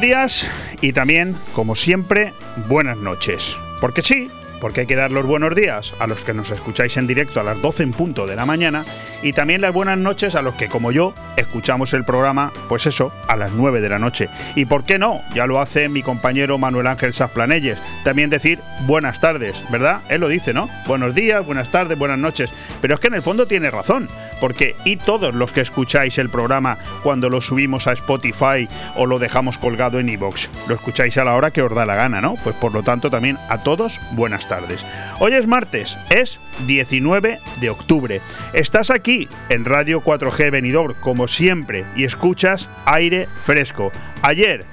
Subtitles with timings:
[0.00, 0.50] Días
[0.80, 2.32] y también, como siempre,
[2.68, 3.58] buenas noches.
[3.82, 7.06] Porque sí, porque hay que dar los buenos días a los que nos escucháis en
[7.06, 8.84] directo a las 12 en punto de la mañana
[9.22, 13.12] y también las buenas noches a los que, como yo, escuchamos el programa, pues eso,
[13.28, 14.28] a las 9 de la noche.
[14.54, 15.20] ¿Y por qué no?
[15.34, 17.78] Ya lo hace mi compañero Manuel Ángel Sasplanelles.
[18.04, 20.00] También decir buenas tardes, ¿verdad?
[20.08, 20.68] Él lo dice, ¿no?
[20.86, 22.50] Buenos días, buenas tardes, buenas noches.
[22.80, 24.08] Pero es que en el fondo tiene razón,
[24.40, 29.18] porque y todos los que escucháis el programa cuando lo subimos a Spotify o lo
[29.18, 32.34] dejamos colgado en iVoox, lo escucháis a la hora que os da la gana, ¿no?
[32.42, 34.84] Pues por lo tanto también a todos buenas tardes.
[35.18, 38.20] Hoy es martes, es 19 de octubre.
[38.52, 43.92] Estás aquí en Radio 4G Venidor, como siempre, y escuchas aire fresco.
[44.22, 44.64] Ayer,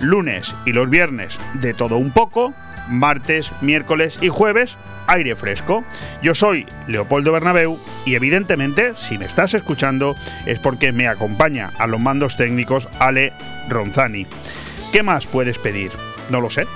[0.00, 2.54] lunes y los viernes, de todo un poco,
[2.88, 4.78] martes, miércoles y jueves,
[5.10, 5.84] aire fresco.
[6.22, 10.16] Yo soy Leopoldo Bernabeu y evidentemente, si me estás escuchando,
[10.46, 13.32] es porque me acompaña a los mandos técnicos Ale
[13.68, 14.26] Ronzani.
[14.92, 15.90] ¿Qué más puedes pedir?
[16.30, 16.66] No lo sé.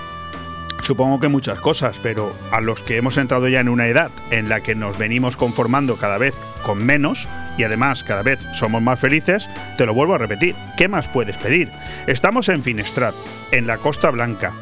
[0.83, 4.51] Supongo que muchas cosas, pero a los que hemos entrado ya en una edad en
[4.51, 9.01] la que nos venimos conformando cada vez con menos y además cada vez somos más
[9.01, 10.55] felices, te lo vuelvo a repetir.
[10.77, 11.71] ¿Qué más puedes pedir?
[12.07, 13.15] Estamos en Finestrat,
[13.53, 14.53] en la Costa Blanca,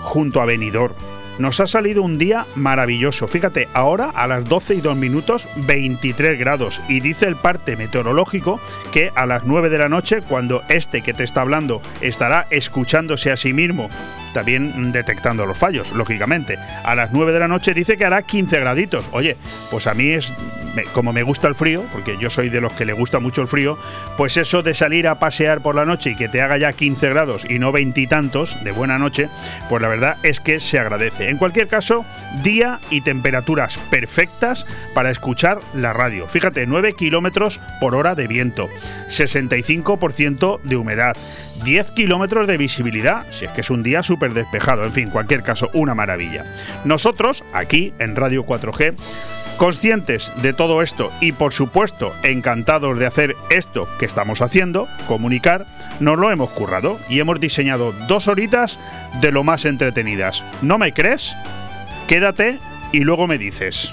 [0.00, 0.94] junto a Benidorm.
[1.38, 3.28] Nos ha salido un día maravilloso.
[3.28, 6.80] Fíjate, ahora a las 12 y 2 minutos 23 grados.
[6.88, 8.60] Y dice el parte meteorológico
[8.92, 13.30] que a las 9 de la noche, cuando este que te está hablando estará escuchándose
[13.30, 13.90] a sí mismo
[14.36, 16.58] también detectando los fallos, lógicamente.
[16.84, 19.08] A las 9 de la noche dice que hará 15 graditos.
[19.12, 19.34] Oye,
[19.70, 20.34] pues a mí es
[20.92, 23.48] como me gusta el frío, porque yo soy de los que le gusta mucho el
[23.48, 23.78] frío,
[24.18, 27.08] pues eso de salir a pasear por la noche y que te haga ya 15
[27.08, 29.30] grados y no veintitantos de buena noche,
[29.70, 31.30] pues la verdad es que se agradece.
[31.30, 32.04] En cualquier caso,
[32.42, 36.26] día y temperaturas perfectas para escuchar la radio.
[36.26, 38.68] Fíjate, 9 kilómetros por hora de viento,
[39.08, 41.16] 65% de humedad.
[41.64, 45.42] 10 kilómetros de visibilidad, si es que es un día súper despejado, en fin, cualquier
[45.42, 46.44] caso, una maravilla.
[46.84, 48.94] Nosotros, aquí en Radio 4G,
[49.56, 55.66] conscientes de todo esto y por supuesto encantados de hacer esto que estamos haciendo, comunicar,
[56.00, 58.78] nos lo hemos currado y hemos diseñado dos horitas
[59.20, 60.44] de lo más entretenidas.
[60.62, 61.34] ¿No me crees?
[62.06, 62.58] Quédate
[62.92, 63.92] y luego me dices.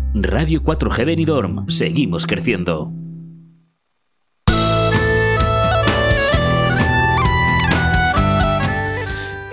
[0.13, 1.69] Radio 4G Benidorm.
[1.69, 2.91] Seguimos creciendo.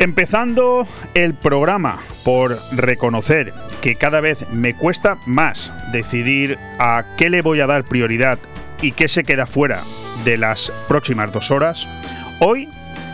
[0.01, 3.53] Empezando el programa por reconocer
[3.83, 8.41] que cada vez me cuesta más decidir a qué le voy a dar prioridad
[8.83, 9.83] y qué se queda fuera
[10.25, 11.87] de las próximas dos horas,
[12.41, 12.69] hoy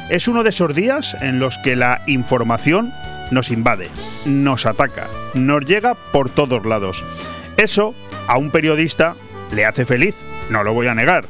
[0.09, 2.93] es uno de esos días en los que la información
[3.31, 3.89] nos invade,
[4.25, 7.05] nos ataca, nos llega por todos lados.
[7.57, 7.95] Eso
[8.27, 9.15] a un periodista
[9.53, 10.17] le hace feliz,
[10.51, 11.27] no lo voy a negar.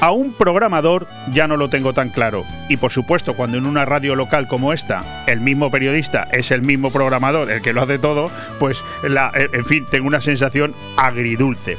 [0.00, 2.44] A un programador ya no lo tengo tan claro.
[2.68, 6.62] Y por supuesto, cuando en una radio local como esta, el mismo periodista es el
[6.62, 8.30] mismo programador, el que lo hace todo,
[8.60, 11.76] pues la, en fin, tengo una sensación agridulce.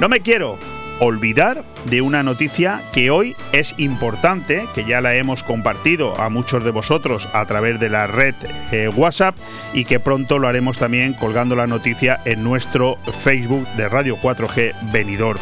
[0.00, 0.58] No me quiero
[1.04, 6.64] olvidar de una noticia que hoy es importante, que ya la hemos compartido a muchos
[6.64, 8.36] de vosotros a través de la red
[8.70, 9.34] eh, WhatsApp
[9.74, 14.74] y que pronto lo haremos también colgando la noticia en nuestro Facebook de Radio 4G
[14.92, 15.40] Venidor.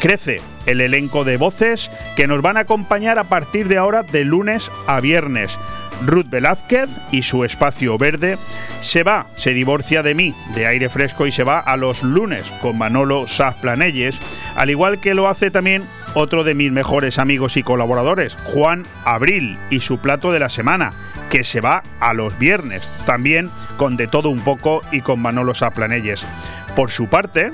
[0.00, 4.24] Crece el elenco de voces que nos van a acompañar a partir de ahora de
[4.24, 5.58] lunes a viernes.
[6.00, 8.38] Ruth Velázquez y su espacio verde
[8.80, 12.50] se va, se divorcia de mí, de aire fresco y se va a los lunes
[12.62, 13.26] con Manolo
[13.60, 14.20] Planelles,
[14.56, 19.58] al igual que lo hace también otro de mis mejores amigos y colaboradores, Juan Abril,
[19.70, 20.92] y su plato de la semana,
[21.30, 25.52] que se va a los viernes, también con de todo un poco y con Manolo
[25.74, 26.26] Planelles.
[26.74, 27.52] Por su parte,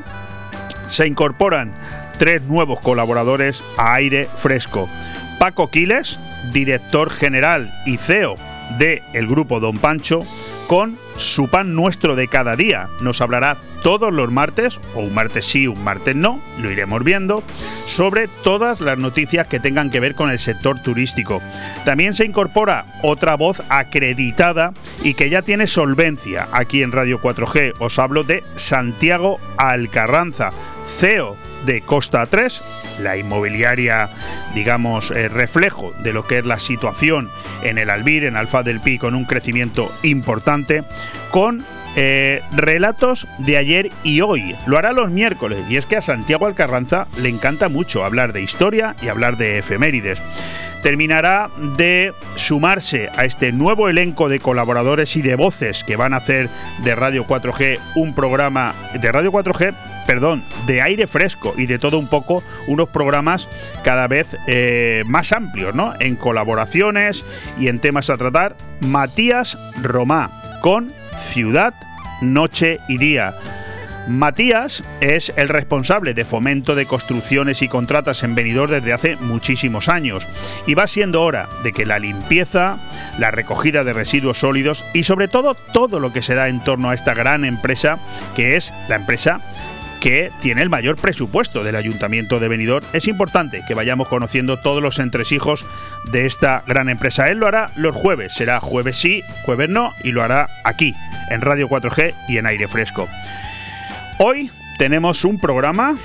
[0.89, 1.73] se incorporan
[2.19, 4.89] tres nuevos colaboradores a aire fresco.
[5.39, 6.19] Paco Quiles,
[6.53, 8.37] director general y CEO
[8.79, 10.25] de el grupo Don Pancho,
[10.67, 12.89] con su pan nuestro de cada día.
[13.01, 17.43] Nos hablará todos los martes, o un martes sí, un martes no, lo iremos viendo,
[17.87, 21.41] sobre todas las noticias que tengan que ver con el sector turístico.
[21.85, 24.73] También se incorpora otra voz acreditada
[25.05, 27.75] y que ya tiene solvencia aquí en Radio 4G.
[27.79, 30.51] Os hablo de Santiago Alcarranza,
[30.87, 32.63] CEO de Costa 3,
[33.01, 34.09] la inmobiliaria,
[34.55, 37.29] digamos, eh, reflejo de lo que es la situación
[37.63, 40.85] en el Albir, en Alfa del Pi, con un crecimiento importante,
[41.31, 41.65] con
[41.99, 44.55] eh, relatos de ayer y hoy.
[44.67, 45.65] Lo hará los miércoles.
[45.71, 49.59] Y es que a Santiago Alcarranza le encanta mucho hablar de historia y hablar de
[49.59, 50.23] efemérides.
[50.83, 56.19] Terminará de sumarse a este nuevo elenco de colaboradores y de voces que van a
[56.19, 56.51] hacer
[56.85, 59.75] de Radio 4G un programa de Radio 4G
[60.07, 63.49] perdón, de aire fresco y de todo un poco, unos programas
[63.83, 65.95] cada vez eh, más amplios, ¿no?
[66.01, 67.25] En colaboraciones
[67.59, 68.57] y en temas a tratar.
[68.81, 70.31] Matías Romá
[70.63, 71.75] con Ciudad
[72.21, 73.35] noche y día.
[74.09, 79.89] Matías es el responsable de fomento de construcciones y contratas en Benidorm desde hace muchísimos
[79.89, 80.29] años
[80.65, 82.79] y va siendo hora de que la limpieza,
[83.19, 86.91] la recogida de residuos sólidos y sobre todo todo lo que se da en torno
[86.91, 87.99] a esta gran empresa
[88.37, 89.41] que es la empresa
[90.01, 92.87] que tiene el mayor presupuesto del Ayuntamiento de Benidorm.
[92.93, 95.67] Es importante que vayamos conociendo todos los entresijos
[96.11, 97.29] de esta gran empresa.
[97.29, 100.95] Él lo hará los jueves, será jueves sí, jueves no, y lo hará aquí,
[101.31, 103.09] en Radio 4G y en aire fresco.
[104.19, 105.97] Hoy tenemos un programa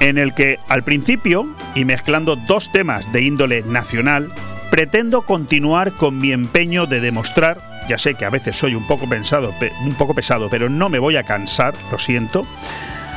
[0.00, 4.30] en el que al principio, y mezclando dos temas de índole nacional,
[4.70, 7.58] pretendo continuar con mi empeño de demostrar,
[7.88, 9.54] ya sé que a veces soy un poco, pensado,
[9.84, 12.46] un poco pesado, pero no me voy a cansar, lo siento,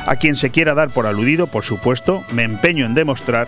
[0.08, 3.46] a quien se quiera dar por aludido, por supuesto, me empeño en demostrar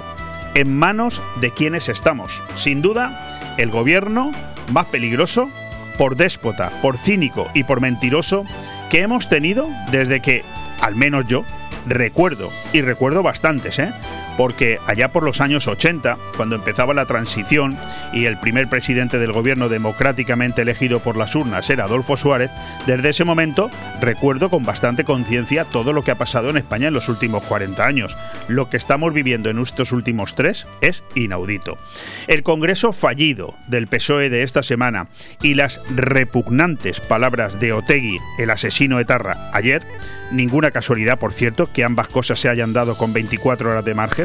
[0.55, 2.43] en manos de quienes estamos.
[2.55, 4.31] Sin duda, el gobierno
[4.71, 5.49] más peligroso,
[5.97, 8.45] por déspota, por cínico y por mentiroso
[8.91, 10.45] que hemos tenido desde que,
[10.83, 11.47] al menos yo,
[11.87, 13.95] recuerdo, y recuerdo bastantes, ¿eh?
[14.37, 17.79] Porque allá por los años 80, cuando empezaba la transición
[18.13, 22.51] y el primer presidente del gobierno democráticamente elegido por las urnas era Adolfo Suárez,
[22.87, 26.95] desde ese momento recuerdo con bastante conciencia todo lo que ha pasado en España en
[26.95, 28.17] los últimos 40 años.
[28.49, 31.79] Lo que estamos viviendo en estos últimos tres es inaudito.
[32.27, 35.09] El Congreso fallido del PSOE de esta semana
[35.43, 39.83] y las repugnantes palabras de Otegui, el asesino etarra, ayer,
[40.31, 44.20] ninguna casualidad, por cierto, que ambas cosas se hayan dado con 24 horas de margen,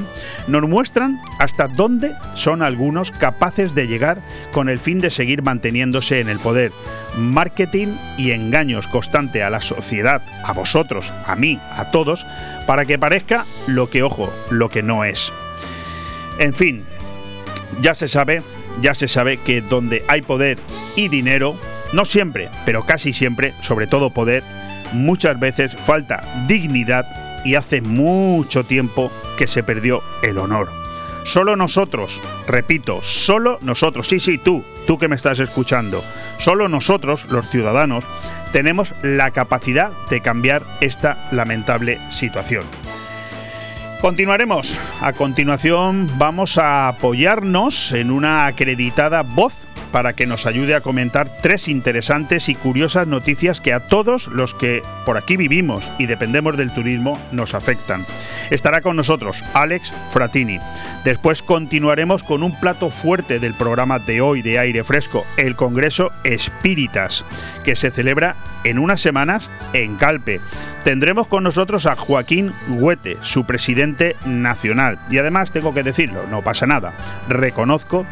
[0.48, 4.18] nos muestran hasta dónde son algunos capaces de llegar
[4.52, 6.72] con el fin de seguir manteniéndose en el poder.
[7.18, 12.26] Marketing y engaños constante a la sociedad, a vosotros, a mí, a todos,
[12.66, 15.32] para que parezca lo que, ojo, lo que no es.
[16.40, 16.84] En fin,
[17.82, 18.42] ya se sabe,
[18.82, 20.58] ya se sabe que donde hay poder
[20.96, 21.56] y dinero,
[21.94, 24.44] no siempre, pero casi siempre, sobre todo poder,
[24.94, 30.70] muchas veces falta dignidad y hace mucho tiempo que se perdió el honor.
[31.24, 36.04] Solo nosotros, repito, solo nosotros, sí, sí, tú, tú que me estás escuchando,
[36.38, 38.04] solo nosotros, los ciudadanos,
[38.52, 42.64] tenemos la capacidad de cambiar esta lamentable situación.
[44.02, 44.78] Continuaremos.
[45.02, 51.30] A continuación vamos a apoyarnos en una acreditada voz para que nos ayude a comentar
[51.42, 56.58] tres interesantes y curiosas noticias que a todos los que por aquí vivimos y dependemos
[56.58, 58.06] del turismo nos afectan.
[58.50, 60.60] Estará con nosotros Alex Fratini.
[61.04, 66.12] Después continuaremos con un plato fuerte del programa de hoy de aire fresco, el Congreso
[66.24, 67.26] Espíritas,
[67.64, 70.42] que se celebra en unas semanas en Calpe.
[70.84, 75.00] Tendremos con nosotros a Joaquín Huete, su presidente nacional.
[75.10, 76.94] Y además tengo que decirlo, no pasa nada.
[77.28, 78.06] Reconozco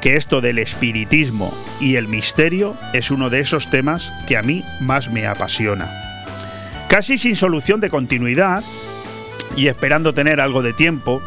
[0.00, 4.64] que esto del espiritismo y el misterio es uno de esos temas que a mí
[4.80, 5.90] más me apasiona.
[6.88, 8.62] Casi sin solución de continuidad
[9.56, 11.22] y esperando tener algo de tiempo,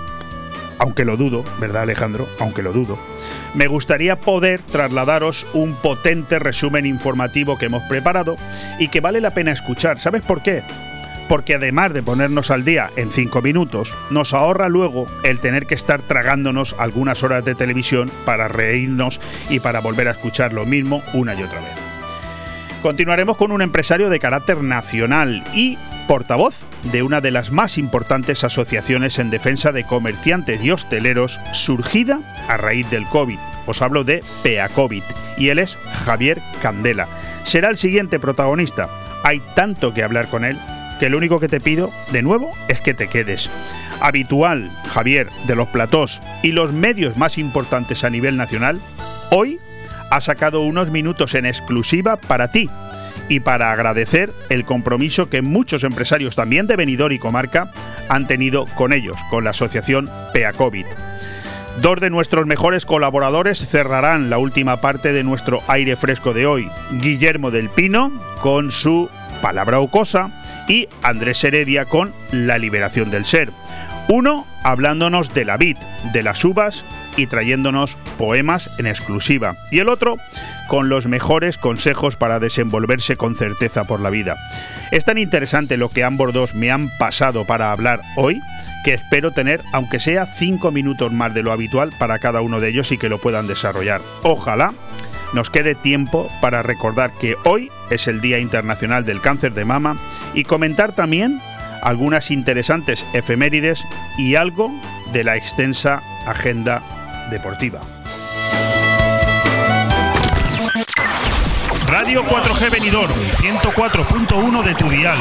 [0.79, 2.27] aunque lo dudo, ¿verdad Alejandro?
[2.39, 2.97] Aunque lo dudo,
[3.53, 8.37] me gustaría poder trasladaros un potente resumen informativo que hemos preparado
[8.79, 9.99] y que vale la pena escuchar.
[9.99, 10.63] ¿Sabes por qué?
[11.31, 15.75] Porque además de ponernos al día en cinco minutos, nos ahorra luego el tener que
[15.75, 21.01] estar tragándonos algunas horas de televisión para reírnos y para volver a escuchar lo mismo
[21.13, 21.71] una y otra vez.
[22.81, 28.43] Continuaremos con un empresario de carácter nacional y portavoz de una de las más importantes
[28.43, 32.19] asociaciones en defensa de comerciantes y hosteleros surgida
[32.49, 33.39] a raíz del COVID.
[33.67, 35.03] Os hablo de PEACOVID
[35.37, 37.07] y él es Javier Candela.
[37.43, 38.89] Será el siguiente protagonista.
[39.23, 40.59] Hay tanto que hablar con él
[41.01, 43.49] que lo único que te pido, de nuevo, es que te quedes.
[44.01, 48.79] Habitual, Javier, de los platós y los medios más importantes a nivel nacional,
[49.31, 49.59] hoy
[50.11, 52.69] ha sacado unos minutos en exclusiva para ti
[53.29, 57.71] y para agradecer el compromiso que muchos empresarios también de Benidorm y comarca
[58.07, 60.85] han tenido con ellos, con la asociación PEACOVID.
[61.81, 66.69] Dos de nuestros mejores colaboradores cerrarán la última parte de nuestro aire fresco de hoy.
[66.91, 68.11] Guillermo del Pino
[68.43, 69.09] con su
[69.41, 70.29] palabra o cosa
[70.67, 73.51] y Andrés Heredia con La liberación del ser.
[74.07, 75.77] Uno hablándonos de la vid,
[76.13, 76.83] de las uvas
[77.17, 79.55] y trayéndonos poemas en exclusiva.
[79.71, 80.17] Y el otro
[80.67, 84.35] con los mejores consejos para desenvolverse con certeza por la vida.
[84.91, 88.41] Es tan interesante lo que ambos dos me han pasado para hablar hoy
[88.83, 92.69] que espero tener, aunque sea cinco minutos más de lo habitual para cada uno de
[92.69, 94.01] ellos y que lo puedan desarrollar.
[94.23, 94.73] Ojalá
[95.33, 99.97] nos quede tiempo para recordar que hoy es el Día Internacional del Cáncer de Mama
[100.33, 101.39] y comentar también
[101.83, 103.83] algunas interesantes efemérides
[104.17, 104.71] y algo
[105.13, 106.81] de la extensa agenda
[107.29, 107.81] deportiva.
[111.87, 115.17] Radio 4G Benidorm, 104.1 de tu dial.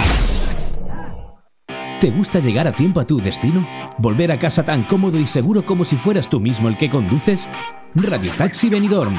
[2.01, 3.67] ¿Te gusta llegar a tiempo a tu destino?
[3.99, 7.49] ¿Volver a casa tan cómodo y seguro como si fueras tú mismo el que conduces?
[7.95, 9.19] Radio Taxi Benidorm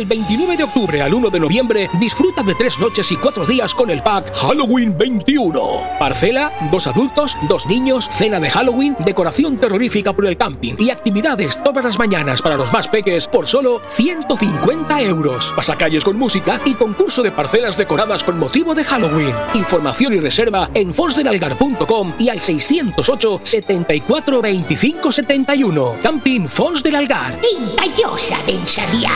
[0.00, 3.74] El 29 de octubre al 1 de noviembre disfruta de tres noches y cuatro días
[3.74, 5.82] con el pack Halloween 21.
[5.98, 11.62] Parcela, dos adultos, dos niños, cena de Halloween, decoración terrorífica por el camping y actividades
[11.62, 15.52] todas las mañanas para los más peques por solo 150 euros.
[15.54, 19.34] Pasacalles con música y concurso de parcelas decoradas con motivo de Halloween.
[19.52, 25.96] Información y reserva en fosdelalgar.com y al 608 74 25 71.
[26.02, 27.38] Camping Fons del Algar.
[27.52, 29.10] Intallosa densaría.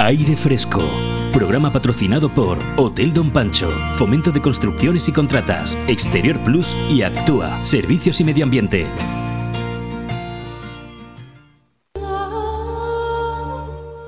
[0.00, 0.88] Aire Fresco.
[1.32, 7.64] Programa patrocinado por Hotel Don Pancho, Fomento de Construcciones y Contratas, Exterior Plus y Actúa,
[7.64, 8.86] Servicios y Medio Ambiente.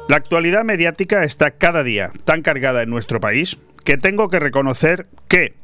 [0.09, 5.09] La actualidad mediática está cada día tan cargada en nuestro país que tengo que reconocer
[5.26, 5.54] que,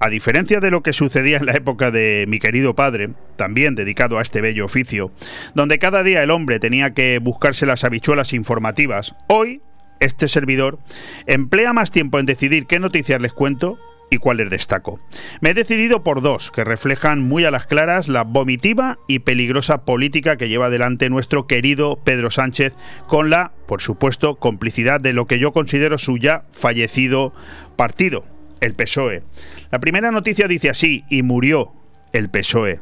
[0.00, 4.18] a diferencia de lo que sucedía en la época de mi querido padre, también dedicado
[4.18, 5.10] a este bello oficio,
[5.54, 9.60] donde cada día el hombre tenía que buscarse las habichuelas informativas, hoy
[10.04, 10.78] este servidor
[11.26, 13.78] emplea más tiempo en decidir qué noticias les cuento
[14.10, 15.00] y cuáles destaco.
[15.40, 19.84] Me he decidido por dos que reflejan muy a las claras la vomitiva y peligrosa
[19.84, 22.74] política que lleva adelante nuestro querido Pedro Sánchez
[23.08, 27.32] con la, por supuesto, complicidad de lo que yo considero su ya fallecido
[27.76, 28.24] partido,
[28.60, 29.22] el PSOE.
[29.70, 31.72] La primera noticia dice así, y murió
[32.12, 32.80] el PSOE.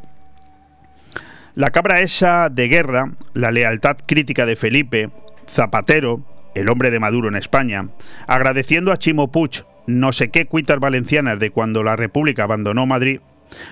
[1.54, 5.10] La cabra esa de guerra, la lealtad crítica de Felipe,
[5.46, 7.88] Zapatero, el hombre de Maduro en España,
[8.26, 13.20] agradeciendo a Chimo Puig no sé qué cuitas valencianas de cuando la República abandonó Madrid,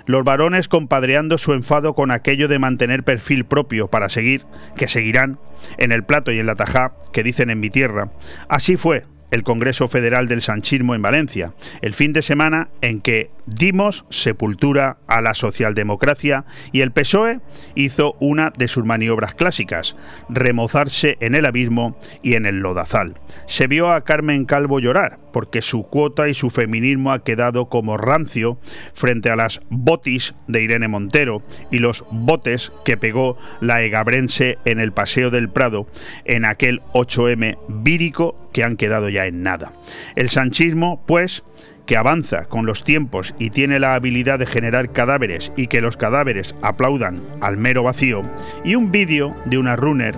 [0.07, 4.45] los varones compadreando su enfado con aquello de mantener perfil propio para seguir,
[4.77, 5.39] que seguirán,
[5.79, 8.11] en el plato y en la tajá, que dicen en mi tierra.
[8.49, 13.31] Así fue el Congreso Federal del Sanchismo en Valencia, el fin de semana en que
[13.47, 17.41] dimos sepultura a la socialdemocracia y el PSOE
[17.75, 19.97] hizo una de sus maniobras clásicas,
[20.29, 23.15] remozarse en el abismo y en el lodazal.
[23.47, 27.97] Se vio a Carmen Calvo llorar porque su cuota y su feminismo ha quedado como
[27.97, 28.59] rancio
[28.95, 34.81] frente a las botis de Irene Montero y los botes que pegó la egabrense en
[34.81, 35.87] el Paseo del Prado
[36.25, 39.73] en aquel 8M vírico que han quedado ya en nada.
[40.17, 41.45] El sanchismo, pues,
[41.87, 45.97] que avanza con los tiempos y tiene la habilidad de generar cadáveres y que los
[45.97, 48.23] cadáveres aplaudan al mero vacío,
[48.65, 50.15] y un vídeo de una runner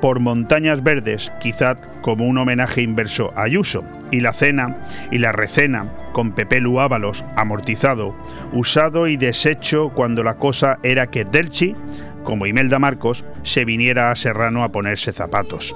[0.00, 5.32] por montañas verdes, quizá como un homenaje inverso a Ayuso, y la cena y la
[5.32, 8.14] recena con Pepe Luábalos amortizado,
[8.52, 11.74] usado y deshecho cuando la cosa era que Delchi,
[12.22, 15.74] como Imelda Marcos, se viniera a Serrano a ponerse zapatos.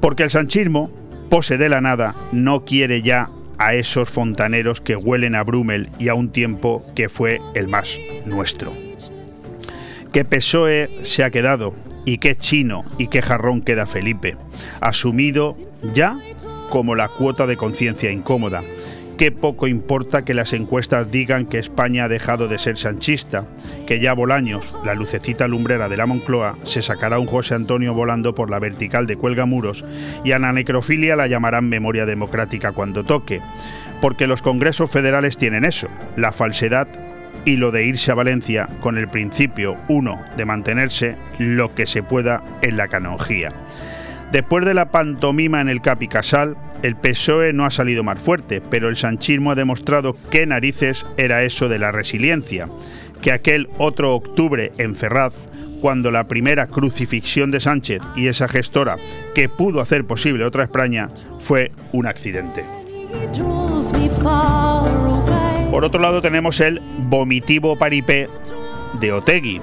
[0.00, 0.90] Porque el sanchismo,
[1.28, 6.08] pose de la nada, no quiere ya a esos fontaneros que huelen a Brumel y
[6.08, 8.72] a un tiempo que fue el más nuestro.
[10.12, 11.72] Qué PSOE se ha quedado
[12.04, 14.36] y qué chino y qué jarrón queda Felipe,
[14.80, 15.56] asumido
[15.92, 16.18] ya
[16.70, 18.62] como la cuota de conciencia incómoda,
[19.16, 23.44] qué poco importa que las encuestas digan que España ha dejado de ser sanchista,
[23.86, 28.34] que ya Bolaños, la lucecita lumbrera de la Moncloa, se sacará un José Antonio volando
[28.34, 29.84] por la vertical de Cuelgamuros
[30.24, 33.40] y a la necrofilia la llamarán memoria democrática cuando toque,
[34.00, 36.88] porque los congresos federales tienen eso, la falsedad
[37.44, 42.02] y lo de irse a Valencia con el principio, uno, de mantenerse lo que se
[42.02, 43.52] pueda en la canonjía.
[44.32, 48.60] Después de la pantomima en el Capi Casal, el PSOE no ha salido más fuerte,
[48.60, 52.68] pero el sanchismo ha demostrado qué narices era eso de la resiliencia,
[53.22, 55.34] que aquel otro octubre en Ferraz,
[55.80, 58.96] cuando la primera crucifixión de Sánchez y esa gestora
[59.34, 62.64] que pudo hacer posible otra España fue un accidente.
[65.70, 68.28] Por otro lado tenemos el vomitivo paripé
[69.00, 69.60] de Otegui,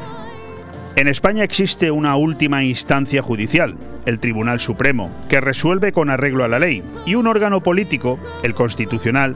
[0.96, 6.50] en España existe una última instancia judicial, el Tribunal Supremo, que resuelve con arreglo a
[6.50, 9.36] la ley, y un órgano político, el Constitucional,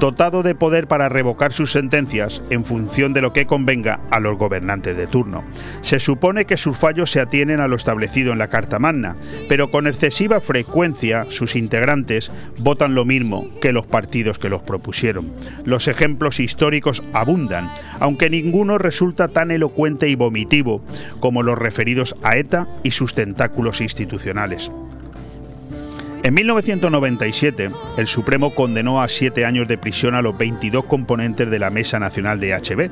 [0.00, 4.36] dotado de poder para revocar sus sentencias en función de lo que convenga a los
[4.36, 5.44] gobernantes de turno.
[5.82, 9.14] Se supone que sus fallos se atienen a lo establecido en la Carta Magna,
[9.48, 15.32] pero con excesiva frecuencia sus integrantes votan lo mismo que los partidos que los propusieron.
[15.64, 20.82] Los ejemplos históricos abundan, aunque ninguno resulta tan elocuente y vomitivo
[21.20, 24.70] como los referidos a ETA y sus tentáculos institucionales.
[26.24, 31.58] En 1997, el Supremo condenó a siete años de prisión a los 22 componentes de
[31.60, 32.90] la Mesa Nacional de HB,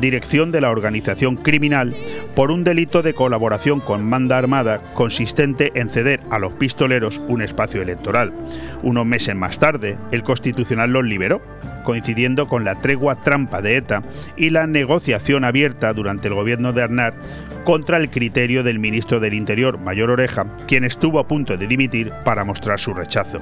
[0.00, 1.94] dirección de la organización criminal,
[2.34, 7.42] por un delito de colaboración con manda armada consistente en ceder a los pistoleros un
[7.42, 8.32] espacio electoral.
[8.82, 11.42] Unos meses más tarde, el Constitucional los liberó,
[11.84, 14.02] coincidiendo con la tregua trampa de ETA
[14.36, 17.14] y la negociación abierta durante el gobierno de Arnar
[17.62, 22.10] contra el criterio del ministro del Interior, Mayor Oreja, quien estuvo a punto de dimitir
[22.24, 23.38] para mostrar su rechazo.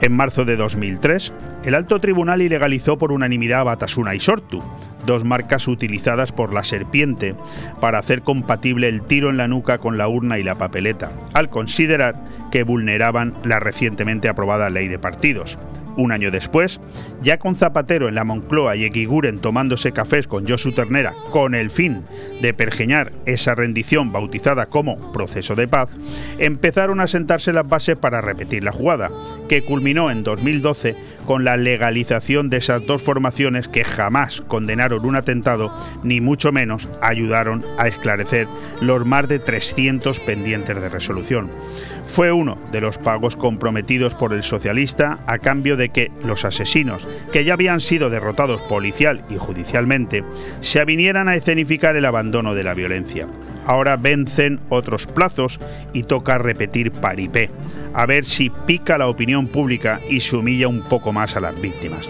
[0.00, 1.32] En marzo de 2003,
[1.64, 4.62] el alto tribunal ilegalizó por unanimidad a Batasuna y Sortu,
[5.06, 7.34] dos marcas utilizadas por la serpiente
[7.80, 11.48] para hacer compatible el tiro en la nuca con la urna y la papeleta, al
[11.48, 12.16] considerar
[12.50, 15.58] que vulneraban la recientemente aprobada ley de partidos.
[15.96, 16.80] Un año después,
[17.22, 21.70] ya con Zapatero en la Moncloa y Eguiguren tomándose cafés con Josu Ternera con el
[21.70, 22.02] fin
[22.42, 25.88] de pergeñar esa rendición bautizada como proceso de paz,
[26.38, 29.10] empezaron a sentarse las bases para repetir la jugada,
[29.48, 35.16] que culminó en 2012 con la legalización de esas dos formaciones que jamás condenaron un
[35.16, 38.46] atentado, ni mucho menos ayudaron a esclarecer
[38.80, 41.50] los más de 300 pendientes de resolución.
[42.06, 47.06] Fue uno de los pagos comprometidos por el socialista a cambio de que los asesinos,
[47.32, 50.24] que ya habían sido derrotados policial y judicialmente,
[50.60, 53.26] se avinieran a escenificar el abandono de la violencia.
[53.64, 55.58] Ahora vencen otros plazos
[55.92, 57.50] y toca repetir paripé,
[57.92, 61.60] a ver si pica la opinión pública y se humilla un poco más a las
[61.60, 62.08] víctimas.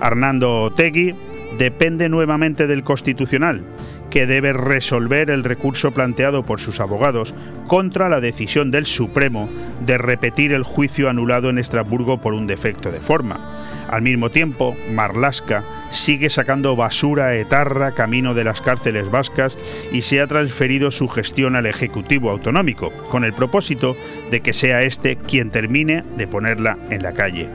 [0.00, 1.14] Arnando Otegui
[1.58, 3.62] depende nuevamente del Constitucional,
[4.10, 7.34] que debe resolver el recurso planteado por sus abogados
[7.66, 9.48] contra la decisión del Supremo
[9.84, 13.56] de repetir el juicio anulado en Estrasburgo por un defecto de forma.
[13.88, 19.56] Al mismo tiempo, Marlasca sigue sacando basura etarra camino de las cárceles vascas
[19.92, 23.96] y se ha transferido su gestión al Ejecutivo Autonómico, con el propósito
[24.30, 27.48] de que sea este quien termine de ponerla en la calle.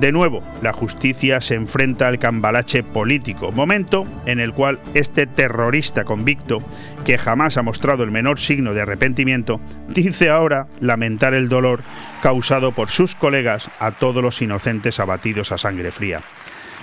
[0.00, 6.04] De nuevo, la justicia se enfrenta al cambalache político, momento en el cual este terrorista
[6.04, 6.62] convicto,
[7.04, 11.82] que jamás ha mostrado el menor signo de arrepentimiento, dice ahora lamentar el dolor
[12.22, 16.22] causado por sus colegas a todos los inocentes abatidos a sangre fría.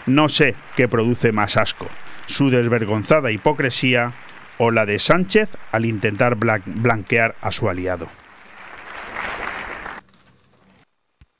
[0.05, 1.87] No sé qué produce más asco,
[2.27, 4.13] su desvergonzada hipocresía
[4.59, 8.09] o la de Sánchez al intentar blanquear a su aliado.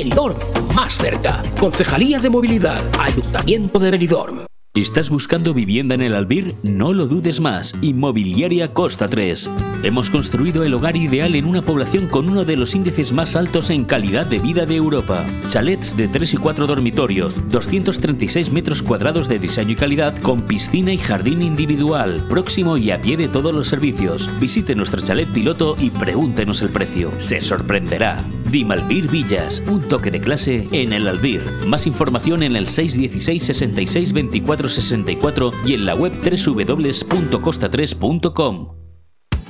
[0.00, 0.34] Benidorm,
[0.74, 1.42] más cerca.
[1.60, 4.46] Concejalía de Movilidad, Ayuntamiento de Benidorm.
[4.74, 6.56] ¿Estás buscando vivienda en el Albir?
[6.62, 7.74] No lo dudes más.
[7.82, 9.50] Inmobiliaria Costa 3.
[9.82, 13.68] Hemos construido el hogar ideal en una población con uno de los índices más altos
[13.68, 15.22] en calidad de vida de Europa.
[15.48, 20.94] Chalets de 3 y 4 dormitorios, 236 metros cuadrados de diseño y calidad con piscina
[20.94, 24.30] y jardín individual, próximo y a pie de todos los servicios.
[24.40, 27.12] Visite nuestro chalet piloto y pregúntenos el precio.
[27.18, 28.16] Se sorprenderá.
[28.50, 31.40] Dimalvir Villas, un toque de clase en el Albir.
[31.66, 38.80] Más información en el 616 66 24 64 y en la web www.costa3.com.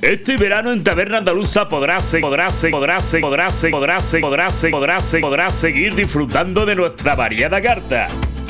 [0.02, 6.64] Este verano en Taberna Andaluza podrás, podrás, podrás, podrás, podrás, podrás, podrás, podrás seguir disfrutando
[6.64, 8.08] de nuestra variada carta.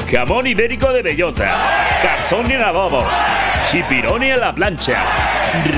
[0.09, 3.05] Jamón ibérico de bellota, cazón en adobo,
[3.71, 5.05] chipironi a la plancha,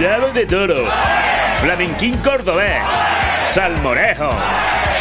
[0.00, 0.88] rabo de toro,
[1.60, 2.82] flamenquín cordobés,
[3.52, 4.30] salmorejo,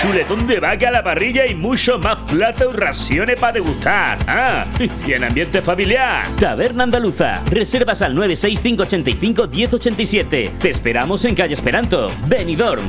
[0.01, 4.17] chuletón de vaca a la parrilla y mucho más platos y raciones para degustar.
[4.27, 4.65] Ah,
[5.07, 6.27] y en ambiente familiar.
[6.37, 7.41] Taberna Andaluza.
[7.49, 10.51] Reservas al 96585 1087.
[10.59, 12.83] Te esperamos en calle Esperanto, Benidorm.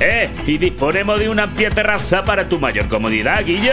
[0.00, 3.72] Eh, y disponemos de una amplia terraza para tu mayor comodidad, Guillo.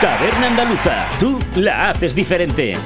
[0.00, 1.06] Taberna Andaluza.
[1.20, 2.76] Tú la haces diferente.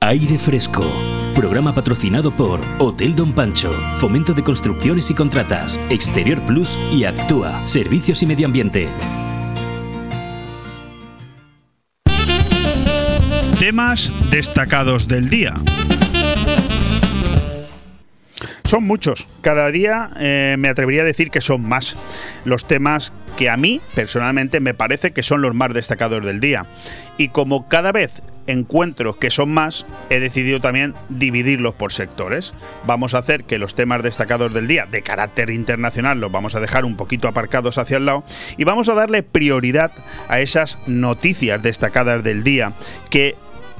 [0.00, 1.27] Aire Fresco.
[1.38, 7.64] Programa patrocinado por Hotel Don Pancho, Fomento de Construcciones y Contratas, Exterior Plus y Actúa,
[7.64, 8.88] Servicios y Medio Ambiente.
[13.60, 15.54] Temas destacados del día.
[18.64, 19.28] Son muchos.
[19.40, 21.96] Cada día eh, me atrevería a decir que son más
[22.44, 26.66] los temas que a mí personalmente me parece que son los más destacados del día.
[27.16, 32.54] Y como cada vez encuentro que son más, he decidido también dividirlos por sectores.
[32.86, 36.60] Vamos a hacer que los temas destacados del día de carácter internacional los vamos a
[36.60, 38.24] dejar un poquito aparcados hacia el lado
[38.56, 39.92] y vamos a darle prioridad
[40.28, 42.72] a esas noticias destacadas del día
[43.10, 43.36] que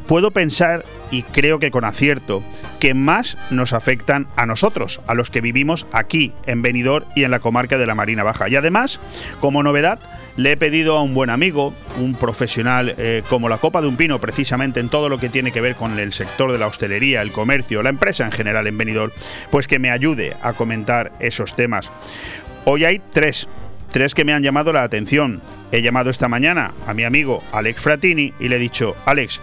[0.08, 2.42] puedo pensar, y creo que con acierto,
[2.80, 7.30] que más nos afectan a nosotros, a los que vivimos aquí, en Benidorm y en
[7.30, 8.48] la comarca de la Marina Baja.
[8.48, 9.00] Y además,
[9.40, 10.00] como novedad,
[10.38, 13.96] le he pedido a un buen amigo, un profesional eh, como la Copa de un
[13.96, 17.22] Pino, precisamente en todo lo que tiene que ver con el sector de la hostelería,
[17.22, 19.10] el comercio, la empresa en general en Benidorm,
[19.50, 21.90] pues que me ayude a comentar esos temas.
[22.64, 23.48] Hoy hay tres,
[23.90, 25.42] tres que me han llamado la atención.
[25.72, 29.40] He llamado esta mañana a mi amigo Alex Fratini y le he dicho, Alex,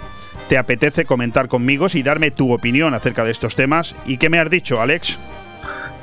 [0.48, 3.96] ¿te apetece comentar conmigo y darme tu opinión acerca de estos temas?
[4.06, 5.20] ¿Y qué me has dicho, Alex?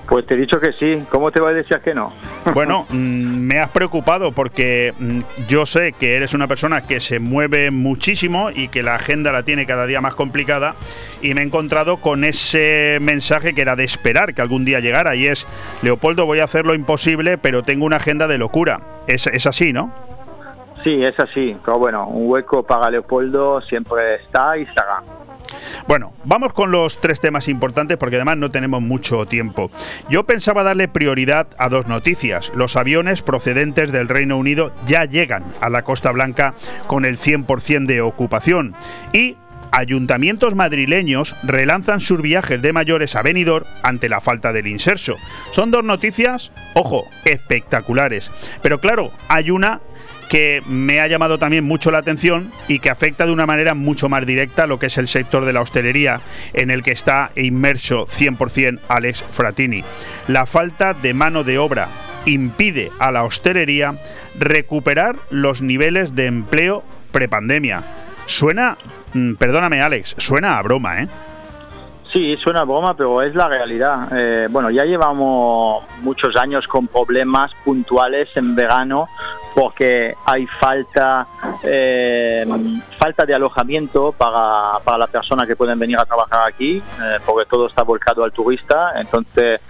[0.09, 1.05] Pues te he dicho que sí.
[1.11, 2.13] ¿Cómo te vas a decir que no?
[2.55, 7.19] Bueno, mm, me has preocupado porque mm, yo sé que eres una persona que se
[7.19, 10.75] mueve muchísimo y que la agenda la tiene cada día más complicada
[11.23, 15.15] y me he encontrado con ese mensaje que era de esperar que algún día llegara
[15.15, 15.47] y es,
[15.83, 18.81] Leopoldo, voy a hacer lo imposible, pero tengo una agenda de locura.
[19.07, 19.93] Es, es así, ¿no?
[20.83, 21.57] Sí, es así.
[21.65, 25.03] Pero bueno, un hueco para Leopoldo siempre está y estará.
[25.87, 29.71] Bueno, vamos con los tres temas importantes porque además no tenemos mucho tiempo.
[30.09, 32.53] Yo pensaba darle prioridad a dos noticias.
[32.55, 36.55] Los aviones procedentes del Reino Unido ya llegan a la Costa Blanca
[36.87, 38.75] con el 100% de ocupación
[39.13, 39.37] y
[39.73, 45.17] ayuntamientos madrileños relanzan sus viajes de mayores a Benidorm ante la falta del inserso.
[45.51, 48.31] Son dos noticias, ojo, espectaculares.
[48.63, 49.81] Pero claro, hay una
[50.33, 54.09] que me ha llamado también mucho la atención y que afecta de una manera mucho
[54.09, 56.23] más directa lo que es el sector de la hostelería
[56.55, 59.85] en el que está inmerso 100% Alex Fratini.
[60.29, 61.89] La falta de mano de obra
[62.25, 63.95] impide a la hostelería
[64.39, 67.85] recuperar los niveles de empleo prepandemia.
[68.25, 68.79] Suena,
[69.13, 71.09] mm, perdóname Alex, suena a broma, ¿eh?
[72.13, 74.09] Sí, suena broma, pero es la realidad.
[74.15, 79.09] Eh, bueno, ya llevamos muchos años con problemas puntuales en verano
[79.55, 81.27] porque hay falta
[81.63, 82.47] eh,
[82.99, 87.49] falta de alojamiento para, para las personas que pueden venir a trabajar aquí, eh, porque
[87.49, 88.93] todo está volcado al turista.
[88.97, 89.61] Entonces,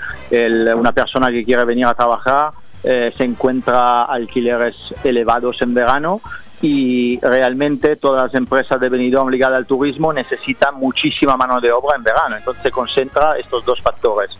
[0.74, 2.50] una persona que quiere venir a trabajar
[2.82, 4.74] se encuentra alquileres
[5.04, 6.20] elevados en verano
[6.62, 11.96] y realmente todas las empresas de Benidorm ligadas al turismo necesitan muchísima mano de obra
[11.96, 12.36] en verano.
[12.36, 14.30] Entonces se concentra estos dos factores.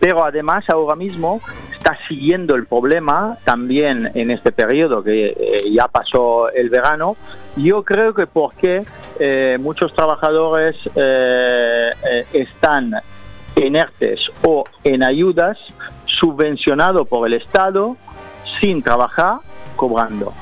[0.00, 1.42] Pero además ahora mismo
[1.74, 7.16] está siguiendo el problema también en este periodo que eh, ya pasó el verano.
[7.56, 8.82] Yo creo que porque
[9.20, 12.94] eh, muchos trabajadores eh, están
[13.54, 15.58] inertes o en ayudas
[16.06, 17.98] subvencionados por el Estado
[18.60, 19.40] sin trabajar,
[19.76, 20.32] cobrando.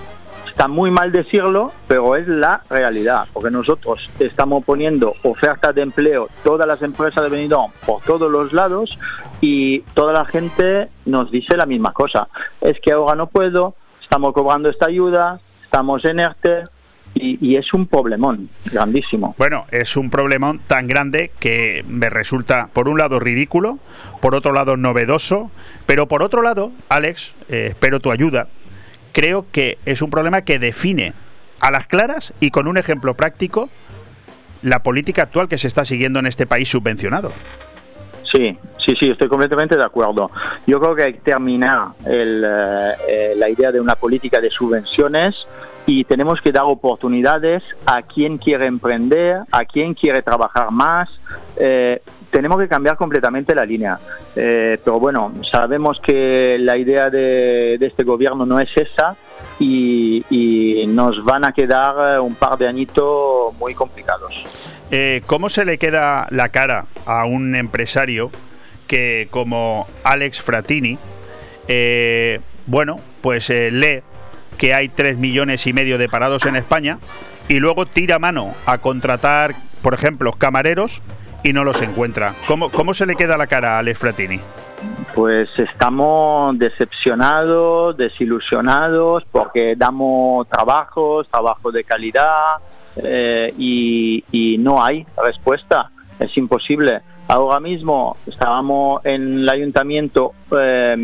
[0.54, 6.28] Está muy mal decirlo, pero es la realidad, porque nosotros estamos poniendo ofertas de empleo,
[6.44, 8.96] todas las empresas de Benidorm, por todos los lados,
[9.40, 12.28] y toda la gente nos dice la misma cosa.
[12.60, 16.68] Es que ahora no puedo, estamos cobrando esta ayuda, estamos en ERTE,
[17.16, 19.34] y, es un problemón grandísimo.
[19.36, 23.80] Bueno, es un problemón tan grande que me resulta, por un lado, ridículo,
[24.20, 25.50] por otro lado, novedoso,
[25.86, 28.48] pero por otro lado, Alex, eh, espero tu ayuda,
[29.14, 31.14] creo que es un problema que define
[31.60, 33.70] a las claras y con un ejemplo práctico
[34.62, 37.32] la política actual que se está siguiendo en este país subvencionado.
[38.30, 40.30] Sí, Sí, sí, estoy completamente de acuerdo.
[40.66, 44.50] Yo creo que hay que terminar el, eh, eh, la idea de una política de
[44.50, 45.34] subvenciones
[45.86, 51.08] y tenemos que dar oportunidades a quien quiere emprender, a quien quiere trabajar más.
[51.56, 53.98] Eh, tenemos que cambiar completamente la línea.
[54.34, 59.16] Eh, pero bueno, sabemos que la idea de, este gobierno no es esa
[59.58, 60.24] y,
[60.88, 64.32] nos van a quedar un par de añitos muy complicados.
[64.90, 68.30] Eh, ¿Cómo se le queda la cara a un empresario
[68.86, 70.98] que, como Alex Fratini,
[71.68, 74.02] eh, bueno, pues eh, lee
[74.58, 76.98] que hay 3 millones y medio de parados en España
[77.48, 81.02] y luego tira mano a contratar, por ejemplo, camareros
[81.42, 82.34] y no los encuentra?
[82.48, 84.40] ¿Cómo, cómo se le queda la cara a Alex Fratini?
[85.14, 92.56] Pues estamos decepcionados, desilusionados, porque damos trabajos, trabajos de calidad
[92.96, 95.90] eh, y, y no hay respuesta.
[96.18, 97.00] Es imposible.
[97.34, 100.96] Ahora mismo estábamos en el ayuntamiento eh,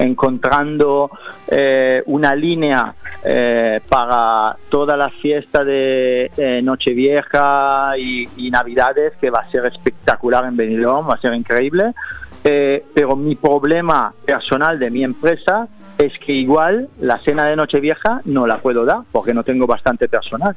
[0.00, 1.12] encontrando
[1.46, 2.92] eh, una línea
[3.24, 10.56] eh, para toda la fiesta de Nochevieja y, Navidades que va a ser espectacular en
[10.56, 11.94] Benidorm, va a ser increíble.
[12.42, 15.68] Pero mi problema personal de mi empresa
[15.98, 20.08] es que igual la cena de Nochevieja no la puedo dar porque no tengo bastante
[20.08, 20.56] personal.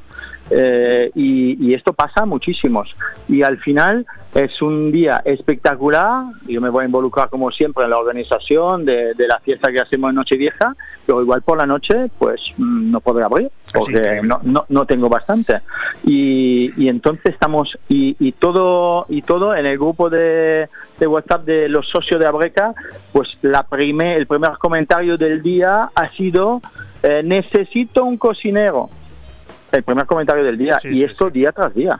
[0.51, 2.95] Y, y esto pasa muchísimos.
[3.27, 6.25] Y al final es un día espectacular.
[6.47, 9.79] Yo me voy a involucrar como siempre en la organización de, de la fiesta que
[9.79, 14.39] hacemos en Nochevieja, pero igual por la noche pues mm, no podré abrir porque no,
[14.43, 15.61] no, no tengo bastante.
[16.03, 21.45] Y, y entonces estamos y, y todo y todo en el grupo de, de WhatsApp
[21.45, 22.73] de los socios de Abreca,
[23.11, 26.61] pues la prime, el primer comentario del día ha sido
[27.01, 28.89] eh, necesito un cocinero.
[29.71, 31.99] El primer comentario del día y esto día tras día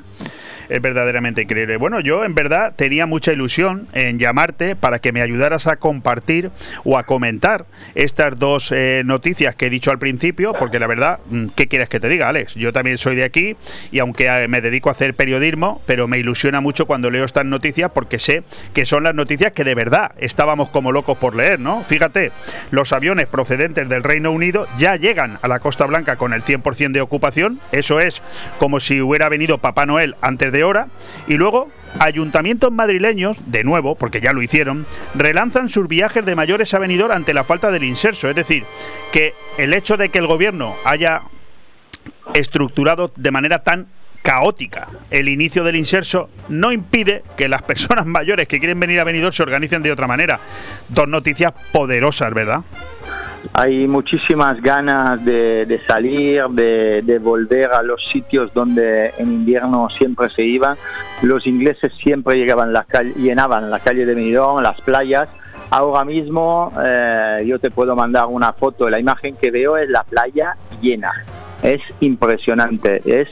[0.70, 1.78] es verdaderamente increíble.
[1.78, 6.52] Bueno, yo en verdad tenía mucha ilusión en llamarte para que me ayudaras a compartir
[6.84, 11.20] o a comentar estas dos eh, noticias que he dicho al principio, porque la verdad,
[11.30, 12.56] mm, ¿qué quieres que te diga, Alex?
[12.56, 13.56] Yo también soy de aquí
[13.92, 17.46] y aunque eh, me dedico a hacer periodismo, pero me ilusiona mucho cuando leo estas
[17.46, 21.60] noticias porque sé que son las noticias que de verdad estábamos como locos por leer,
[21.60, 21.84] ¿no?
[21.84, 22.32] Fíjate,
[22.72, 26.92] los aviones procedentes del Reino Unido ya llegan a la Costa Blanca con el 100%
[26.92, 28.22] de ocupación, eso es
[28.60, 30.88] como si hubiera venido Papá Noel antes de hora,
[31.28, 31.70] y luego
[32.00, 37.12] ayuntamientos madrileños, de nuevo, porque ya lo hicieron, relanzan sus viajes de mayores a venidor
[37.12, 38.30] ante la falta del inserso.
[38.30, 38.64] Es decir,
[39.12, 41.22] que el hecho de que el gobierno haya
[42.34, 43.88] estructurado de manera tan
[44.22, 49.04] caótica el inicio del inserso no impide que las personas mayores que quieren venir a
[49.04, 50.40] venidor se organicen de otra manera.
[50.90, 52.62] Dos noticias poderosas, ¿verdad?
[53.54, 60.44] Hay muchísimas ganas de, salir, de, volver a los sitios donde en invierno siempre se
[60.44, 60.78] iban.
[61.22, 65.30] Los ingleses siempre llegaban la calle, llenaban la calle de Benidorm, las playas.
[65.72, 70.04] Ahora mismo eh, yo te puedo mandar una foto, la imagen que veo es la
[70.04, 71.12] playa llena.
[71.62, 73.28] Es impresionante, es,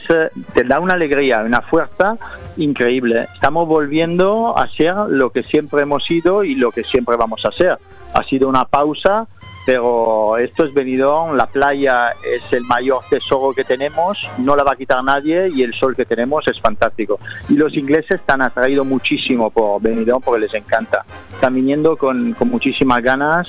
[0.52, 2.18] te da una alegría, una fuerza
[2.58, 3.26] increíble.
[3.34, 7.52] Estamos volviendo a ser lo que siempre hemos sido y lo que siempre vamos a
[7.52, 7.78] ser.
[8.12, 9.26] Ha sido una pausa
[9.68, 14.72] pero esto es Benidorm, la playa es el mayor tesoro que tenemos, no la va
[14.72, 17.20] a quitar nadie y el sol que tenemos es fantástico.
[17.50, 21.04] Y los ingleses están atraídos muchísimo por Benidorm porque les encanta.
[21.34, 23.46] Están viniendo con, con muchísimas ganas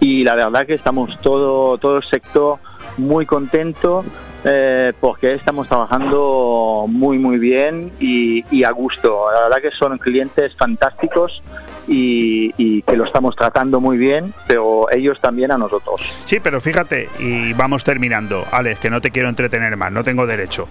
[0.00, 2.58] y la verdad que estamos todo, todo el sector
[2.96, 4.04] muy contento
[4.44, 9.30] eh, porque estamos trabajando muy muy bien y, y, a gusto.
[9.32, 11.42] La verdad que son clientes fantásticos
[11.86, 16.00] y, y, que lo estamos tratando muy bien, pero ellos también a nosotros.
[16.24, 20.26] Sí, pero fíjate, y vamos terminando, Alex, que no te quiero entretener más, no tengo
[20.26, 20.68] derecho.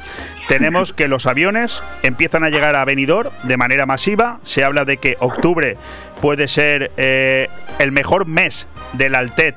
[0.47, 4.97] Tenemos que los aviones empiezan a llegar a Benidorm de manera masiva, se habla de
[4.97, 5.77] que octubre
[6.21, 9.55] puede ser eh, el mejor mes del Altet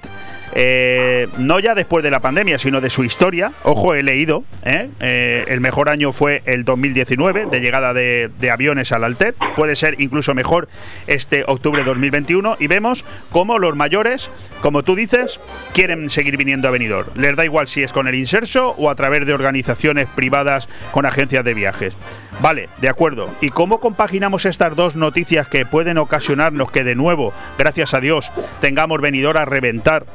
[0.55, 3.53] eh, no ya después de la pandemia, sino de su historia.
[3.63, 4.89] Ojo, he leído, ¿eh?
[5.01, 9.37] Eh, el mejor año fue el 2019, de llegada de, de, aviones al Altet.
[9.57, 10.69] Puede ser incluso mejor
[11.07, 12.57] este octubre de 2021.
[12.59, 15.41] Y vemos cómo los mayores, como tú dices,
[15.73, 17.09] quieren seguir viniendo a Benidorm.
[17.15, 21.07] Les da igual si es con el inserso o a través de organizaciones privadas con
[21.07, 21.97] agencias de viajes.
[22.41, 23.31] Vale, de acuerdo.
[23.41, 28.33] ¿Y cómo compaginamos estas dos noticias que pueden ocasionarnos que de nuevo, gracias a Dios,
[28.61, 30.07] tengamos venidor a reventar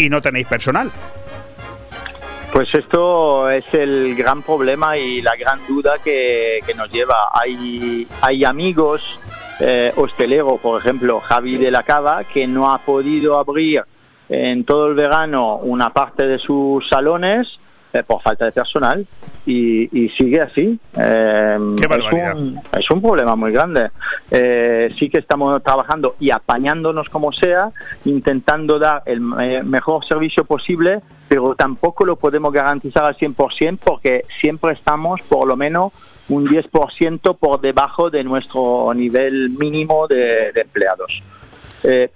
[0.00, 0.90] y no tenéis personal?
[2.52, 7.28] Pues esto es el gran problema y la gran duda que, nos lleva.
[7.32, 9.02] Hay, hay amigos
[9.60, 13.84] eh, hosteleros, por ejemplo, Javi de la Cava, que no ha podido abrir
[14.28, 17.46] en todo el verano una parte de sus salones
[17.92, 19.04] eh, por falta de personal
[19.44, 20.78] y, sigue así.
[20.96, 23.90] Eh, es, un, es, un, problema muy grande.
[24.30, 27.72] Eh, sí que estamos trabajando y apañándonos como sea,
[28.04, 34.72] intentando dar el mejor servicio posible, pero tampoco lo podemos garantizar al 100% porque siempre
[34.74, 35.92] estamos por lo menos
[36.28, 41.20] un 10% por debajo de nuestro nivel mínimo de, empleados.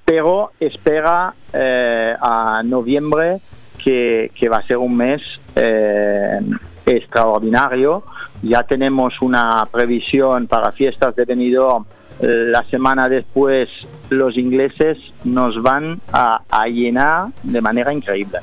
[0.04, 3.38] pero espera a noviembre
[3.82, 5.20] que, que, va a ser un mes
[5.57, 6.40] eh,
[6.87, 8.05] extraordinario.
[8.43, 11.85] Ya tenemos una previsión para fiestas de Benidorm.
[12.21, 13.69] La semana después
[14.11, 18.38] los ingleses nos van a, llenar de manera increíble.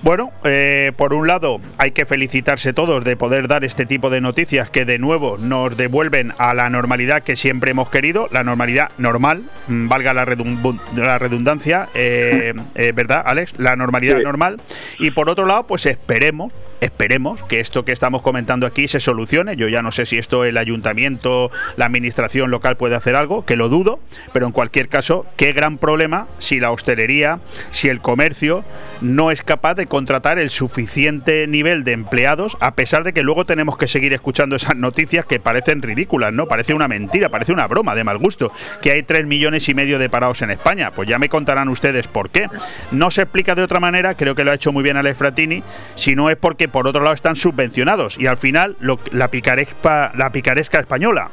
[0.00, 4.20] Bueno, eh, por un lado hay que felicitarse todos de poder dar este tipo de
[4.20, 8.90] noticias que de nuevo nos devuelven a la normalidad que siempre hemos querido, la normalidad
[8.96, 13.54] normal, mm, valga la, redundancia, eh, eh, ¿verdad, Alex?
[13.58, 14.60] La normalidad normal.
[15.00, 19.56] Y por otro lado, pues esperemos esperemos que esto que estamos comentando aquí se solucione.
[19.56, 23.56] Yo ya no sé si esto el ayuntamiento, la administración local puede hacer algo, que
[23.56, 24.00] lo dudo,
[24.32, 28.64] pero en cualquier caso, qué gran problema si la hostelería, si el comercio
[29.00, 33.44] no es capaz de contratar el suficiente nivel de empleados, a pesar de que luego
[33.44, 36.46] tenemos que seguir escuchando esas noticias que parecen ridículas, ¿no?
[36.46, 39.98] Parece una mentira, parece una broma de mal gusto, que hay tres millones y medio
[39.98, 40.90] de parados en España.
[40.92, 42.48] Pues ya me contarán ustedes por qué.
[42.92, 45.62] No se explica de otra manera, creo que lo ha hecho muy bien Alex Fratini,
[45.94, 48.76] si no es porque por otro lado están subvencionados y al final
[49.12, 51.30] la, picaresca, la picaresca española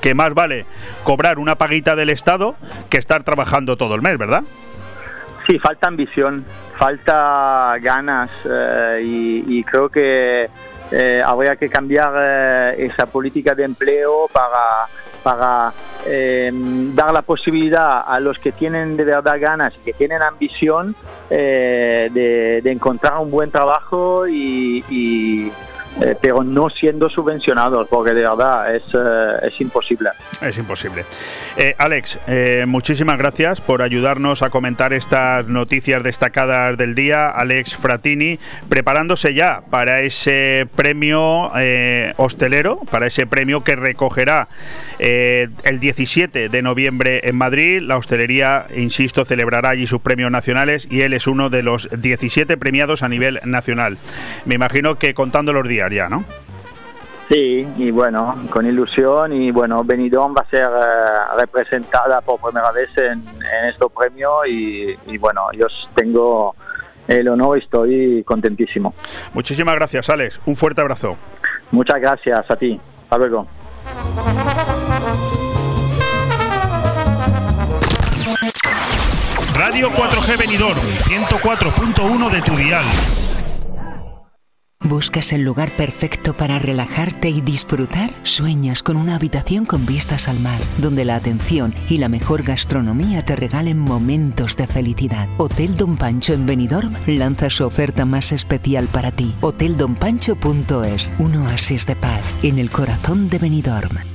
[0.00, 0.66] que más vale
[1.04, 2.56] cobrar una paguita del Estado
[2.90, 4.42] que estar trabajando todo el mes, ¿verdad?
[5.46, 6.44] Sí, falta ambición,
[6.78, 10.48] falta ganas eh, y, creo que
[10.90, 14.86] eh, habría que cambiar eh, esa política de empleo para,
[15.22, 15.72] para
[16.04, 20.96] dar la posibilidad a los que tienen de verdad ganas y que tienen ambición
[21.28, 25.52] de, encontrar un buen trabajo y
[26.00, 30.10] eh, pero no siendo subvencionados, porque de verdad es, eh, es imposible.
[30.40, 31.04] Es imposible.
[31.56, 32.18] Eh, Alex,
[32.66, 37.28] muchísimas gracias por ayudarnos a comentar estas noticias destacadas del día.
[37.28, 41.50] Alex Fratini, preparándose ya para ese premio
[42.16, 44.48] hostelero, para ese premio que recogerá
[44.98, 47.80] el 17 de noviembre en Madrid.
[47.82, 52.56] La hostelería, insisto, celebrará allí sus premios nacionales y él es uno de los 17
[52.56, 53.98] premiados a nivel nacional.
[54.46, 56.24] Me imagino que contando los días ¿no?
[57.28, 62.70] Sí, y bueno, con ilusión y bueno, Benidorm va a ser eh, representada por primera
[62.72, 63.22] vez en,
[63.68, 66.54] este premio y, y, bueno, yo tengo
[67.08, 68.94] el honor y estoy contentísimo.
[69.32, 70.40] Muchísimas gracias, Alex.
[70.44, 71.16] Un fuerte abrazo.
[71.70, 72.78] Muchas gracias a ti.
[73.04, 73.46] Hasta luego.
[79.54, 82.84] Radio 4G Benidorm, 104.1 de tu dial.
[84.84, 88.10] ¿Buscas el lugar perfecto para relajarte y disfrutar?
[88.24, 93.24] Sueñas con una habitación con vistas al mar, donde la atención y la mejor gastronomía
[93.24, 95.28] te regalen momentos de felicidad.
[95.38, 99.34] Hotel Don Pancho en Benidorm lanza su oferta más especial para ti.
[99.40, 104.11] Hoteldonpancho.es, un oasis de paz en el corazón de Benidorm.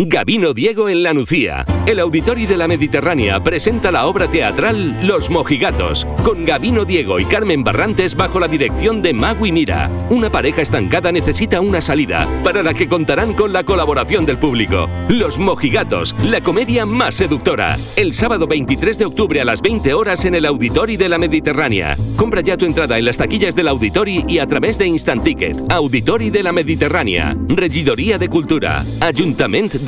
[0.00, 1.64] Gabino Diego en La Nucía.
[1.84, 7.24] El Auditori de la Mediterránea presenta la obra teatral Los Mojigatos, con Gabino Diego y
[7.24, 9.90] Carmen Barrantes bajo la dirección de Magui Mira.
[10.08, 14.88] Una pareja estancada necesita una salida, para la que contarán con la colaboración del público.
[15.08, 17.76] Los Mojigatos, la comedia más seductora.
[17.96, 21.96] El sábado 23 de octubre a las 20 horas en el Auditori de la Mediterránea.
[22.14, 25.72] Compra ya tu entrada en las taquillas del Auditori y a través de Instant Ticket.
[25.72, 27.36] Auditori de la Mediterránea.
[27.48, 28.84] Regidoría de Cultura.
[29.00, 29.87] Ayuntamiento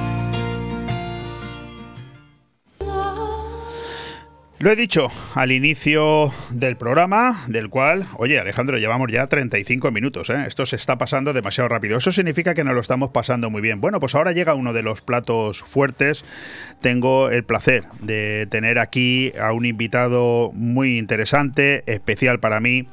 [4.61, 10.29] Lo he dicho al inicio del programa, del cual, oye Alejandro, llevamos ya 35 minutos,
[10.29, 10.43] ¿eh?
[10.45, 11.97] esto se está pasando demasiado rápido.
[11.97, 13.81] Eso significa que nos lo estamos pasando muy bien.
[13.81, 16.23] Bueno, pues ahora llega uno de los platos fuertes.
[16.79, 22.87] Tengo el placer de tener aquí a un invitado muy interesante, especial para mí,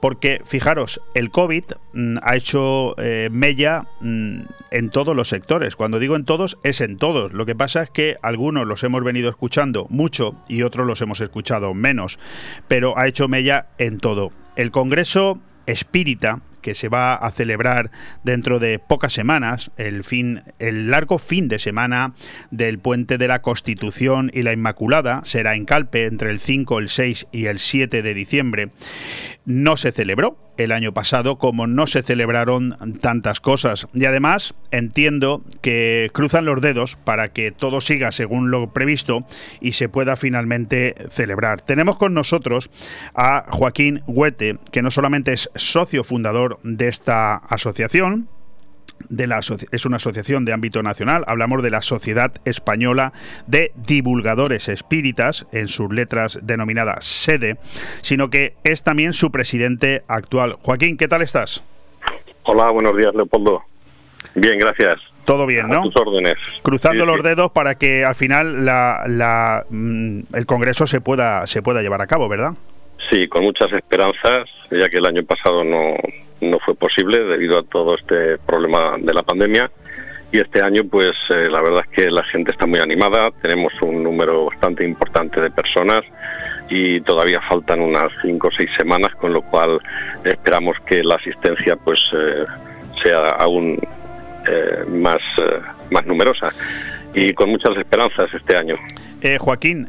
[0.00, 1.64] porque fijaros, el COVID
[2.22, 5.76] ha hecho eh, mella mm, en todos los sectores.
[5.76, 7.32] Cuando digo en todos, es en todos.
[7.32, 11.20] Lo que pasa es que algunos los hemos venido escuchando mucho y otros los hemos
[11.20, 12.18] escuchado menos,
[12.68, 14.30] pero ha hecho mella en todo.
[14.56, 17.90] El Congreso Espírita que se va a celebrar
[18.22, 22.14] dentro de pocas semanas, el fin, el largo fin de semana
[22.50, 26.88] del puente de la Constitución y la Inmaculada, será en Calpe entre el 5, el
[26.88, 28.70] 6 y el 7 de diciembre.
[29.50, 33.88] No se celebró el año pasado como no se celebraron tantas cosas.
[33.92, 39.26] Y además entiendo que cruzan los dedos para que todo siga según lo previsto
[39.60, 41.62] y se pueda finalmente celebrar.
[41.62, 42.70] Tenemos con nosotros
[43.12, 48.28] a Joaquín Huete, que no solamente es socio fundador de esta asociación,
[49.08, 53.12] de la, es una asociación de ámbito nacional, hablamos de la Sociedad Española
[53.46, 57.56] de Divulgadores Espíritas, en sus letras denominada SEDE,
[58.02, 60.54] sino que es también su presidente actual.
[60.62, 61.62] Joaquín, ¿qué tal estás?
[62.44, 63.62] Hola, buenos días, Leopoldo.
[64.34, 64.96] Bien, gracias.
[65.24, 65.80] Todo bien, ¿no?
[65.80, 66.34] A tus órdenes.
[66.62, 71.82] Cruzando los dedos para que al final la, mm, el Congreso se pueda, se pueda
[71.82, 72.52] llevar a cabo, ¿verdad?
[73.10, 75.94] Sí, con muchas esperanzas, ya que el año pasado no,
[76.40, 79.70] no fue posible debido a todo este problema de la pandemia.
[80.32, 83.72] Y este año, pues eh, la verdad es que la gente está muy animada, tenemos
[83.82, 86.02] un número bastante importante de personas
[86.68, 89.80] y todavía faltan unas cinco o seis semanas, con lo cual
[90.22, 92.44] esperamos que la asistencia pues eh,
[93.02, 93.76] sea aún
[94.46, 95.18] eh, más,
[95.90, 96.52] más numerosa
[97.12, 98.76] y con muchas esperanzas este año.
[99.40, 99.88] Joaquín,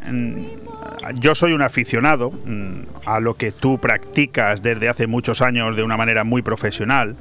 [1.15, 5.83] yo soy un aficionado mm, a lo que tú practicas desde hace muchos años de
[5.83, 7.15] una manera muy profesional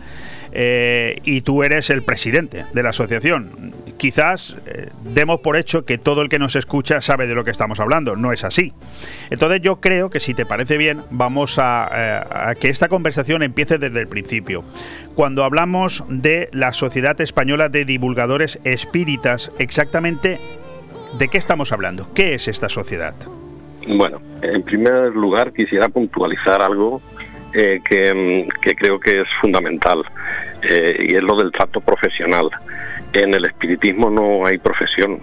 [0.52, 3.74] eh, y tú eres el presidente de la asociación.
[3.96, 7.50] Quizás eh, demos por hecho que todo el que nos escucha sabe de lo que
[7.50, 8.72] estamos hablando, no es así.
[9.30, 13.42] Entonces yo creo que si te parece bien vamos a, eh, a que esta conversación
[13.42, 14.64] empiece desde el principio.
[15.14, 20.40] Cuando hablamos de la Sociedad Española de Divulgadores Espíritas, exactamente
[21.18, 22.12] ¿de qué estamos hablando?
[22.14, 23.14] ¿Qué es esta sociedad?
[23.96, 27.02] Bueno, en primer lugar quisiera puntualizar algo
[27.52, 30.04] eh, mm, que, creo que es fundamental
[30.62, 32.48] eh, y es lo del trato profesional.
[33.12, 35.20] En el espiritismo no hay profesión,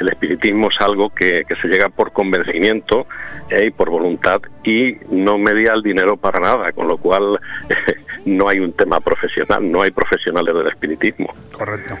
[0.00, 3.06] el espiritismo es algo que, se llega por convencimiento
[3.50, 7.38] eh, y por voluntad y no media el dinero para nada, con lo cual
[8.24, 11.32] no hay un tema profesional, no hay profesionales del espiritismo.
[11.52, 11.94] Correcto.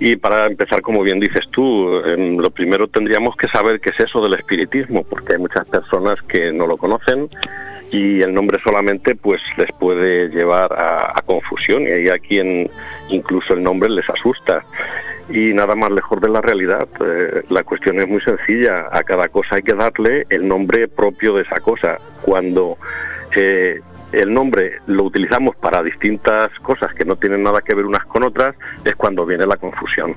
[0.00, 3.90] Eh, y para empezar, como bien dices tú, em, lo primero tendríamos que saber qué
[3.90, 7.28] es eso del espiritismo, porque hay muchas personas que no lo conocen
[7.92, 12.70] y el nombre solamente pues les puede llevar a, a confusión y hay a quien
[13.08, 14.64] incluso el nombre les asusta
[15.32, 16.88] y nada más lejos de la realidad.
[17.00, 21.34] Eh, la cuestión es muy sencilla, a cada cosa hay que darle el nombre propio
[21.34, 21.98] de esa cosa.
[22.22, 22.76] Cuando
[23.36, 23.80] eh,
[24.12, 28.24] el nombre lo utilizamos para distintas cosas que no tienen nada que ver unas con
[28.24, 28.54] otras,
[28.84, 30.14] es cuando viene la confusión.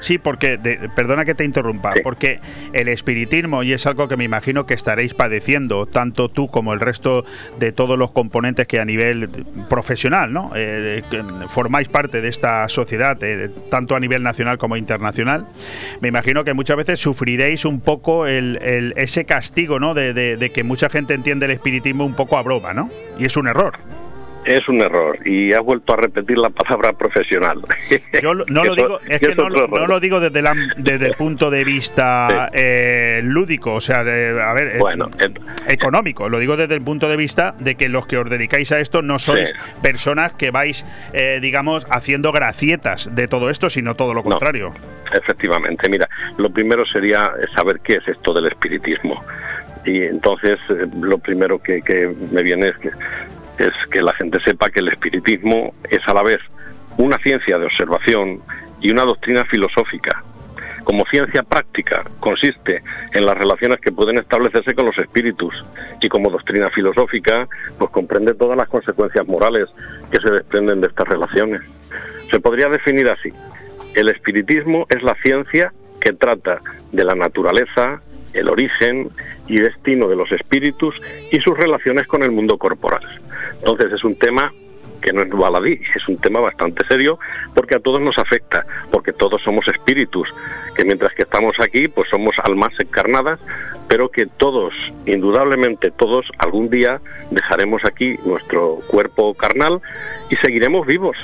[0.00, 0.58] Sí, porque,
[0.94, 2.40] perdona que te interrumpa, porque
[2.72, 6.80] el espiritismo, y es algo que me imagino que estaréis padeciendo, tanto tú como el
[6.80, 7.24] resto
[7.58, 9.28] de todos los componentes que a nivel
[9.68, 10.50] profesional, ¿no?
[10.54, 11.02] Eh,
[11.48, 15.46] formáis parte de esta sociedad, eh, tanto a nivel nacional como internacional,
[16.00, 19.94] me imagino que muchas veces sufriréis un poco el, ese castigo, ¿no?
[19.94, 22.90] De, de que mucha gente entiende el espiritismo un poco a broma, ¿no?
[23.18, 23.78] Y es un error.
[24.44, 27.62] Es un error y has vuelto a repetir la palabra profesional.
[28.22, 30.42] Yo no lo digo, es que no, lo digo desde,
[30.76, 35.10] desde el punto de vista eh, lúdico, o sea, a ver, eh, bueno,
[35.66, 36.28] económico.
[36.28, 39.02] Lo digo desde el punto de vista de que los que os dedicáis a esto
[39.02, 44.22] no sois personas que vais, eh, digamos, haciendo gracietas de todo esto, sino todo lo
[44.22, 44.74] contrario.
[45.12, 49.24] efectivamente, mira, lo primero sería saber qué es esto del espiritismo
[49.84, 50.58] y entonces
[51.00, 52.90] lo primero que, que, me viene es que
[53.58, 56.38] es que la gente sepa que el espiritismo es a la vez
[56.96, 58.40] una ciencia de observación
[58.80, 60.22] y una doctrina filosófica.
[60.84, 62.82] Como ciencia práctica consiste
[63.12, 65.54] en las relaciones que pueden establecerse con los espíritus
[66.00, 67.48] y como doctrina filosófica
[67.78, 69.68] pues comprende todas las consecuencias morales
[70.10, 71.62] que se desprenden de estas relaciones.
[72.30, 73.32] Se podría definir así.
[73.94, 76.60] El espiritismo es la ciencia que trata
[76.92, 78.00] de la naturaleza,
[78.34, 79.10] el origen
[79.46, 80.94] y destino de los espíritus
[81.30, 83.02] y sus relaciones con el mundo corporal.
[83.60, 84.52] Entonces es un tema
[85.04, 87.18] que no es baladí, es un tema bastante serio
[87.54, 90.28] porque a todos nos afecta, porque todos somos espíritus,
[90.74, 93.38] que mientras que estamos aquí pues somos almas encarnadas,
[93.86, 94.72] pero que todos,
[95.04, 99.80] indudablemente todos, algún día dejaremos aquí nuestro cuerpo carnal
[100.30, 101.16] y seguiremos vivos,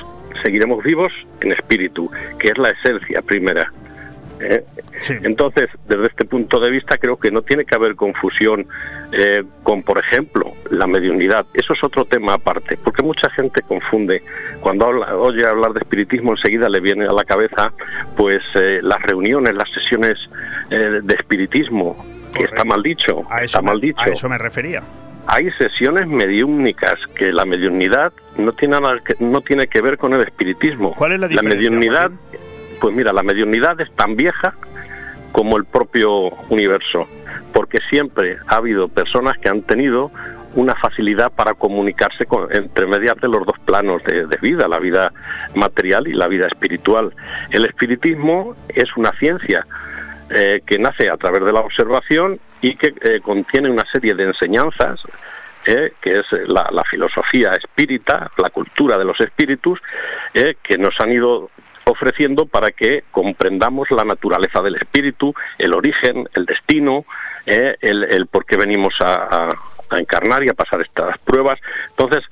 [0.43, 3.71] seguiremos vivos en espíritu, que es la esencia primera
[4.41, 4.65] ¿eh?
[5.23, 8.67] Entonces, desde este punto de vista, creo que no tiene que haber confusión
[9.11, 11.45] eh, con, por ejemplo, la mediunidad.
[11.53, 14.23] Eso es otro tema aparte, porque mucha gente confunde.
[14.59, 17.73] Cuando oye hablar de espiritismo, enseguida le viene a la cabeza,
[18.15, 20.17] pues, eh, las reuniones, las sesiones
[20.69, 23.25] de espiritismo, que está mal dicho.
[23.29, 23.99] A está mal dicho.
[23.99, 24.81] A eso me refería
[25.27, 30.13] hay sesiones mediúmnicas que la mediunidad no tiene nada que, no tiene que ver con
[30.13, 30.93] el espiritismo.
[30.95, 31.59] ¿Cuál es la diferencia?
[31.59, 32.11] La mediunidad,
[32.81, 34.55] pues mira, la mediunidad es tan vieja
[35.31, 37.07] como el propio universo,
[37.53, 40.11] porque siempre ha habido personas que han tenido
[40.55, 45.13] una facilidad para comunicarse entre medias de los dos planos de, vida, la vida
[45.55, 47.13] material y la vida espiritual.
[47.51, 49.65] El espiritismo es una ciencia
[50.29, 54.23] eh, que nace a través de la observación y que eh, contiene una serie de
[54.23, 54.99] enseñanzas
[55.65, 59.79] eh, que es la, filosofía espírita, la cultura de los espíritus,
[60.33, 61.51] que nos han ido
[61.91, 67.05] ofreciendo para que comprendamos la naturaleza del espíritu, el origen, el destino,
[67.45, 69.49] el, el, por qué venimos a,
[69.89, 71.59] a, encarnar y a pasar estas pruebas.
[71.89, 72.23] Entonces,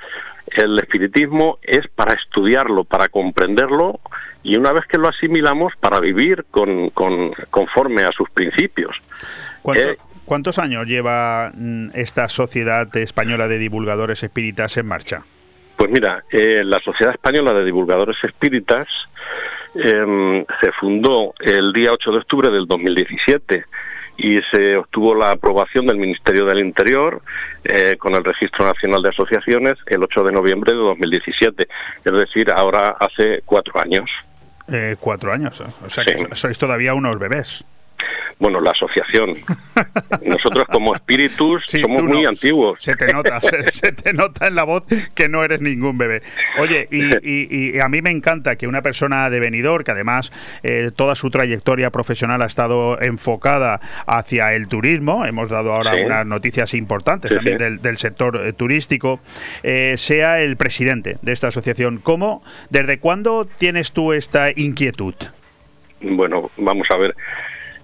[0.47, 3.99] el espiritismo es para estudiarlo, para comprenderlo
[4.43, 8.95] y una vez que lo asimilamos para vivir con, conforme a sus principios.
[9.75, 15.23] Eh, ¿Cuántos años lleva mm, esta Sociedad Española de Divulgadores Espíritas en marcha?
[15.75, 18.85] Pues mira, eh, la Sociedad Española de Divulgadores Espíritas
[19.75, 23.65] em, se fundó el día 8 de octubre del 2017
[24.17, 27.21] y se obtuvo la aprobación del Ministerio del Interior
[27.63, 31.67] eh, con el Registro Nacional de Asociaciones el 8 de noviembre de 2017,
[32.03, 34.09] es decir, ahora hace cuatro años.
[34.71, 37.63] Eh, cuatro años, o sea que sois todavía unos bebés.
[38.39, 39.33] Bueno, la asociación.
[40.25, 42.81] Nosotros como espíritus somos muy antiguos.
[42.81, 46.21] Se te nota, se, te nota en la voz que no eres ningún bebé.
[46.57, 50.31] Oye, y, a mí me encanta que una persona de venidor, que además
[50.63, 56.25] eh, toda su trayectoria profesional ha estado enfocada hacia el turismo, hemos dado ahora unas
[56.25, 59.19] noticias importantes también del, sector eh, turístico,
[59.63, 61.97] eh, sea el presidente de esta asociación.
[61.97, 65.15] ¿Cómo, desde cuándo tienes tú esta inquietud?
[66.01, 67.13] Bueno, vamos a ver.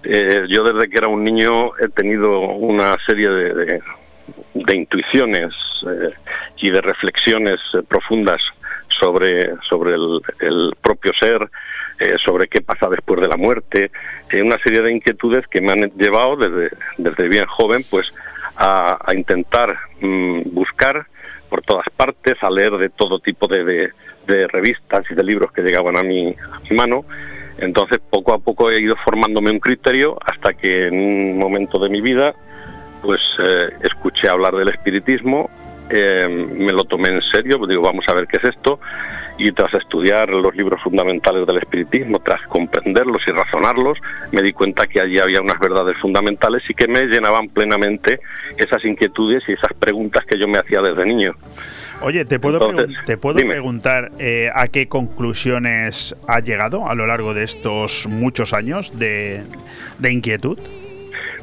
[0.08, 3.82] Eh, yo desde que era un niño he tenido una serie de,
[4.54, 5.52] de, intuiciones
[5.82, 6.12] eh,
[6.58, 8.40] y de reflexiones eh, profundas
[9.00, 11.50] sobre, sobre el, propio ser,
[12.24, 13.90] sobre qué pasa después de la muerte,
[14.40, 18.14] una serie de inquietudes que me han llevado desde, desde bien joven pues
[18.56, 21.06] a, intentar mm, buscar
[21.48, 23.90] por todas partes, a leer de todo tipo de,
[24.26, 27.04] de, revistas y de libros que llegaban a mi, a mi mano
[27.58, 31.88] entonces, poco a poco he ido formándome un criterio hasta que en un momento de
[31.88, 32.34] mi vida,
[33.02, 35.48] pues eh, escuché hablar del espiritismo,
[35.90, 38.80] eh, me lo tomé en serio, digo, vamos a ver qué es esto,
[39.38, 43.98] y tras estudiar los libros fundamentales del espiritismo, tras comprenderlos y razonarlos,
[44.32, 48.20] me di cuenta que allí había unas verdades fundamentales y que me llenaban plenamente
[48.56, 51.34] esas inquietudes y esas preguntas que yo me hacía desde niño.
[52.00, 52.58] Oye, ¿te puedo,
[53.06, 58.52] ¿te puedo preguntar eh, a qué conclusiones ha llegado a lo largo de estos muchos
[58.52, 59.42] años de,
[60.02, 60.58] inquietud?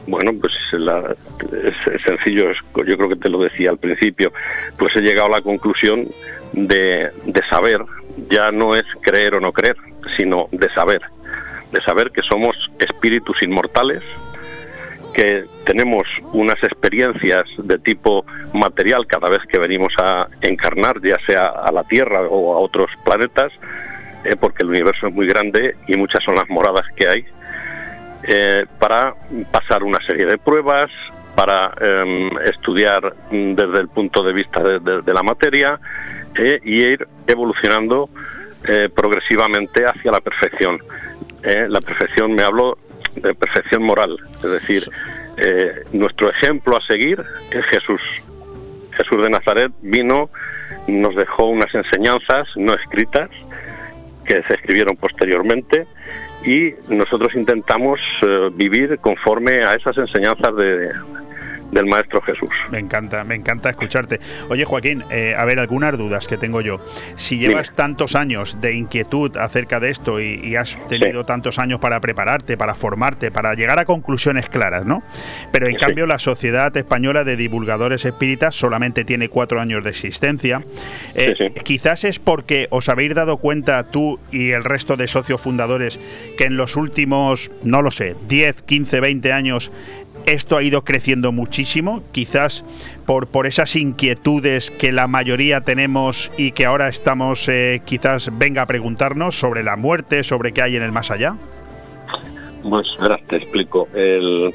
[0.08, 4.34] Bueno, pues es, sencillo, yo creo que te lo decía al principio,
[4.78, 6.08] pues he llegado a la conclusión
[6.52, 7.82] de, de saber,
[8.30, 9.78] ya no es creer o no creer,
[10.18, 11.02] sino de saber,
[11.72, 14.04] de saber que somos espíritus inmortales,
[15.14, 21.46] que tenemos unas experiencias de tipo material cada vez que venimos a encarnar, ya sea
[21.46, 23.54] a la Tierra o a otros planetas,
[24.24, 27.26] eh, porque el universo es muy grande y muchas son las moradas que hay,
[28.24, 29.16] eh, para
[29.52, 30.90] pasar una serie de pruebas,
[31.36, 35.80] para em, estudiar desde el punto de vista de, la materia
[36.38, 38.10] eh, y ir evolucionando
[38.96, 40.80] progresivamente hacia la perfección.
[41.44, 42.78] la perfección me hablo
[43.16, 44.18] de perfección moral.
[44.36, 44.84] Es decir,
[45.38, 47.22] eh, nuestro ejemplo a seguir
[47.52, 48.02] es Jesús.
[48.92, 50.30] Jesús de Nazaret vino,
[50.88, 53.30] nos dejó unas enseñanzas no escritas
[54.26, 55.86] que se escribieron posteriormente
[56.46, 60.90] y nosotros intentamos eh, vivir conforme a esas enseñanzas de,
[61.74, 62.50] del Maestro Jesús.
[62.72, 64.20] Me encanta, me encanta escucharte.
[64.50, 66.80] Oye, Joaquín, eh, a ver, algunas dudas que tengo yo.
[67.16, 72.00] Si llevas tantos años de inquietud acerca de esto y, has tenido tantos años para
[72.00, 75.02] prepararte, para formarte, para llegar a conclusiones claras, ¿no?
[75.52, 80.64] Pero en cambio la Sociedad Española de Divulgadores Espíritas solamente tiene cuatro años de existencia.
[81.16, 86.00] Eh, quizás es porque os habéis dado cuenta tú y el resto de socios fundadores
[86.38, 89.72] que en los últimos, no lo sé, 10, 15, 20 años
[90.26, 92.66] esto ha ido creciendo muchísimo, quizás
[93.06, 98.64] por, por esas inquietudes que la mayoría tenemos y que ahora estamos, eh, quizás venga
[98.64, 101.36] a preguntarnos sobre la muerte, sobre qué hay en el más allá.
[102.68, 103.88] Pues verás, te explico.
[103.94, 104.54] El,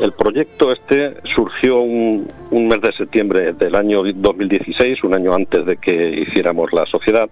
[0.00, 5.64] el proyecto este surgió un, un, mes de septiembre del año 2016, un año antes
[5.66, 7.28] de que hiciéramos la sociedad,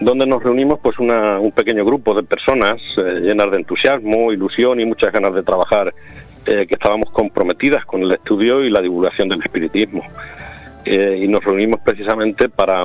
[0.00, 4.80] donde nos reunimos pues una, un pequeño grupo de personas eh, llenas de entusiasmo, ilusión
[4.80, 5.92] y muchas ganas de trabajar,
[6.46, 10.02] eh, que estábamos comprometidas con el estudio y la divulgación del espiritismo.
[10.84, 12.84] Eh, y nos reunimos precisamente para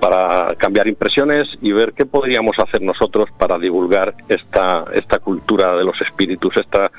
[0.00, 5.84] para cambiar impresiones y ver qué podríamos hacer nosotros para divulgar esta, esta cultura de
[5.84, 6.90] los espíritus, esta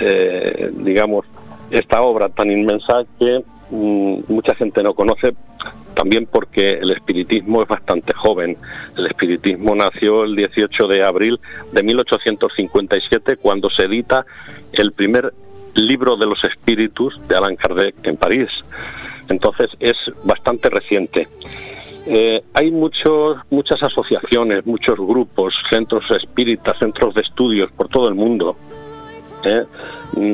[0.00, 1.24] eh, digamos,
[1.70, 5.34] esta obra tan inmensa que mm, mucha gente no conoce,
[5.96, 8.58] también porque el espiritismo es bastante joven.
[8.96, 11.40] El espiritismo nació el 18 de abril
[11.72, 14.26] de 1857, cuando se edita
[14.72, 15.32] el primer
[15.74, 18.48] libro de los espíritus de Allan Kardec en París.
[19.28, 21.28] Entonces es bastante reciente.
[22.06, 28.14] Eh, hay muchos, muchas asociaciones, muchos grupos, centros espíritas, centros de estudios por todo el
[28.14, 28.56] mundo
[29.46, 29.66] ¿eh?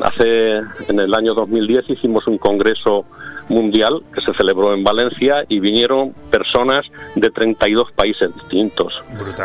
[0.03, 0.57] Hace,
[0.89, 3.05] en el año 2010 hicimos un congreso
[3.49, 8.95] mundial que se celebró en Valencia y vinieron personas de 32 países distintos,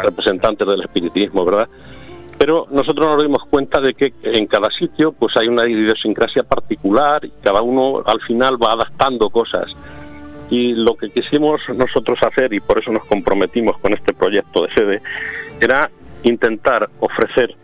[0.04, 1.68] representantes del espiritismo, ¿verdad?
[2.38, 7.26] Pero nosotros nos dimos cuenta de que en cada sitio pues hay una idiosincrasia particular
[7.26, 9.66] y cada uno al final va adaptando cosas.
[10.50, 14.74] Y lo que quisimos nosotros hacer, y por eso nos comprometimos con este proyecto de
[14.74, 15.02] sede,
[15.60, 15.90] era
[16.24, 17.56] intentar ofrecer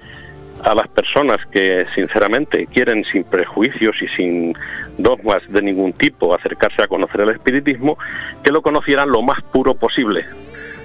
[0.63, 4.53] a las personas que sinceramente quieren sin prejuicios y sin
[4.97, 7.97] dogmas de ningún tipo acercarse a conocer el espiritismo,
[8.43, 10.25] que lo conocieran lo más puro posible.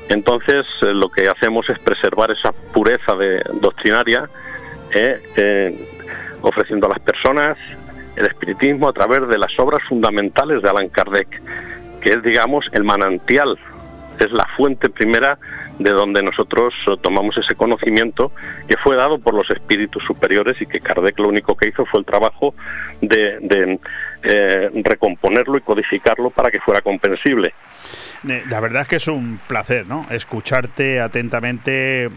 [0.09, 4.29] Entonces eh, lo que hacemos es preservar esa pureza de, doctrinaria,
[4.95, 5.89] eh, eh,
[6.41, 7.57] ofreciendo a las personas
[8.17, 11.29] el espiritismo a través de las obras fundamentales de Allan Kardec,
[12.01, 13.57] que es, digamos, el manantial,
[14.25, 15.39] es la fuente primera
[15.79, 18.33] de donde nosotros eh, tomamos ese conocimiento
[18.69, 22.01] que fue dado por los espíritus superiores y que Kardec lo único que hizo fue
[22.01, 22.55] el trabajo
[23.01, 23.79] de,
[24.23, 27.55] eh, recomponerlo y codificarlo para que fuera comprensible.
[28.49, 30.07] La verdad es que es un placer, ¿no?
[30.11, 32.11] Escucharte atentamente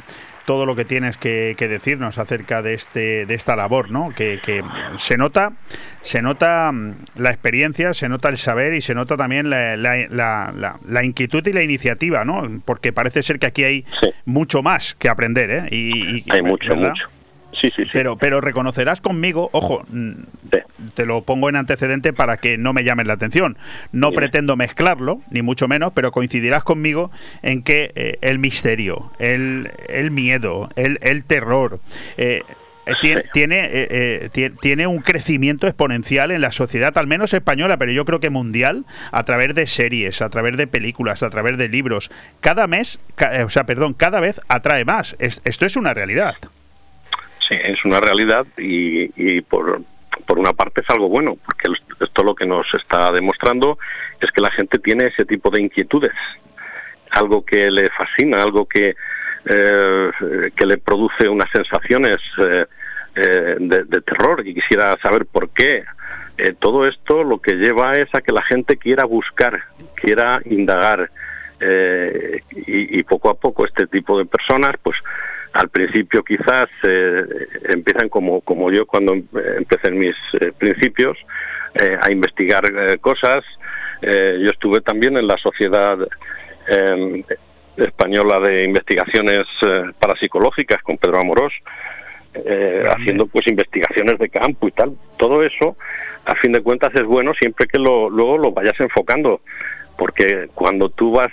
[0.52, 4.10] todo lo que tienes que, decirnos acerca de este de esta labor, ¿no?
[4.14, 4.62] Que,
[4.98, 5.54] se nota
[6.02, 11.04] se nota mm, la experiencia, se nota el saber y se nota también la, la,
[11.06, 12.50] inquietud y la iniciativa, ¿no?
[12.66, 13.86] Porque parece ser que aquí hay
[14.26, 15.68] mucho más que aprender, ¿eh?
[15.72, 17.21] Y, hay mucho, mucho.
[17.62, 17.90] Sí, sí, sí.
[17.94, 19.86] Pero, pero reconocerás conmigo, ojo,
[20.96, 23.56] te lo pongo en antecedente para que no me llamen la atención.
[23.92, 27.12] No pretendo mezclarlo, ni mucho menos, pero coincidirás conmigo
[27.44, 31.80] en que eh, el misterio, el, el miedo, el, el terror,
[32.18, 32.42] eh,
[32.88, 32.94] eh,
[33.32, 38.20] tiene, tiene, tiene, un crecimiento exponencial en la sociedad, al menos española, pero yo creo
[38.20, 42.10] que mundial, a través de series, a través de películas, a través de libros.
[42.40, 43.00] Cada mes,
[43.46, 45.16] o sea, perdón, cada vez atrae más.
[45.20, 46.38] esto es una realidad
[47.52, 49.82] es una realidad y, por,
[50.26, 51.68] por una parte es algo bueno, porque
[52.00, 53.78] esto lo que nos está demostrando
[54.20, 56.14] es que la gente tiene ese tipo de inquietudes,
[57.12, 58.96] algo que le fascina, algo que,
[59.46, 60.12] eh,
[60.56, 62.66] que le produce unas sensaciones eh,
[63.16, 65.84] eh, de, terror y quisiera saber por qué.
[66.60, 69.62] todo esto lo que lleva es a que la gente quiera buscar,
[69.96, 71.12] quiera indagar
[71.60, 74.98] y, y poco a poco este tipo de personas pues
[75.54, 77.24] al principio quizás eh,
[77.70, 79.24] empiezan como, como yo cuando em,
[79.58, 81.18] empecé en mis eh, principios
[81.76, 82.64] eh, a investigar
[83.00, 83.44] cosas.
[84.02, 85.98] yo estuve también en la Sociedad
[86.68, 87.24] em,
[87.78, 89.48] Española de Investigaciones
[90.00, 91.54] Parapsicológicas con Pedro Amorós,
[92.90, 94.92] haciendo pues investigaciones de campo y tal.
[95.18, 95.78] Todo eso,
[96.26, 99.42] a fin de cuentas, es bueno siempre que lo, luego lo vayas enfocando,
[99.98, 101.32] porque cuando tú vas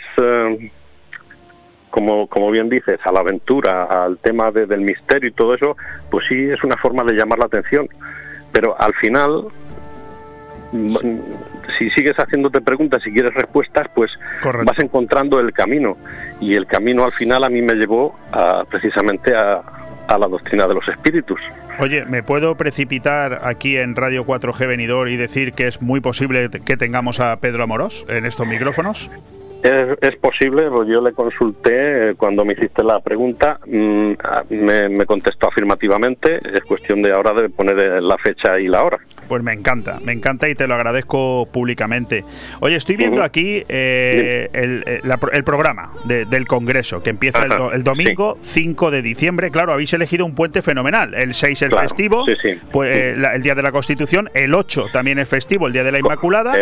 [1.90, 5.76] como, como bien dices, a la aventura, al tema del misterio y todo eso,
[6.10, 7.88] pues sí es una forma de llamar la atención.
[8.52, 9.44] Pero al final,
[11.78, 14.10] si sigues haciéndote preguntas y quieres respuestas, pues
[14.42, 15.96] vas encontrando el camino.
[16.40, 19.62] Y el camino al final a mí me llevó a, precisamente a,
[20.08, 21.40] a la doctrina de los espíritus.
[21.78, 26.50] Oye, ¿me puedo precipitar aquí en Radio 4G Venidor y decir que es muy posible
[26.50, 29.10] que tengamos a Pedro Amorós en estos micrófonos?
[29.62, 34.12] Es, posible, pues yo le consulté eh, cuando me hiciste la pregunta, mm,
[34.50, 38.98] me, contestó afirmativamente, es cuestión de ahora de poner eh, la fecha y la hora.
[39.26, 42.24] Pues me encanta, me encanta y te lo agradezco públicamente.
[42.60, 49.02] Oye, estoy viendo aquí eh, el, programa del Congreso, que empieza el, domingo 5 de
[49.02, 49.50] diciembre.
[49.50, 51.14] Claro, habéis elegido un puente fenomenal.
[51.14, 52.24] El 6 es festivo,
[52.70, 55.98] Pues, el Día de la Constitución, el 8 también es festivo, el Día de la
[55.98, 56.54] Inmaculada.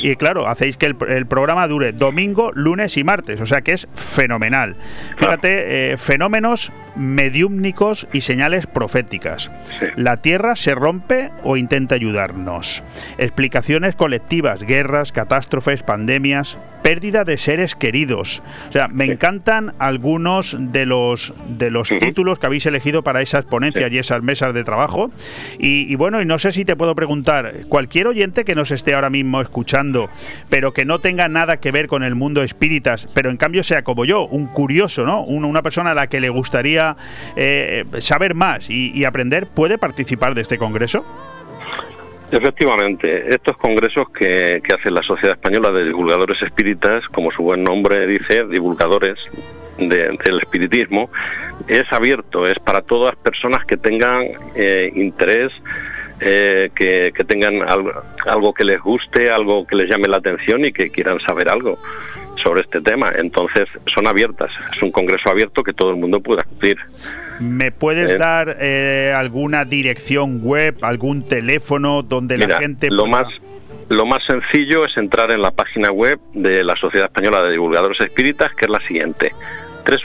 [0.00, 3.72] Y claro, hacéis que el programa dure domingo domingo, lunes y martes, o sea que
[3.72, 4.76] es fenomenal.
[5.16, 9.50] Fíjate, eh, fenómenos mediúmnicos y señales proféticas.
[9.96, 12.84] La Tierra se rompe o intenta ayudarnos.
[13.18, 18.42] Explicaciones colectivas, guerras, catástrofes, pandemias, pérdida de seres queridos.
[18.68, 23.44] O sea, me encantan algunos de los de los títulos que habéis elegido para esas
[23.44, 25.10] ponencias y esas mesas de trabajo.
[25.58, 29.10] Y, bueno, y no sé si te puedo preguntar, cualquier oyente que nos esté ahora
[29.10, 30.08] mismo escuchando,
[30.48, 33.82] pero que no tenga nada que ver con el mundo espíritas, pero en cambio sea
[33.82, 35.22] como yo, un curioso, ¿no?
[35.22, 36.96] una persona a la que le gustaría
[37.36, 41.04] eh, saber más y aprender, ¿puede participar de este congreso?
[42.32, 48.06] Efectivamente, estos congresos que, hace la Sociedad Española de Divulgadores Espíritas, como su buen nombre
[48.06, 49.18] dice, divulgadores
[49.76, 51.10] del espiritismo,
[51.68, 55.52] es abierto, es para todas personas que tengan eh, interés,
[56.20, 57.60] eh, que, tengan
[58.26, 61.78] algo, que les guste, algo que les llame la atención y que quieran saber algo
[62.42, 63.12] sobre este tema.
[63.14, 66.78] Entonces, son abiertas, es un congreso abierto que todo el mundo puede acudir.
[67.40, 73.26] ¿Me puedes eh, dar eh, alguna dirección web, algún teléfono donde la gente lo más
[73.88, 78.00] lo más sencillo es entrar en la página web de la Sociedad Española de Divulgadores
[78.00, 79.34] Espíritas, que es la siguiente: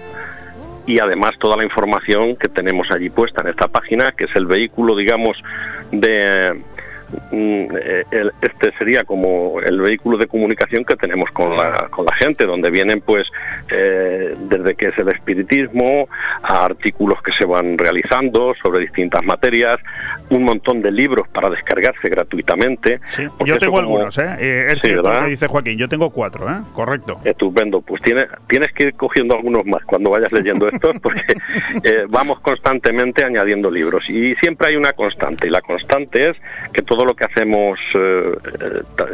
[0.87, 4.47] y además toda la información que tenemos allí puesta en esta página, que es el
[4.47, 5.37] vehículo, digamos,
[5.91, 6.63] de
[7.31, 12.71] este sería como el vehículo de comunicación que tenemos con la, con la gente, donde
[12.71, 13.29] vienen pues
[13.71, 16.09] eh, desde que es el espiritismo
[16.43, 19.77] a artículos que se van realizando sobre distintas materias,
[20.31, 23.01] un montón de libros para descargarse gratuitamente.
[23.45, 24.37] yo tengo algunos, ¿eh?
[24.39, 26.61] eh es cierto que dice Joaquín, yo tengo cuatro, ¿eh?
[26.73, 27.21] Correcto.
[27.25, 31.23] Estupendo, pues tienes, tienes que ir cogiendo algunos más cuando vayas leyendo estos, porque
[32.09, 36.37] vamos constantemente añadiendo libros y siempre hay una constante, y la constante es
[36.73, 38.33] que todo lo que hacemos, eh,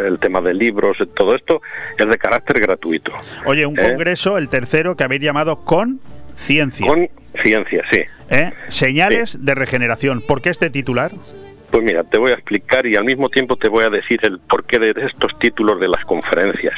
[0.07, 1.61] el tema de libros, todo esto,
[1.99, 3.13] es de carácter gratuito.
[3.47, 3.83] Oye, un ¿Eh?
[3.83, 6.01] congreso, el tercero, que habéis llamado Con
[6.37, 6.87] Ciencia.
[6.87, 7.09] Con
[7.43, 8.03] Ciencia, sí.
[8.31, 8.53] ¿Eh?
[8.69, 10.23] Señales de regeneración.
[10.23, 11.13] ¿Por qué este titular?
[11.71, 14.39] Pues mira, te voy a explicar y al mismo tiempo te voy a decir el
[14.41, 16.75] porqué de estos títulos de las conferencias.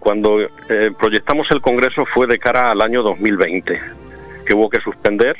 [0.00, 0.48] cuando
[0.98, 4.05] proyectamos el Congreso fue de cara al año 2020
[4.46, 5.36] que hubo que suspender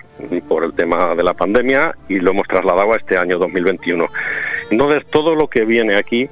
[0.48, 4.04] por el tema de la pandemia y lo hemos trasladado a este año 2021.
[4.70, 6.28] Entonces, todo lo que viene aquí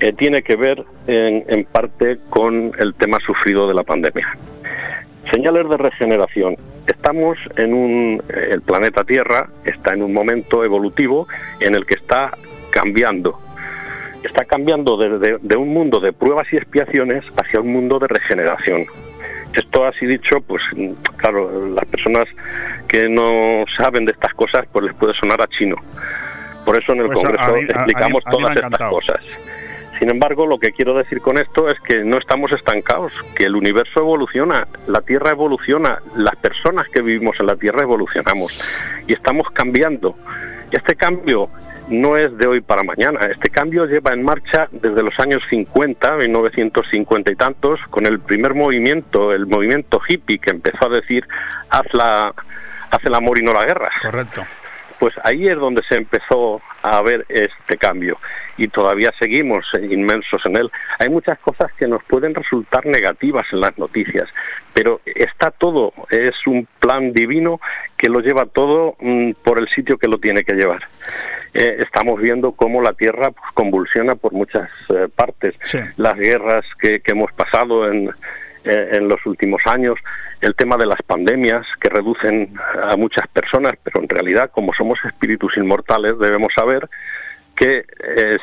[0.00, 4.36] eh, tiene que ver en, parte con el tema sufrido de la pandemia.
[5.32, 6.56] Señales de regeneración.
[6.86, 8.22] Estamos en un.
[8.28, 11.26] El planeta Tierra está en un momento evolutivo
[11.60, 12.36] en el que está
[12.70, 13.40] cambiando.
[14.22, 18.86] Está cambiando de un mundo de pruebas y expiaciones hacia un mundo de regeneración.
[19.56, 20.62] Esto así dicho, pues
[21.16, 22.24] claro, las personas
[22.86, 25.76] que no saben de estas cosas, pues les puede sonar a chino.
[26.66, 29.20] Por eso en el pues Congreso explicamos todas estas cosas.
[29.98, 33.56] Sin embargo, lo que quiero decir con esto es que no estamos estancados, que el
[33.56, 38.62] universo evoluciona, la Tierra evoluciona, las personas que vivimos en la Tierra evolucionamos
[39.06, 40.16] y estamos cambiando.
[40.70, 41.48] Y este cambio
[41.88, 43.20] no es de hoy para mañana.
[43.30, 48.54] Este cambio lleva en marcha desde los años 50, 1950 y tantos, con el primer
[48.54, 51.26] movimiento, el movimiento hippie, que empezó a decir
[51.70, 52.34] haz, la,
[52.90, 53.90] haz el amor y no la guerra.
[54.02, 54.44] Correcto.
[54.98, 58.18] Pues ahí es donde se empezó a ver este cambio
[58.56, 60.70] y todavía seguimos inmensos en él.
[60.98, 64.28] Hay muchas cosas que nos pueden resultar negativas en las noticias,
[64.72, 67.60] pero está todo, es un plan divino
[67.96, 70.82] que lo lleva todo mm, por el sitio que lo tiene que llevar.
[71.54, 75.54] Eh, estamos viendo cómo la Tierra pues, convulsiona por muchas eh, partes.
[75.96, 78.10] Las guerras que, hemos pasado en,
[78.66, 79.94] en los últimos años,
[80.40, 84.98] el tema de las pandemias que reducen a muchas personas, pero en realidad como somos
[85.04, 86.88] espíritus inmortales debemos saber
[87.54, 87.84] que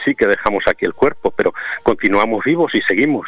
[0.04, 1.54] sí que dejamos aquí el cuerpo, pero
[1.84, 3.28] continuamos vivos y seguimos.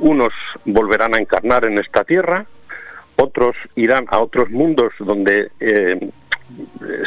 [0.00, 0.32] Unos
[0.64, 2.44] volverán a encarnar en esta tierra,
[3.16, 5.50] otros irán a otros mundos donde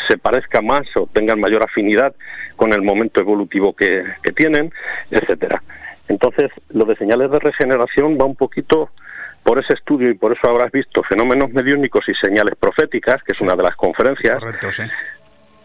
[0.08, 2.16] se parezca más o tengan mayor afinidad
[2.56, 4.04] con el momento evolutivo que,
[4.36, 4.72] tienen,
[5.12, 5.62] etcétera.
[6.08, 8.92] Entonces, lo de señales de regeneración va un poquito
[9.46, 13.42] por ese estudio y por eso habrás visto fenómenos mediúnicos y señales proféticas, que es
[13.42, 14.42] una de las conferencias.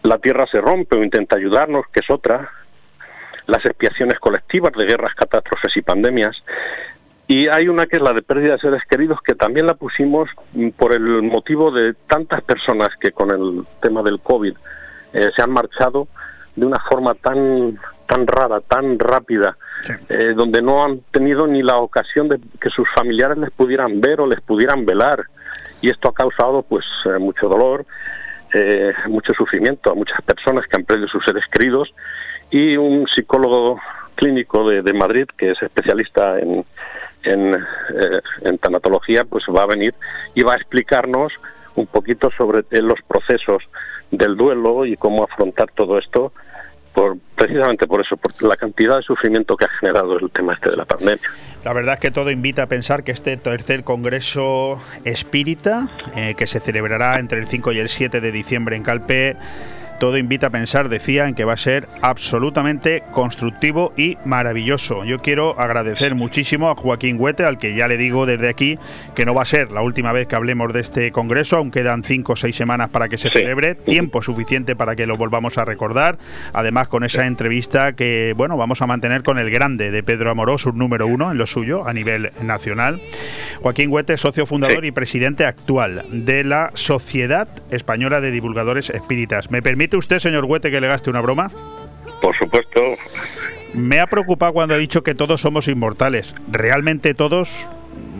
[0.03, 2.47] La Tierra se rompe o intenta ayudarnos, que es otra.
[3.47, 6.37] Las expiaciones colectivas de guerras, catástrofes y pandemias.
[7.27, 10.29] Y hay una que es la de pérdida de seres queridos, que también la pusimos
[10.77, 14.53] por el motivo de tantas personas que con el tema del COVID
[15.13, 16.07] eh, se han marchado
[16.55, 17.79] de una forma tan
[18.11, 19.57] tan rara, tan rápida,
[20.09, 24.19] eh, donde no han tenido ni la ocasión de que sus familiares les pudieran ver
[24.19, 25.19] o les pudieran velar.
[25.81, 27.85] Y esto ha causado pues eh, mucho dolor.
[28.53, 31.93] eh, mucho sufrimiento a muchas personas que han perdido sus seres queridos
[32.49, 33.79] y un psicólogo
[34.15, 36.65] clínico de, de Madrid que es especialista en,
[37.23, 37.55] en,
[38.41, 39.93] en tanatología, pues va a venir
[40.35, 41.31] y va a explicarnos
[41.75, 43.63] un poquito sobre los procesos
[44.11, 46.33] del duelo y cómo afrontar todo esto
[46.93, 50.71] por, precisamente por eso, por la cantidad de sufrimiento que ha generado el tema este
[50.71, 51.29] de la pandemia.
[51.63, 56.47] La verdad es que todo invita a pensar que este tercer Congreso Espírita, eh, que
[56.47, 59.37] se celebrará entre el 5 y el 7 de diciembre en Calpe,
[60.01, 65.05] todo invita a pensar, decía, en que va a ser absolutamente constructivo y maravilloso.
[65.05, 68.79] Yo quiero agradecer muchísimo a Joaquín Huete, al que ya le digo desde aquí
[69.13, 72.03] que no va a ser la última vez que hablemos de este congreso, aún quedan
[72.03, 75.65] cinco o seis semanas para que se celebre, tiempo suficiente para que lo volvamos a
[75.65, 76.17] recordar.
[76.51, 80.65] Además, con esa entrevista que, bueno, vamos a mantener con el grande de Pedro Amorós,
[80.65, 82.99] un número uno en lo suyo a nivel nacional.
[83.61, 89.51] Joaquín Huete, socio fundador y presidente actual de la Sociedad Española de Divulgadores Espíritas.
[89.51, 91.51] ¿Me permite usted, señor Huete, que le gaste una broma?
[92.21, 92.81] Por supuesto.
[93.73, 96.35] Me ha preocupado cuando ha dicho que todos somos inmortales.
[96.49, 97.67] ¿Realmente todos?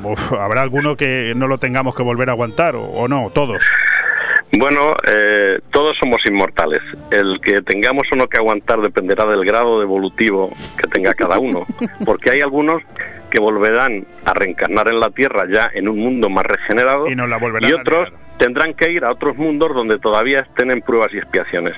[0.03, 3.30] Uf, ¿Habrá alguno que no lo tengamos que volver a aguantar o, o no?
[3.30, 3.63] Todos.
[4.58, 6.82] Bueno, eh, todos somos inmortales.
[7.10, 11.66] El que tengamos o no que aguantar dependerá del grado evolutivo que tenga cada uno.
[12.06, 12.82] Porque hay algunos
[13.30, 17.30] que volverán a reencarnar en la Tierra ya en un mundo más regenerado Y nos
[17.30, 21.14] la volverán y otros tendrán que ir a otros mundos donde todavía estén en pruebas
[21.14, 21.76] y expiaciones.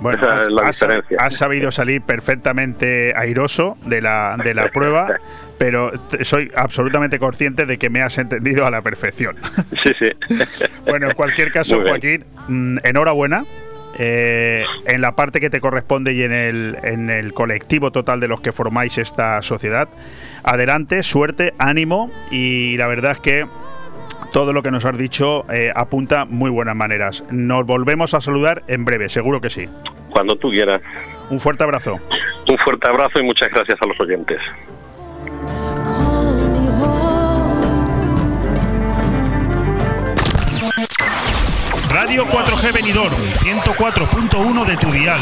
[0.00, 1.18] Bueno, Esa es la has diferencia.
[1.20, 5.18] has sabido salir perfectamente airoso de la, de la prueba,
[5.60, 5.92] pero
[6.22, 9.36] soy absolutamente consciente de que me has entendido a la perfección.
[9.84, 10.10] Sí, sí.
[10.86, 11.78] Bueno, en cualquier caso.
[11.82, 13.44] Joaquín, mm, enhorabuena.
[13.98, 18.28] Eh, en la parte que te corresponde y en el, en el colectivo total de
[18.28, 19.90] los que formáis esta sociedad.
[20.44, 23.46] Adelante, suerte, ánimo y la verdad es que
[24.32, 27.22] todo lo que nos has dicho eh, apunta muy buenas maneras.
[27.30, 29.66] Nos volvemos a saludar en breve, seguro que sí.
[30.08, 30.80] Cuando tú quieras.
[31.28, 32.00] Un fuerte abrazo.
[32.48, 34.40] Un fuerte abrazo y muchas gracias a los oyentes.
[41.90, 45.18] Radio 4G Benidorm, 104.1 de tu dial.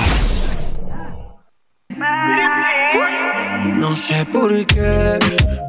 [3.79, 5.18] No sé por qué.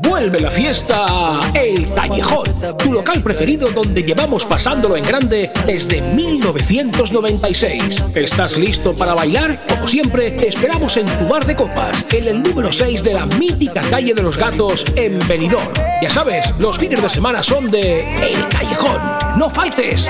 [0.02, 2.48] Vuelve la fiesta El Callejón,
[2.80, 8.04] tu local preferido donde llevamos pasándolo en grande desde 1996.
[8.16, 9.64] ¿Estás listo para bailar?
[9.70, 13.28] Como siempre, te esperamos en tu bar de copas, en el número 6 de la
[13.28, 15.72] mítica calle de los gatos en Benidorm.
[16.02, 19.00] Ya sabes, los fines de semana son de El Callejón.
[19.38, 20.10] ¡No faltes!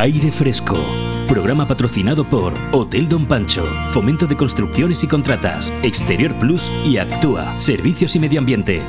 [0.00, 0.82] Aire Fresco.
[1.28, 7.60] Programa patrocinado por Hotel Don Pancho, Fomento de Construcciones y Contratas, Exterior Plus y Actúa,
[7.60, 8.80] Servicios y Medio Ambiente.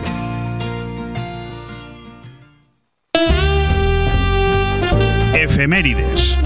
[5.33, 6.37] Efemérides.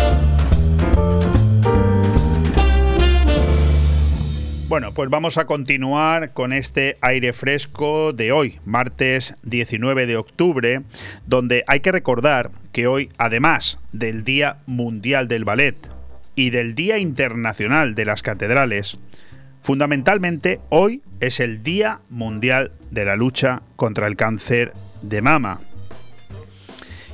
[4.68, 10.82] Bueno, pues vamos a continuar con este aire fresco de hoy, martes 19 de octubre,
[11.28, 15.78] donde hay que recordar que hoy, además del Día Mundial del Ballet
[16.36, 19.00] y del Día Internacional de las Catedrales,
[19.62, 25.62] fundamentalmente hoy es el Día Mundial de la Lucha contra el Cáncer de Mama.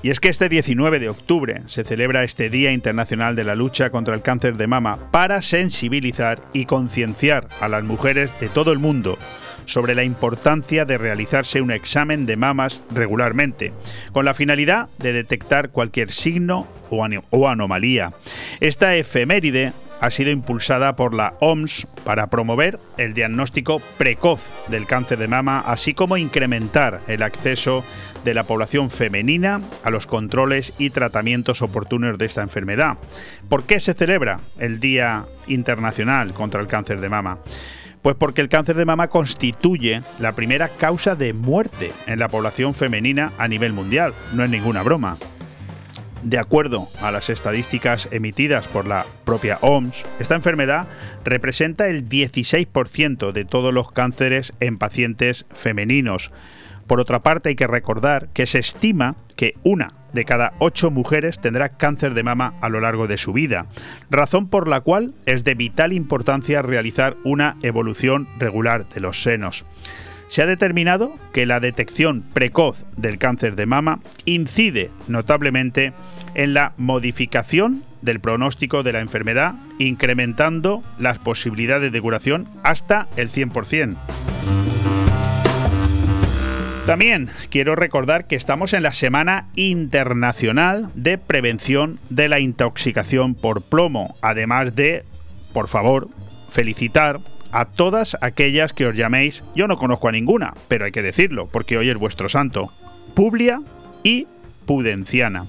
[0.01, 3.91] Y es que este 19 de octubre se celebra este Día Internacional de la Lucha
[3.91, 8.79] contra el Cáncer de Mama para sensibilizar y concienciar a las mujeres de todo el
[8.79, 9.19] mundo
[9.65, 13.73] sobre la importancia de realizarse un examen de mamas regularmente,
[14.11, 18.11] con la finalidad de detectar cualquier signo o, ano- o anomalía.
[18.59, 25.19] Esta efeméride ha sido impulsada por la OMS para promover el diagnóstico precoz del cáncer
[25.19, 27.83] de mama, así como incrementar el acceso
[28.23, 32.97] de la población femenina a los controles y tratamientos oportunos de esta enfermedad.
[33.47, 37.37] ¿Por qué se celebra el Día Internacional contra el Cáncer de Mama?
[38.01, 42.73] Pues porque el cáncer de mama constituye la primera causa de muerte en la población
[42.73, 44.13] femenina a nivel mundial.
[44.33, 45.17] No es ninguna broma.
[46.23, 50.87] De acuerdo a las estadísticas emitidas por la propia OMS, esta enfermedad
[51.23, 56.31] representa el 16% de todos los cánceres en pacientes femeninos.
[56.85, 61.39] Por otra parte, hay que recordar que se estima que una de cada ocho mujeres
[61.39, 63.67] tendrá cáncer de mama a lo largo de su vida,
[64.09, 69.65] razón por la cual es de vital importancia realizar una evolución regular de los senos.
[70.27, 75.91] Se ha determinado que la detección precoz del cáncer de mama incide notablemente
[76.35, 83.29] en la modificación del pronóstico de la enfermedad, incrementando las posibilidades de curación hasta el
[83.29, 83.97] 100%.
[86.85, 93.61] También quiero recordar que estamos en la Semana Internacional de Prevención de la Intoxicación por
[93.61, 95.03] Plomo, además de,
[95.53, 96.09] por favor,
[96.49, 97.19] felicitar
[97.51, 101.47] a todas aquellas que os llaméis, yo no conozco a ninguna, pero hay que decirlo,
[101.47, 102.71] porque hoy es vuestro santo,
[103.13, 103.59] Publia
[104.03, 104.27] y
[104.65, 105.45] Pudenciana.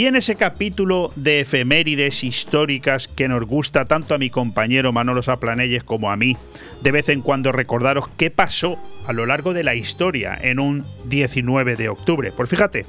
[0.00, 5.20] Y en ese capítulo de efemérides históricas que nos gusta tanto a mi compañero Manolo
[5.20, 6.38] Saplanelles como a mí,
[6.80, 10.86] de vez en cuando recordaros qué pasó a lo largo de la historia en un
[11.04, 12.32] 19 de octubre.
[12.34, 12.86] Pues fíjate,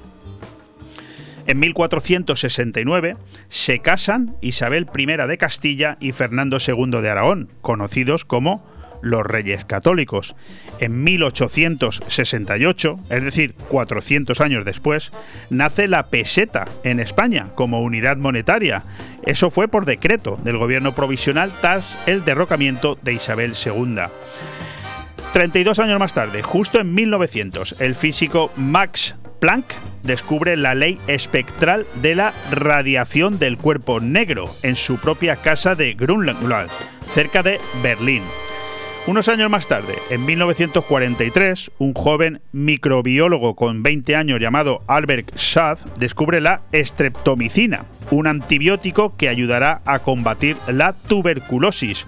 [1.48, 3.18] en 1469
[3.50, 8.66] se casan Isabel I de Castilla y Fernando II de Aragón, conocidos como
[9.02, 10.36] los Reyes Católicos.
[10.80, 15.12] En 1868, es decir, 400 años después,
[15.50, 18.84] nace la peseta en España como unidad monetaria.
[19.26, 24.02] Eso fue por decreto del gobierno provisional tras el derrocamiento de Isabel II.
[25.34, 29.74] 32 años más tarde, justo en 1900, el físico Max Planck
[30.04, 35.94] descubre la ley espectral de la radiación del cuerpo negro en su propia casa de
[35.94, 36.70] Grunwald,
[37.08, 38.24] cerca de Berlín.
[39.08, 45.86] Unos años más tarde, en 1943, un joven microbiólogo con 20 años llamado Albert Schaff
[45.98, 52.06] descubre la estreptomicina, un antibiótico que ayudará a combatir la tuberculosis.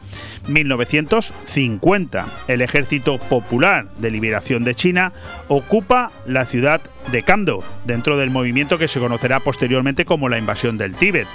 [0.48, 5.14] 1950, el Ejército Popular de Liberación de China
[5.48, 6.82] ocupa la ciudad
[7.12, 11.28] de Kando, dentro del movimiento que se conocerá posteriormente como la invasión del Tíbet.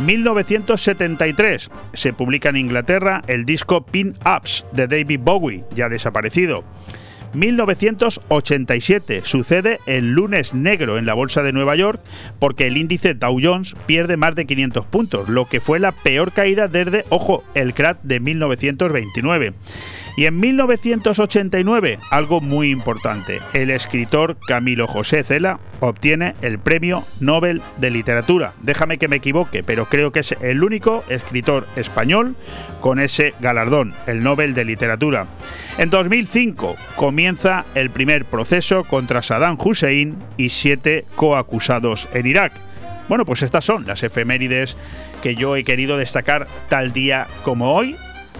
[0.00, 6.64] 1973 se publica en Inglaterra el disco Pin Ups de David Bowie, ya desaparecido.
[7.36, 12.00] 1987 sucede el lunes negro en la bolsa de Nueva York
[12.38, 16.32] porque el índice Dow Jones pierde más de 500 puntos, lo que fue la peor
[16.32, 19.52] caída desde, ojo, el crack de 1929.
[20.16, 27.60] Y en 1989, algo muy importante, el escritor Camilo José Cela obtiene el Premio Nobel
[27.76, 28.54] de Literatura.
[28.62, 32.34] Déjame que me equivoque, pero creo que es el único escritor español
[32.80, 35.26] con ese galardón, el Nobel de Literatura.
[35.76, 42.52] En 2005 comienza el primer proceso contra Saddam Hussein y siete coacusados en Irak.
[43.08, 44.78] Bueno, pues estas son las efemérides
[45.22, 47.96] que yo he querido destacar tal día como hoy,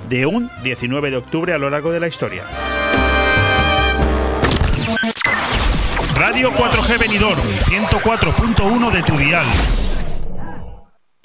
[0.08, 2.44] de un 19 de octubre a lo largo de la historia.
[6.14, 9.46] Radio 4G Benidorm, 104.1 de tu dial.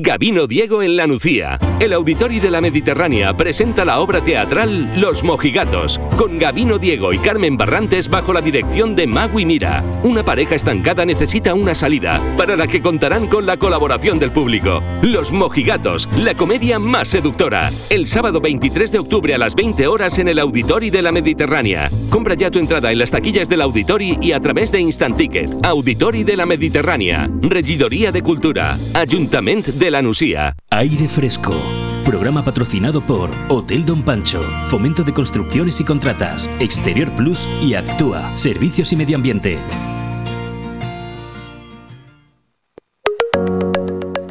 [0.00, 1.56] Gabino Diego en La Nucía.
[1.78, 7.18] El Auditori de la Mediterránea presenta la obra teatral Los Mojigatos, con Gabino Diego y
[7.18, 9.84] Carmen Barrantes bajo la dirección de Magui Mira.
[10.02, 14.82] Una pareja estancada necesita una salida, para la que contarán con la colaboración del público.
[15.02, 17.70] Los Mojigatos, la comedia más seductora.
[17.88, 21.88] El sábado 23 de octubre a las 20 horas en el Auditori de la Mediterránea.
[22.10, 25.64] Compra ya tu entrada en las taquillas del Auditori y a través de Instant Ticket.
[25.64, 27.30] Auditori de la Mediterránea.
[27.42, 28.76] Regidoría de Cultura.
[28.94, 30.56] Ayuntamiento de la Nusía.
[30.70, 31.54] Aire Fresco.
[32.04, 38.36] Programa patrocinado por Hotel Don Pancho, Fomento de Construcciones y Contratas, Exterior Plus y Actúa,
[38.36, 39.58] Servicios y Medio Ambiente.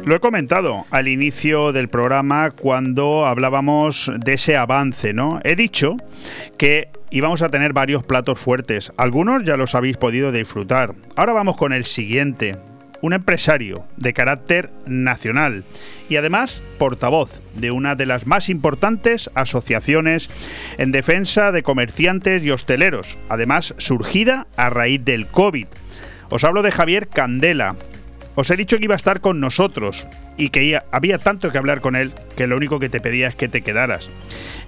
[0.04, 5.40] Lo he comentado al inicio del programa cuando hablábamos de ese avance, ¿no?
[5.44, 5.96] He dicho
[6.58, 8.92] que íbamos a tener varios platos fuertes.
[8.98, 10.90] Algunos ya los habéis podido disfrutar.
[11.16, 12.56] Ahora vamos con el siguiente.
[13.04, 15.64] Un empresario de carácter nacional
[16.08, 20.30] y además portavoz de una de las más importantes asociaciones
[20.78, 25.66] en defensa de comerciantes y hosteleros, además surgida a raíz del COVID.
[26.30, 27.76] Os hablo de Javier Candela,
[28.34, 30.06] os he dicho que iba a estar con nosotros
[30.36, 33.34] y que había tanto que hablar con él que lo único que te pedía es
[33.34, 34.10] que te quedaras.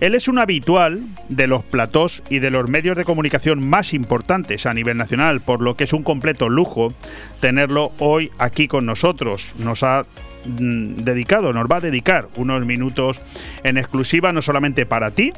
[0.01, 4.67] Él es un habitual de los platós y de los medios de comunicación más importantes
[4.67, 6.93] a nivel nacional, por lo que es un completo lujo
[7.41, 9.55] tenerlo hoy aquí con nosotros.
[9.59, 10.07] Nos ha
[10.45, 13.21] mm, dedicado, nos va a dedicar unos minutos
[13.65, 15.33] en exclusiva no solamente para ti,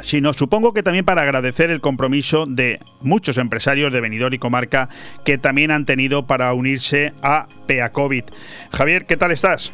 [0.00, 4.88] sino supongo que también para agradecer el compromiso de muchos empresarios de Benidorm y comarca
[5.24, 8.24] que también han tenido para unirse a PEACOVID.
[8.72, 9.72] Javier, ¿qué tal estás?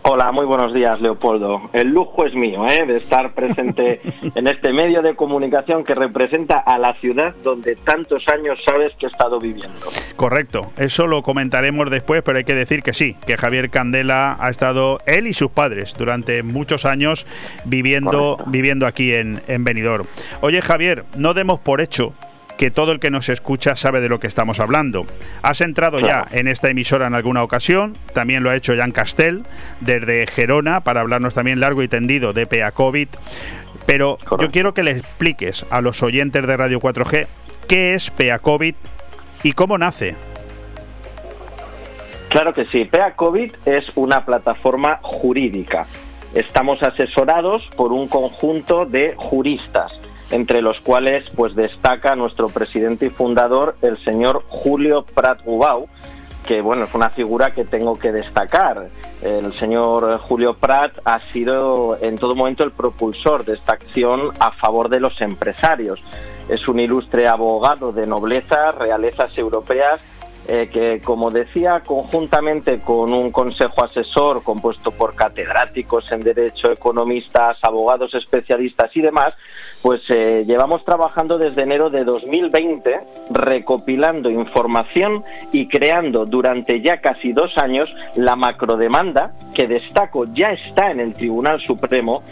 [0.00, 1.68] Hola, muy buenos días, Leopoldo.
[1.74, 2.86] El lujo es mío, ¿eh?
[2.86, 4.00] de estar presente
[4.34, 9.06] en este medio de comunicación que representa a la ciudad donde tantos años sabes que
[9.06, 9.78] he estado viviendo.
[10.16, 14.48] Correcto, eso lo comentaremos después, pero hay que decir que sí, que Javier Candela ha
[14.48, 17.26] estado, él y sus padres, durante muchos años
[17.64, 20.06] viviendo, viviendo aquí en, en Benidorm.
[20.40, 22.14] Oye, Javier, no demos por hecho
[22.62, 25.04] que todo el que nos escucha sabe de lo que estamos hablando.
[25.42, 29.42] Has entrado ya en esta emisora en alguna ocasión, también lo ha hecho Jan Castel
[29.80, 33.08] desde Gerona para hablarnos también largo y tendido de PA COVID.
[33.84, 37.26] Pero yo quiero que le expliques a los oyentes de Radio 4G
[37.66, 38.76] qué es PA COVID
[39.42, 40.14] y cómo nace.
[42.28, 45.88] Claro que sí, PA COVID es una plataforma jurídica.
[46.32, 49.92] Estamos asesorados por un conjunto de juristas
[50.32, 55.86] entre los cuales pues destaca nuestro presidente y fundador, el señor Julio Prat Gubau,
[56.46, 58.88] que bueno, es una figura que tengo que destacar.
[59.22, 64.52] El señor Julio Prat ha sido en todo momento el propulsor de esta acción a
[64.52, 66.00] favor de los empresarios.
[66.48, 70.00] Es un ilustre abogado de nobleza, realezas europeas
[70.48, 77.58] eh, que, como decía, conjuntamente con un consejo asesor compuesto por catedráticos en Derecho, economistas,
[77.62, 79.34] abogados especialistas y demás,
[79.82, 87.32] pues eh, llevamos trabajando desde enero de 2020 recopilando información y creando durante ya casi
[87.32, 92.22] dos años la macrodemanda que destaco ya está en el Tribunal Supremo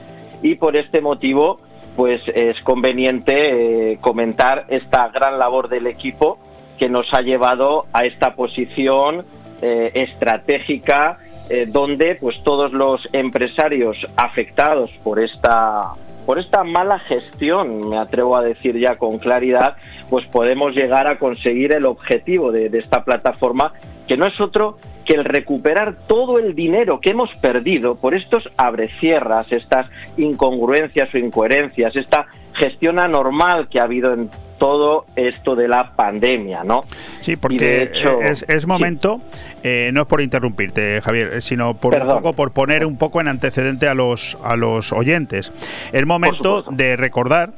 [0.43, 1.61] y por este motivo
[1.97, 6.39] pues es conveniente eh, comentar esta gran labor del equipo
[6.81, 9.23] que nos ha llevado a esta posición
[9.61, 11.19] eh, estratégica
[11.51, 15.93] eh, donde pues todos los empresarios afectados por esta
[16.25, 19.77] por esta mala gestión, me atrevo a decir ya con claridad,
[20.09, 23.73] pues podemos llegar a conseguir el objetivo de, de esta plataforma,
[24.07, 28.49] que no es otro que el recuperar todo el dinero que hemos perdido por estos
[28.57, 34.31] abrecierras, estas incongruencias o incoherencias, esta gestión anormal que ha habido en
[34.61, 36.85] todo esto de la pandemia, ¿no?
[37.23, 37.91] Sí, porque
[38.47, 39.23] es, momento,
[39.65, 43.29] eh, no es por interrumpirte, Javier, sino por un poco por poner un poco en
[43.29, 45.51] antecedente a los a los oyentes.
[45.93, 47.53] Es momento de recordar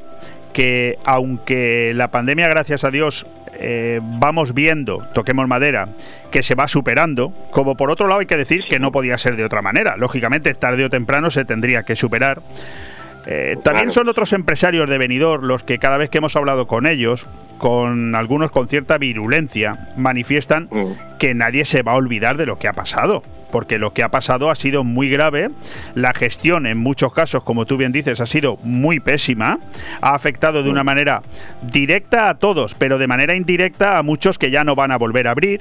[0.52, 5.88] que aunque la pandemia, gracias a Dios, eh, vamos viendo, toquemos madera,
[6.30, 9.34] que se va superando, como por otro lado hay que decir que no podía ser
[9.34, 9.96] de otra manera.
[9.96, 12.42] Lógicamente, tarde o temprano se tendría que superar.
[13.26, 16.86] Eh, también son otros empresarios de venidor los que cada vez que hemos hablado con
[16.86, 17.26] ellos,
[17.58, 21.18] con algunos con cierta virulencia, manifiestan mm.
[21.18, 23.22] que nadie se va a olvidar de lo que ha pasado.
[23.52, 25.50] Porque lo que ha pasado ha sido muy grave,
[25.94, 29.58] la gestión en muchos casos, como tú bien dices, ha sido muy pésima,
[30.00, 30.86] ha afectado de una mm.
[30.86, 31.22] manera
[31.70, 35.28] directa a todos, pero de manera indirecta a muchos que ya no van a volver
[35.28, 35.60] a abrir,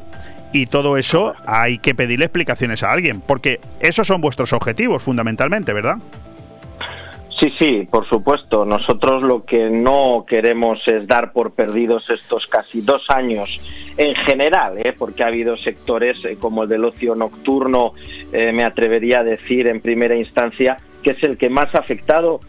[0.54, 5.74] y todo eso hay que pedirle explicaciones a alguien, porque esos son vuestros objetivos fundamentalmente,
[5.74, 5.98] ¿verdad?
[7.42, 8.66] Sí, sí, por supuesto.
[8.66, 13.60] Nosotros lo que no queremos es dar por perdidos estos casi dos años
[13.98, 14.94] en general, ¿eh?
[14.96, 17.94] porque ha habido sectores eh, como el del ocio nocturno,
[18.32, 22.42] eh, me atrevería a decir en primera instancia, que es el que más afectado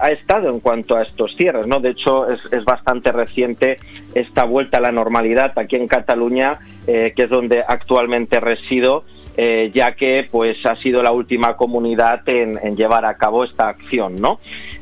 [0.00, 1.66] ha estado en cuanto a estos cierres.
[1.66, 1.80] ¿no?
[1.80, 3.78] De hecho, es, es, bastante reciente
[4.14, 9.04] esta vuelta a la normalidad aquí en Cataluña, que es donde actualmente resido.
[9.36, 14.38] Ya que pues ha sido la última comunidad en, llevar a cabo esta acción, ¿no?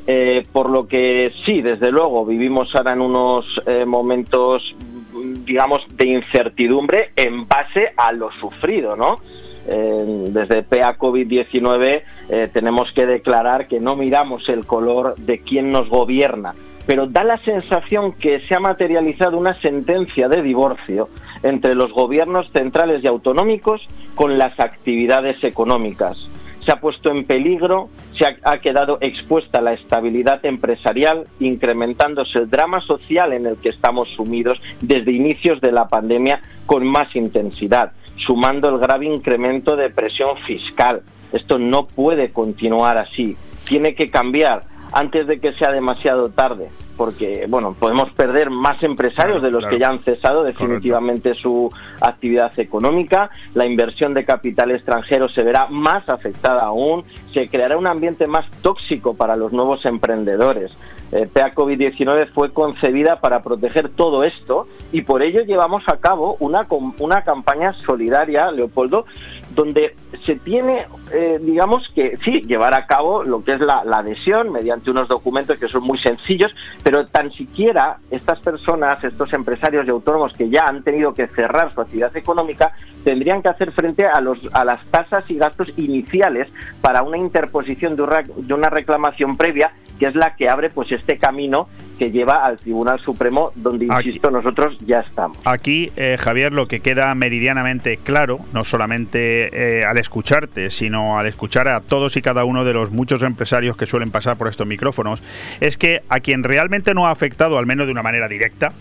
[0.06, 4.74] Eh, por lo que sí, desde luego, vivimos ahora en unos eh, momentos,
[5.44, 9.20] digamos, de incertidumbre en base a lo sufrido, ¿no?
[9.66, 12.02] Eh, desde PA COVID-19
[12.52, 16.54] tenemos que declarar que no miramos el color de quien nos gobierna,
[16.86, 21.08] pero da la sensación que se ha materializado una sentencia de divorcio
[21.42, 26.28] entre los gobiernos centrales y autonómicos con las actividades económicas
[26.64, 32.80] se ha puesto en peligro, se ha, quedado expuesta la estabilidad empresarial, incrementándose el drama
[32.80, 38.68] social en el que estamos sumidos desde inicios de la pandemia con más intensidad, sumando
[38.68, 41.02] el grave incremento de presión fiscal.
[41.32, 44.62] Esto no puede continuar así, tiene que cambiar
[44.92, 49.78] antes de que sea demasiado tarde porque bueno podemos perder más empresarios de los que
[49.78, 51.70] ya han cesado definitivamente su
[52.00, 57.86] actividad económica, la inversión de capital extranjero se verá más afectada aún, se creará un
[57.86, 60.72] ambiente más tóxico para los nuevos emprendedores.
[61.12, 66.36] Eh, PA COVID-19 fue concebida para proteger todo esto y por ello llevamos a cabo
[66.40, 66.66] una,
[66.98, 69.04] una campaña solidaria, Leopoldo,
[69.54, 74.52] donde se tiene, eh, digamos que sí, llevar a cabo lo que es la, adhesión
[74.52, 76.52] mediante unos documentos que son muy sencillos,
[76.82, 81.72] pero tan siquiera estas personas, estos empresarios y autónomos que ya han tenido que cerrar
[81.74, 82.72] su actividad económica,
[83.04, 86.48] tendrían que hacer frente a, los, a las tasas y gastos iniciales
[86.80, 89.72] para una interposición de una reclamación previa
[90.02, 91.68] que es la que abre pues este camino
[91.98, 95.38] que lleva al Tribunal Supremo, donde, insisto, nosotros ya estamos.
[95.44, 101.26] Aquí, eh, Javier, lo que queda meridianamente claro, no solamente eh, al escucharte, sino al
[101.26, 104.66] escuchar a todos y cada uno de los muchos empresarios que suelen pasar por estos
[104.66, 105.22] micrófonos,
[105.60, 108.72] es que a quien realmente no ha afectado, al menos de una manera directa,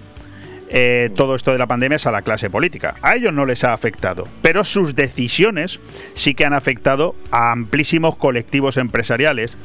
[0.73, 2.95] eh, todo esto de la pandemia es a la clase política.
[3.01, 5.81] A ellos no les ha afectado, pero sus decisiones
[6.13, 9.57] sí que han afectado a amplísimos colectivos empresariales.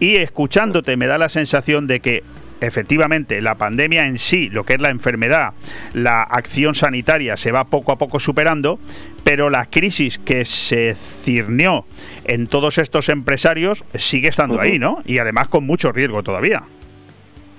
[0.00, 2.24] Y escuchándote me da la sensación de que
[2.66, 5.54] efectivamente la pandemia en sí, lo que es la enfermedad,
[5.92, 8.78] la acción sanitaria se va poco a poco superando,
[9.24, 11.84] pero la crisis que se cirnió
[12.24, 14.98] en todos estos empresarios sigue estando ahí, ¿no?
[15.06, 16.62] Y además con mucho riesgo todavía.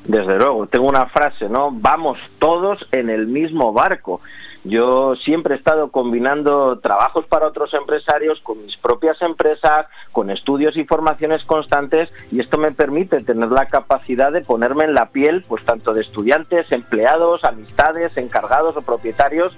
[0.08, 1.72] Desde luego, tengo una frase, ¿no?
[1.72, 4.22] Vamos todos en el mismo barco.
[4.68, 10.76] Yo siempre he estado combinando trabajos para otros empresarios con mis propias empresas, con estudios
[10.76, 15.46] y formaciones constantes y esto me permite tener la capacidad de ponerme en la piel
[15.48, 19.56] pues tanto de estudiantes, empleados, amistades, encargados o propietarios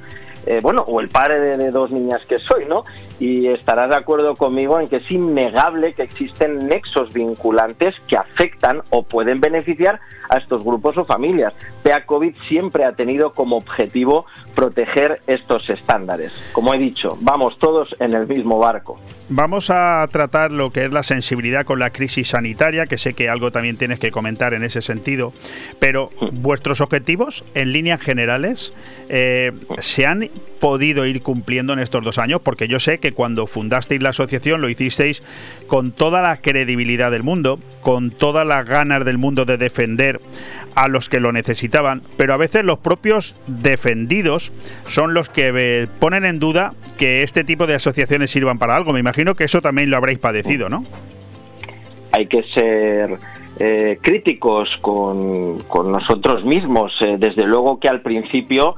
[0.49, 2.85] eh, bueno, o el padre de, dos niñas que soy, ¿no?
[3.19, 8.81] Y estarás de acuerdo conmigo en que es innegable que existen nexos vinculantes que afectan
[8.89, 11.53] o pueden beneficiar a estos grupos o familias.
[11.83, 14.25] PEA COVID siempre ha tenido como objetivo
[14.57, 16.33] proteger estos estándares.
[16.51, 18.99] Como he dicho, vamos todos en el mismo barco.
[19.29, 23.29] Vamos a tratar lo que es la sensibilidad con la crisis sanitaria, que sé que
[23.29, 25.31] algo también tienes que comentar en ese sentido,
[25.79, 28.73] pero vuestros objetivos en líneas generales
[29.09, 30.27] eh, se han
[30.59, 34.61] podido ir cumpliendo en estos dos años, porque yo sé que cuando fundasteis la asociación
[34.61, 35.23] lo hicisteis
[35.67, 40.21] con toda la credibilidad del mundo, con todas las ganas del mundo de defender
[40.75, 44.51] a los que lo necesitaban, pero a veces los propios defendidos
[44.87, 48.93] son los que eh, ponen en duda que este tipo de asociaciones sirvan para algo.
[48.93, 50.85] Me imagino que eso también lo habréis padecido, ¿no?
[52.11, 53.19] Hay que ser
[53.59, 55.57] eh, críticos con,
[55.91, 56.93] nosotros mismos.
[57.01, 58.75] Eh, desde luego que al principio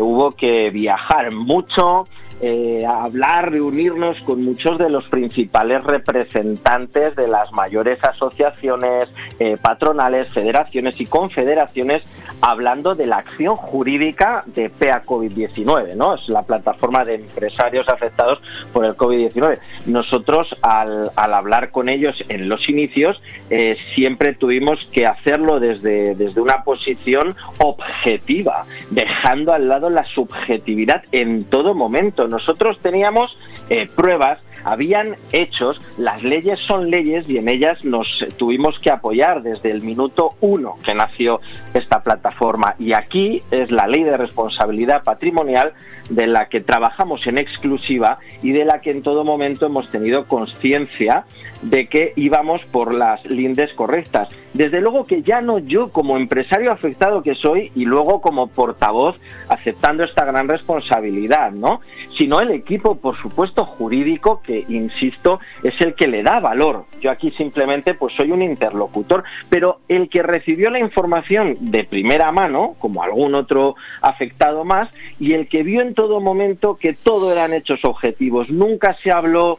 [0.00, 2.08] hubo que viajar mucho,
[2.40, 9.08] eh, hablar, reunirnos con muchos de los principales representantes de las mayores asociaciones
[9.40, 12.02] eh, patronales, federaciones y confederaciones,
[12.40, 16.14] hablando de la acción jurídica de PEA COVID-19, ¿no?
[16.14, 18.40] Es la plataforma de empresarios afectados
[18.72, 19.58] por el COVID-19.
[19.86, 23.20] Nosotros, al, hablar con ellos en los inicios,
[23.50, 31.02] eh, siempre tuvimos que hacerlo desde, desde una posición objetiva, dejando al lado la subjetividad
[31.10, 33.36] en todo momento nosotros teníamos
[33.70, 38.06] eh, pruebas habían hechos, las leyes son leyes y en ellas nos
[38.36, 41.40] tuvimos que apoyar desde el minuto uno que nació
[41.74, 42.74] esta plataforma.
[42.78, 45.72] Y aquí es la ley de responsabilidad patrimonial
[46.10, 50.26] de la que trabajamos en exclusiva y de la que en todo momento hemos tenido
[50.26, 51.24] conciencia
[51.62, 54.28] de que íbamos por las lindes correctas.
[54.54, 59.16] Desde luego que ya no yo como empresario afectado que soy y luego como portavoz
[59.48, 61.80] aceptando esta gran responsabilidad, ¿no?
[62.18, 66.86] Sino el equipo, por supuesto, jurídico que, insisto, es el que le da valor.
[67.00, 72.32] Yo aquí simplemente pues soy un interlocutor, pero el que recibió la información de primera
[72.32, 74.88] mano, como algún otro afectado más,
[75.20, 78.48] y el que vio en todo momento que todo eran hechos objetivos.
[78.50, 79.58] Nunca se habló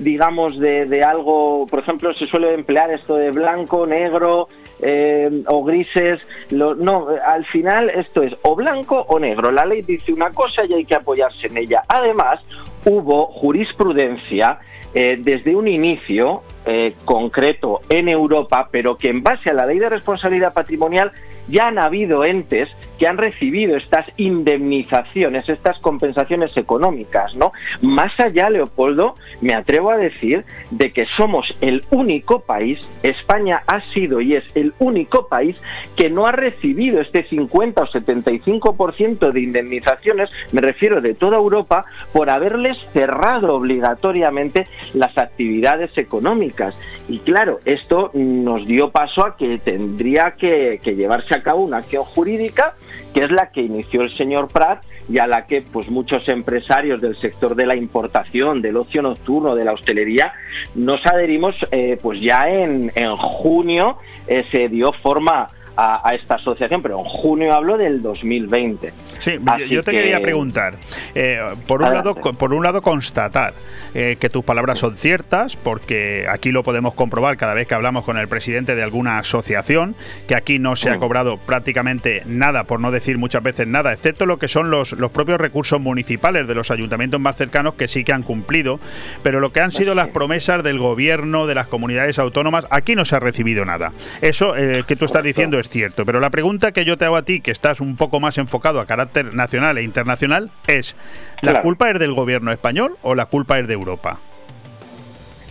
[0.00, 4.48] digamos, de, algo, por ejemplo, se suele emplear esto de blanco, negro
[4.80, 6.20] eh, o grises.
[6.50, 9.50] no, al final esto es o blanco o negro.
[9.50, 11.82] La ley dice una cosa y hay que apoyarse en ella.
[11.86, 12.40] Además,
[12.86, 14.58] hubo jurisprudencia
[14.94, 19.78] eh, desde un inicio eh, concreto en Europa, pero que en base a la ley
[19.78, 21.12] de responsabilidad patrimonial
[21.46, 22.70] ya han habido entes
[23.00, 27.50] que han recibido estas indemnizaciones, estas compensaciones económicas, ¿no?
[27.80, 33.80] Más allá, Leopoldo, me atrevo a decir de que somos el único país, España ha
[33.94, 35.56] sido y es el único país
[35.96, 41.86] que no ha recibido este 50 o 75% de indemnizaciones, me refiero de toda Europa,
[42.12, 46.74] por haberles cerrado obligatoriamente las actividades económicas.
[47.08, 51.78] Y claro, esto nos dio paso a que tendría que, que llevarse a cabo una
[51.78, 52.74] acción jurídica
[53.14, 57.00] que es la que inició el señor Prat y a la que pues muchos empresarios
[57.00, 60.32] del sector de la importación, del ocio nocturno, de la hostelería,
[60.74, 65.48] nos adherimos eh, pues ya en, en junio eh, se dio forma
[65.80, 68.92] a, esta asociación, pero en junio hablo del 2020.
[69.18, 69.38] Sí,
[69.68, 70.74] yo te quería preguntar,
[71.14, 73.54] eh, por, un lado, por un lado constatar
[73.94, 78.04] eh, que tus palabras son ciertas, porque aquí lo podemos comprobar cada vez que hablamos
[78.04, 79.96] con el presidente de alguna asociación,
[80.26, 81.00] que aquí no se ha mm.
[81.00, 85.10] cobrado prácticamente nada, por no decir muchas veces nada, excepto lo que son los, los
[85.10, 88.80] propios recursos municipales de los ayuntamientos más cercanos que sí que han cumplido,
[89.22, 93.04] pero lo que han sido las promesas del gobierno, de las comunidades autónomas, aquí no
[93.04, 93.92] se ha recibido nada.
[94.20, 97.16] Eso eh, que tú estás diciendo es cierto, pero la pregunta que yo te hago
[97.16, 100.96] a ti, que estás un poco más enfocado a carácter nacional e internacional, es,
[101.40, 104.18] ¿la culpa es del gobierno español o la culpa es de Europa?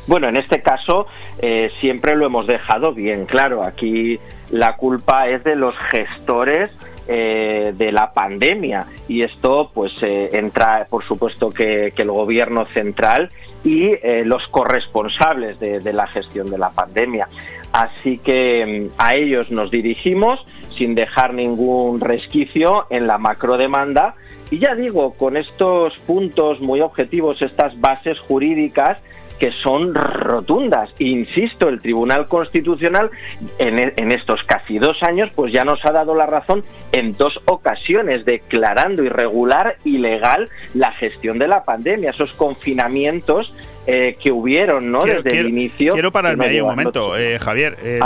[0.09, 1.05] Bueno, en este caso
[1.37, 3.63] eh, siempre lo hemos dejado bien claro.
[3.63, 4.19] Aquí
[4.49, 6.71] la culpa es de los gestores
[7.07, 13.29] eh, de la pandemia y esto pues eh, entra por supuesto que, el gobierno central
[13.63, 13.91] y
[14.23, 17.27] los corresponsables de, la gestión de la pandemia.
[17.71, 20.39] Así que mm, a ellos nos dirigimos
[20.77, 24.15] sin dejar ningún resquicio en la macrodemanda.
[24.51, 28.97] Y ya digo, con estos puntos muy objetivos, estas bases jurídicas,
[29.39, 30.89] que son rotundas.
[30.99, 33.09] Insisto, el Tribunal Constitucional
[33.57, 37.39] en, en, estos casi dos años pues ya nos ha dado la razón en dos
[37.45, 43.53] ocasiones, declarando irregular, ilegal la gestión de la pandemia, esos confinamientos
[43.87, 45.05] eh, que hubieron ¿no?
[45.05, 45.93] desde el inicio.
[45.93, 47.99] Quiero pararme ahí un momento, eh, Javier, eh,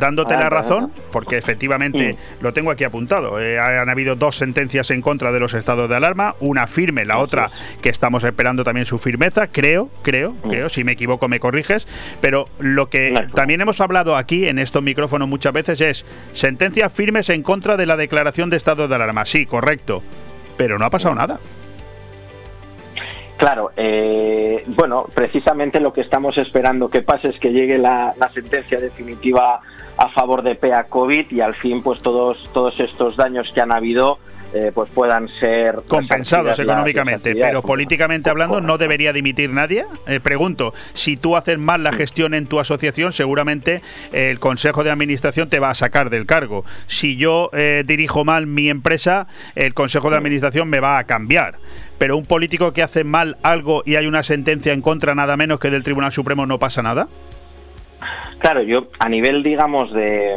[0.00, 2.42] dándote la razón, porque efectivamente mm.
[2.42, 3.36] lo tengo aquí apuntado.
[3.36, 7.50] han habido dos sentencias en contra de los estados de alarma, una firme, la otra
[7.82, 10.50] que estamos esperando también su firmeza, creo, creo, mm.
[10.50, 11.86] creo, si me equivoco me corriges,
[12.20, 17.30] pero lo que también hemos hablado aquí en estos micrófonos muchas veces es sentencias firmes
[17.30, 19.24] en contra de la declaración de estado de alarma.
[19.24, 20.02] Sí, correcto,
[20.56, 21.18] pero no ha pasado mm.
[21.18, 21.40] nada.
[23.38, 28.80] Claro, eh, bueno, precisamente lo que estamos esperando que pase es que llegue la, sentencia
[28.80, 29.60] definitiva
[29.96, 33.70] a favor de PEA COVID y al fin pues todos, todos estos daños que han
[33.70, 34.18] habido
[34.54, 39.86] eh, pues puedan ser compensados económicamente, pero políticamente hablando no debería dimitir nadie.
[40.06, 44.90] Eh, pregunto, si tú haces mal la gestión en tu asociación, seguramente el Consejo de
[44.90, 46.64] Administración te va a sacar del cargo.
[46.86, 47.50] Si yo
[47.84, 51.56] dirijo mal mi empresa, el Consejo de Administración me va a cambiar
[51.98, 55.58] pero un político que hace mal algo y hay una sentencia en contra nada menos
[55.58, 57.08] que del Tribunal Supremo no pasa nada?
[58.38, 60.36] Claro, yo a nivel, digamos, de,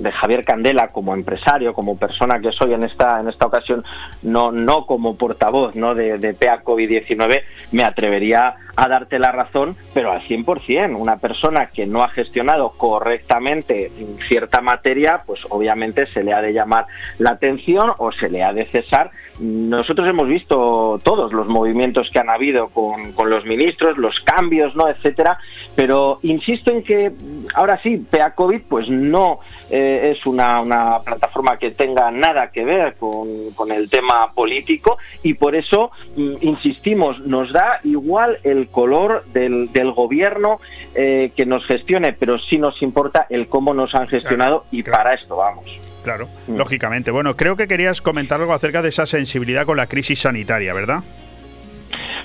[0.00, 3.84] de Javier Candela como empresario, como persona que soy en esta en esta ocasión,
[4.22, 7.42] no no como portavoz no de, de PA COVID-19,
[7.72, 10.96] me atrevería a darte la razón, pero al 100%.
[10.96, 13.90] Una persona que no ha gestionado correctamente
[14.26, 16.86] cierta materia, pues obviamente se le ha de llamar
[17.18, 19.10] la atención o se le ha de cesar.
[19.40, 24.76] Nosotros hemos visto todos los movimientos que han habido con, con los ministros, los cambios,
[24.76, 24.88] ¿no?
[24.88, 25.38] etcétera,
[25.74, 27.12] pero insisto en que
[27.54, 29.40] ahora sí, PEA COVID pues no
[29.70, 34.98] eh, es una, una, plataforma que tenga nada que ver con, con el tema político
[35.22, 40.60] y por eso, mm, insistimos, nos da igual el color del, del gobierno
[40.94, 45.14] eh, que nos gestione, pero sí nos importa el cómo nos han gestionado y para
[45.14, 45.93] esto vamos.
[46.04, 47.10] Claro, lógicamente.
[47.10, 51.02] Bueno, creo que querías comentar algo acerca de esa sensibilidad con la crisis sanitaria, ¿verdad?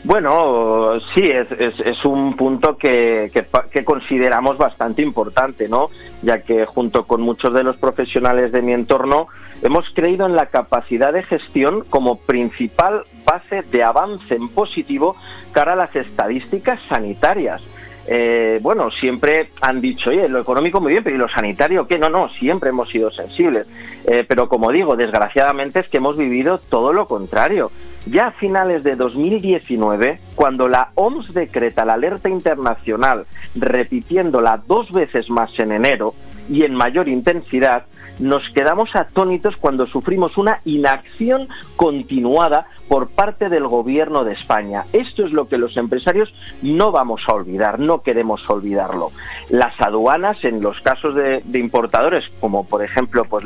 [0.03, 1.47] Bueno, sí, es,
[1.80, 5.88] es, un punto que, que, consideramos bastante importante, ¿no?
[6.22, 9.27] Ya que junto con muchos de los profesionales de mi entorno
[9.61, 15.15] hemos creído en la capacidad de gestión como principal base de avance en positivo
[15.51, 17.61] cara a las estadísticas sanitarias.
[18.08, 22.00] Eh, bueno, siempre han dicho, oye, lo económico muy bien, pero ¿y lo sanitario qué?
[22.00, 23.68] No, no, siempre hemos sido sensibles.
[24.06, 27.72] Eh, pero como digo, desgraciadamente es que hemos vivido todo lo contrario.
[28.06, 35.30] Ya a finales de 2019, cuando la OMS decreta la alerta internacional, repitiéndola dos veces
[35.30, 36.14] más en enero
[36.50, 37.86] y en mayor intensidad,
[38.18, 44.86] nos quedamos atónitos cuando sufrimos una inacción continuada por parte del gobierno de España.
[44.91, 46.34] Esto es lo que los empresarios
[46.64, 49.11] no vamos a olvidar, no queremos olvidarlo.
[49.49, 53.45] Las aduanas, en los casos de, importadores, como por ejemplo pues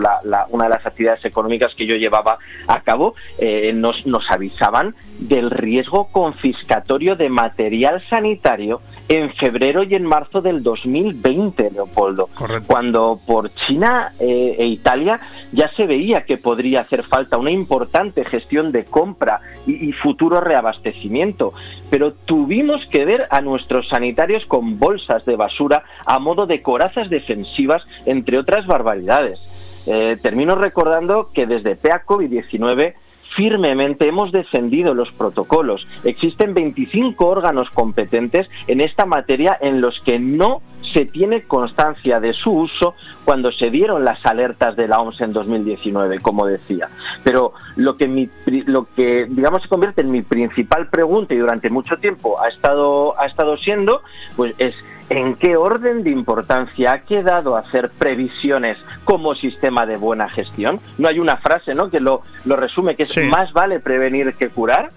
[0.50, 2.38] una de las actividades económicas que yo llevaba
[2.68, 9.96] a cabo, eh, nos, nos avisaban del riesgo confiscatorio de material sanitario en febrero y
[9.96, 12.30] en marzo del 2020, Leopoldo,
[12.66, 15.20] cuando por China eh, e Italia
[15.52, 19.33] ya se veía que podría hacer falta una importante gestión de compra
[19.66, 21.54] y, futuro reabastecimiento,
[21.90, 27.10] pero tuvimos que ver a nuestros sanitarios con bolsas de basura a modo de corazas
[27.10, 29.40] defensivas, entre otras barbaridades.
[29.86, 32.94] Eh, termino recordando que desde PEA COVID-19
[33.36, 35.88] firmemente hemos defendido los protocolos.
[36.04, 40.62] Existen 25 órganos competentes en esta materia en los que no
[40.94, 42.96] se tiene constancia de su uso
[43.26, 46.90] cuando se dieron las alertas de la OMS en 2019, como decía.
[47.24, 48.30] Pero lo que,
[48.66, 53.20] lo que digamos se convierte en mi principal pregunta y durante mucho tiempo ha estado,
[53.20, 54.02] ha estado siendo,
[54.36, 54.76] pues es
[55.10, 60.80] ¿En qué orden de importancia ha quedado hacer previsiones como sistema de buena gestión?
[60.98, 61.90] No hay una frase ¿no?
[61.90, 64.90] que lo, lo resume, que es más vale prevenir que curar.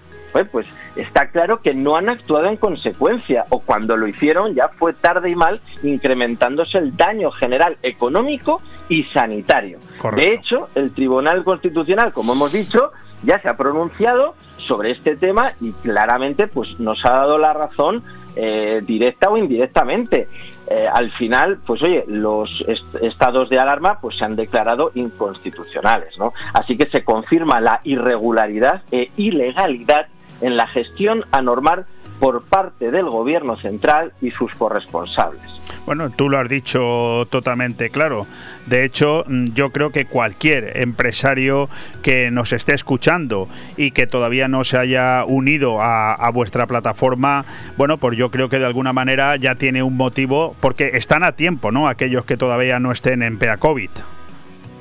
[0.45, 4.93] Pues, está claro que no han actuado en consecuencia o cuando lo hicieron ya fue
[4.93, 9.79] tarde y mal incrementándose el daño general económico y sanitario.
[10.15, 12.91] De hecho, el Tribunal Constitucional, como hemos dicho,
[13.23, 18.03] ya se ha pronunciado sobre este tema y claramente pues nos ha dado la razón
[18.35, 20.27] eh, directa o indirectamente.
[20.69, 22.63] Eh, al final, pues oye, los
[23.01, 26.33] estados de alarma pues se han declarado inconstitucionales, ¿no?
[26.53, 30.07] Así que se confirma la irregularidad e ilegalidad
[30.41, 31.85] en la gestión anormal
[32.19, 35.41] por parte del gobierno central y sus corresponsables.
[35.85, 38.25] Bueno, tú lo has dicho totalmente claro.
[38.65, 41.69] De hecho, mm, yo creo que cualquier empresario
[42.01, 43.47] que nos esté escuchando
[43.77, 47.45] y que todavía no se haya unido a, vuestra plataforma,
[47.77, 51.31] bueno, pues yo creo que de alguna manera ya tiene un motivo, porque están a
[51.31, 51.87] tiempo, ¿no?
[51.87, 53.89] Aquellos que todavía no estén en PEA COVID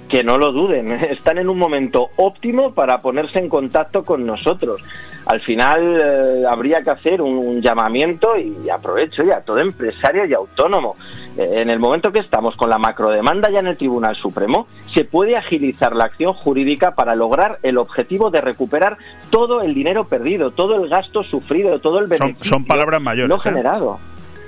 [0.08, 4.82] que no lo duden, están en un momento óptimo para ponerse en contacto con nosotros
[5.26, 10.94] al final eh, habría que hacer un, llamamiento y aprovecho ya, todo empresario y autónomo.
[11.36, 15.04] Eh, en el momento que estamos con la macrodemanda ya en el Tribunal Supremo, se
[15.04, 18.98] puede agilizar la acción jurídica para lograr el objetivo de recuperar
[19.30, 23.36] todo el dinero perdido, todo el gasto sufrido, todo el beneficio son, palabras mayores, no
[23.36, 23.38] ¿eh?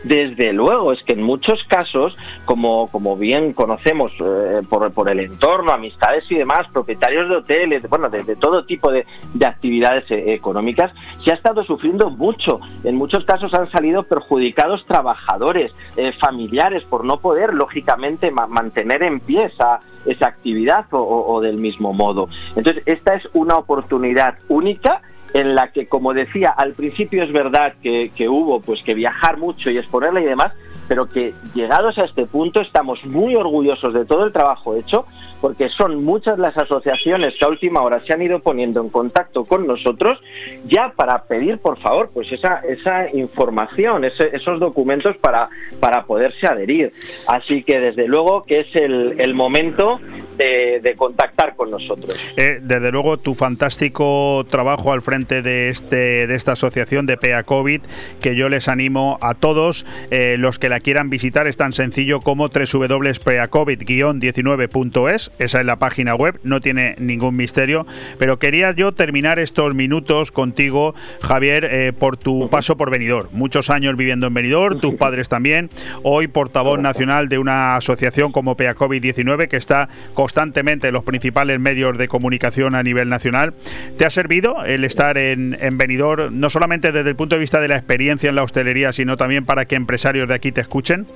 [0.05, 2.15] Desde luego, es que en muchos casos,
[2.45, 7.89] como, como bien conocemos eh, por, por, el entorno, amistades y demás, propietarios de hoteles,
[7.89, 10.93] bueno, de, todo tipo de, de actividades eh, económicas,
[11.25, 12.61] se ha estado sufriendo mucho.
[12.85, 19.19] En muchos casos han salido perjudicados trabajadores, eh, familiares, por no poder, lógicamente, mantener en
[19.19, 22.29] pie esa, esa actividad o del mismo modo.
[22.55, 25.03] Entonces, esta es una oportunidad única
[25.35, 29.71] en la que, como decía, al principio es verdad que, hubo pues que viajar mucho
[29.71, 30.53] y exponerla y demás,
[30.89, 35.06] pero que llegados a este punto estamos muy orgullosos de todo el trabajo hecho,
[35.40, 39.44] porque son muchas las asociaciones que a última hora se han ido poniendo en contacto
[39.44, 40.19] con nosotros
[40.66, 45.48] ya para pedir, por favor, pues esa, esa información, esos documentos para,
[45.81, 46.93] para poderse adherir.
[47.27, 50.01] Así que desde luego que es el, momento
[50.36, 52.16] de, contactar con nosotros.
[52.36, 57.44] Eh, desde luego, tu fantástico trabajo al frente de, este, de esta asociación de PEA
[57.44, 57.82] COVID,
[58.20, 62.21] que yo les animo a todos eh, los que la quieran visitar, es tan sencillo
[62.21, 67.87] como www.peacovid-19.es, esa es la página web, no tiene ningún misterio,
[68.19, 73.29] pero quería yo terminar estos minutos contigo, Javier, eh, por tu paso por Benidorm.
[73.33, 75.71] Muchos años viviendo en Benidorm, tus padres también,
[76.03, 81.61] hoy portavoz nacional de una asociación como PEA COVID-19 que está constantemente en los principales
[81.61, 83.55] medios de comunicación a nivel nacional.
[83.97, 87.61] ¿Te ha servido el estar en, en Benidorm, no solamente desde el punto de vista
[87.61, 91.07] de la experiencia en la hostelería, sino también para que empresarios de aquí te escuchen?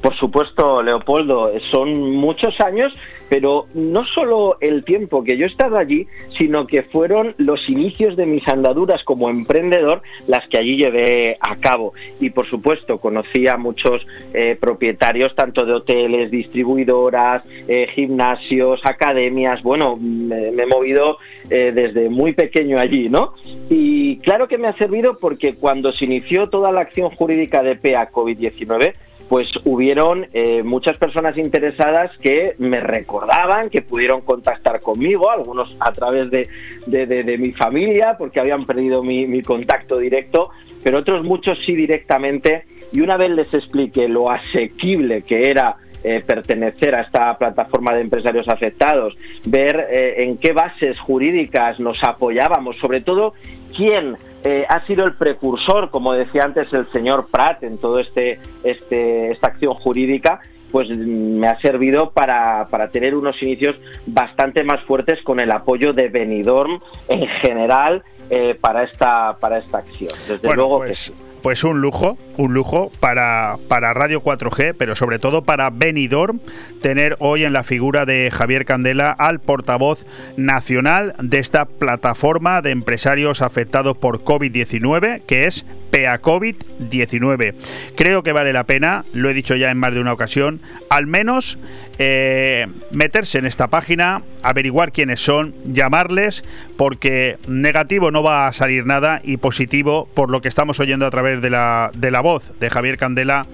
[0.00, 2.92] Por supuesto, Leopoldo, son muchos años,
[3.28, 8.14] pero no solo el tiempo que yo he estado allí, sino que fueron los inicios
[8.16, 11.94] de mis andaduras como emprendedor las que allí llevé a cabo.
[12.20, 19.62] Y por supuesto, conocí a muchos eh, propietarios, tanto de hoteles, distribuidoras, eh, gimnasios, academias.
[19.62, 21.16] Bueno, me, he movido
[21.48, 23.32] eh, desde muy pequeño allí, ¿no?
[23.70, 27.76] Y claro que me ha servido porque cuando se inició toda la acción jurídica de
[27.76, 28.92] PEA COVID-19,
[29.32, 35.90] pues hubieron eh, muchas personas interesadas que me recordaban, que pudieron contactar conmigo, algunos a
[35.92, 40.50] través de, mi familia, porque habían perdido mi, contacto directo,
[40.84, 42.66] pero otros muchos sí directamente.
[42.92, 48.02] Y una vez les expliqué lo asequible que era eh, pertenecer a esta plataforma de
[48.02, 53.32] empresarios afectados, ver eh, en qué bases jurídicas nos apoyábamos, sobre todo
[53.76, 58.40] quién eh, ha sido el precursor, como decía antes el señor Pratt, en todo este,
[58.64, 60.40] este esta acción jurídica,
[60.72, 63.76] pues me ha servido para, tener unos inicios
[64.06, 69.78] bastante más fuertes con el apoyo de Benidorm en general eh, para esta para esta
[69.78, 70.10] acción.
[70.26, 71.12] Desde luego pues...
[71.42, 76.40] Pues un lujo, un lujo para, para Radio 4G, pero sobre todo para Benidorm,
[76.80, 80.06] tener hoy en la figura de Javier Candela al portavoz
[80.36, 87.54] nacional de esta plataforma de empresarios afectados por COVID-19, que es PEACOVID-19.
[87.96, 91.06] Creo que vale la pena, lo he dicho ya en más de una ocasión, al
[91.06, 91.58] menos
[91.98, 96.44] eh, meterse en esta página, averiguar quiénes son, llamarles,
[96.76, 101.10] porque negativo no va a salir nada y positivo, por lo que estamos oyendo a
[101.10, 103.46] través de la, de la voz de Javier Candela,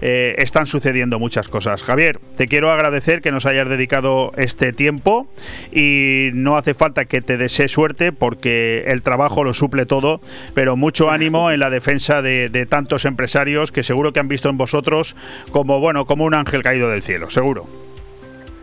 [0.00, 1.82] eh, están sucediendo muchas cosas.
[1.82, 5.26] Javier, te quiero agradecer que nos hayas dedicado este tiempo
[5.72, 10.20] y no hace falta que te desee suerte porque el trabajo lo suple todo,
[10.54, 14.56] pero mucho ánimo en la defensa de, tantos empresarios que seguro que han visto en
[14.56, 15.16] vosotros
[15.52, 17.64] como bueno como un ángel caído del cielo, seguro.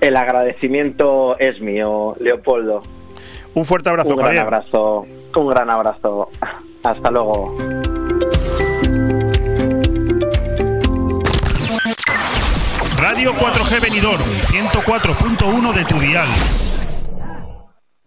[0.02, 2.84] El agradecimiento es mío, Leopoldo.
[3.54, 5.06] Un fuerte abrazo, Un gran abrazo,
[5.36, 6.30] un gran abrazo.
[6.84, 7.56] Hasta luego.
[13.24, 14.22] Radio 4G Benidorm,
[14.52, 16.28] 104.1 de tu dial.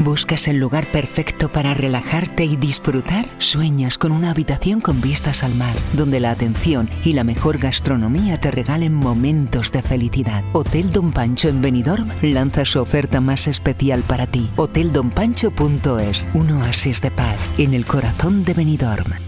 [0.00, 3.26] ¿Buscas el lugar perfecto para relajarte y disfrutar?
[3.38, 8.38] Sueñas con una habitación con vistas al mar, donde la atención y la mejor gastronomía
[8.40, 10.44] te regalen momentos de felicidad.
[10.52, 14.48] Hotel Don Pancho en Benidorm lanza su oferta más especial para ti.
[14.56, 19.27] Hoteldonpancho.es, un oasis de paz en el corazón de Benidorm.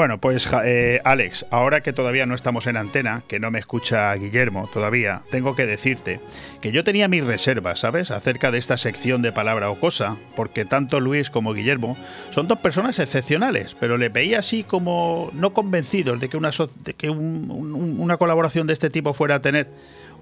[0.00, 4.14] Bueno, pues eh, Alex, ahora que todavía no estamos en antena, que no me escucha
[4.14, 6.20] Guillermo todavía, tengo que decirte
[6.62, 8.10] que yo tenía mis reservas, ¿sabes?
[8.10, 11.98] Acerca de esta sección de palabra o cosa, porque tanto Luis como Guillermo
[12.30, 16.50] son dos personas excepcionales, pero le veía así como no convencidos de que una,
[16.96, 19.68] que una colaboración de este tipo fuera a tener.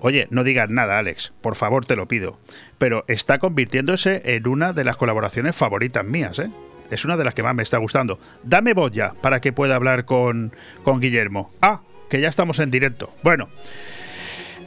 [0.00, 2.40] Oye, no digas nada, Alex, por favor te lo pido.
[2.78, 6.50] Pero está convirtiéndose en una de las colaboraciones favoritas mías, ¿eh?
[6.90, 8.18] Es una de las que más me está gustando.
[8.42, 10.52] Dame voz ya para que pueda hablar con,
[10.84, 11.50] con Guillermo.
[11.60, 13.12] Ah, que ya estamos en directo.
[13.22, 13.48] Bueno,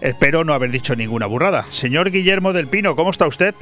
[0.02, 1.66] espero no haber dicho ninguna burrada.
[1.72, 3.56] Señor Guillermo del Pino, ¿cómo está usted?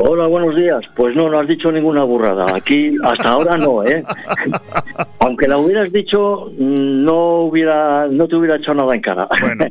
[0.00, 0.80] Hola, buenos días.
[0.94, 2.54] Pues no, no has dicho ninguna burrada.
[2.54, 4.04] Aquí hasta ahora no, ¿eh?
[5.18, 9.28] Aunque la hubieras dicho, no hubiera, no te hubiera echado nada en cara.
[9.40, 9.66] Bueno,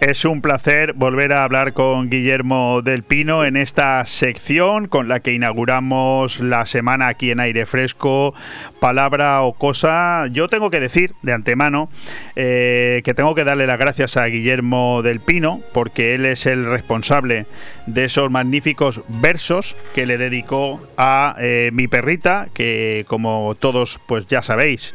[0.00, 5.20] es un placer volver a hablar con Guillermo del Pino en esta sección con la
[5.20, 8.34] que inauguramos la semana aquí en Aire Fresco.
[8.80, 10.26] Palabra o cosa.
[10.32, 11.88] Yo tengo que decir de antemano
[12.34, 16.64] eh, que tengo que darle las gracias a Guillermo del Pino porque él es el
[16.64, 17.46] responsable
[17.88, 24.26] de esos magníficos versos que le dedicó a eh, mi perrita, que como todos pues
[24.26, 24.94] ya sabéis,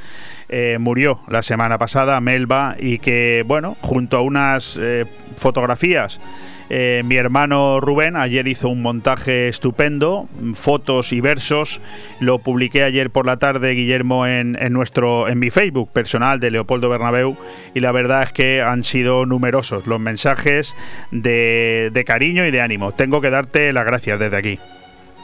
[0.49, 5.05] eh, murió la semana pasada, Melba, y que bueno, junto a unas eh,
[5.37, 6.19] fotografías
[6.69, 11.81] eh, mi hermano Rubén ayer hizo un montaje estupendo, fotos y versos.
[12.19, 16.89] Lo publiqué ayer por la tarde, Guillermo, en, nuestro, en mi Facebook personal de Leopoldo
[16.89, 17.35] Bernabeu.
[17.73, 20.75] Y la verdad es que han sido numerosos los mensajes
[21.11, 22.91] de, de cariño y de ánimo.
[22.93, 24.59] Tengo que darte las gracias desde aquí.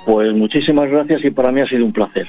[0.05, 2.27] Pues muchísimas gracias y para mí ha sido un placer.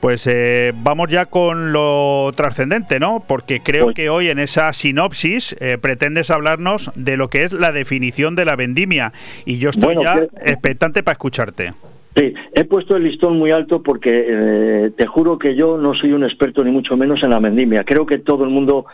[0.00, 3.24] Pues eh, vamos ya con lo trascendente, ¿no?
[3.26, 7.52] Porque creo pues que hoy en esa sinopsis eh, pretendes hablarnos de lo que es
[7.52, 9.12] la definición de la vendimia
[9.44, 11.72] y yo estoy ya expectante para escucharte.
[12.14, 16.12] Sí, he puesto el listón muy alto porque eh, te juro que yo no soy
[16.12, 17.84] un experto ni mucho menos en la vendimia.
[17.84, 18.86] Creo que todo el mundo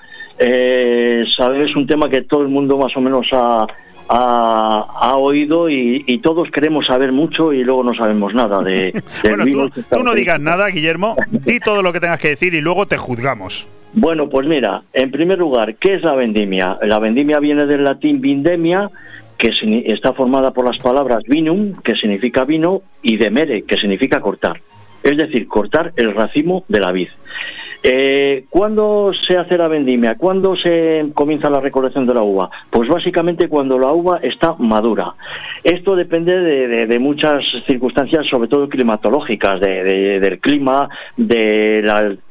[1.37, 3.66] sabe, es un tema que todo el mundo más o menos ha,
[4.15, 8.93] ha, oído y, todos queremos saber mucho y luego no sabemos nada de,
[9.25, 12.87] bueno, tú, no digas nada, Guillermo, di todo lo que tengas que decir y luego
[12.87, 13.67] te juzgamos.
[13.95, 16.79] Bueno, pues mira, en primer lugar, ¿qué es la vendimia?
[16.83, 18.91] La vendimia viene del latín vindemia,
[19.37, 19.51] que
[19.87, 24.61] está formada por las palabras vinum, que significa vino, y demere, que significa cortar.
[25.03, 27.09] Es decir, cortar el racimo de la vid.
[27.85, 30.15] Eh, ¿Cuándo se hace la vendimia?
[30.17, 32.49] ¿Cuándo se comienza la recolección de la uva?
[32.71, 35.15] Pues básicamente cuando la uva está madura.
[35.65, 36.39] Esto depende
[36.87, 41.83] de, muchas circunstancias, sobre todo climatológicas, del clima, de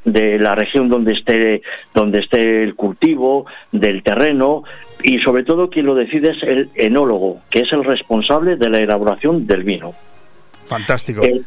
[0.06, 1.62] la, región donde esté,
[1.94, 4.64] donde esté el cultivo, del terreno,
[5.04, 8.78] y sobre todo quien lo decide es el enólogo, que es el responsable de la
[8.78, 9.94] elaboración del vino.
[10.66, 11.24] Fantástico.
[11.24, 11.42] Eh,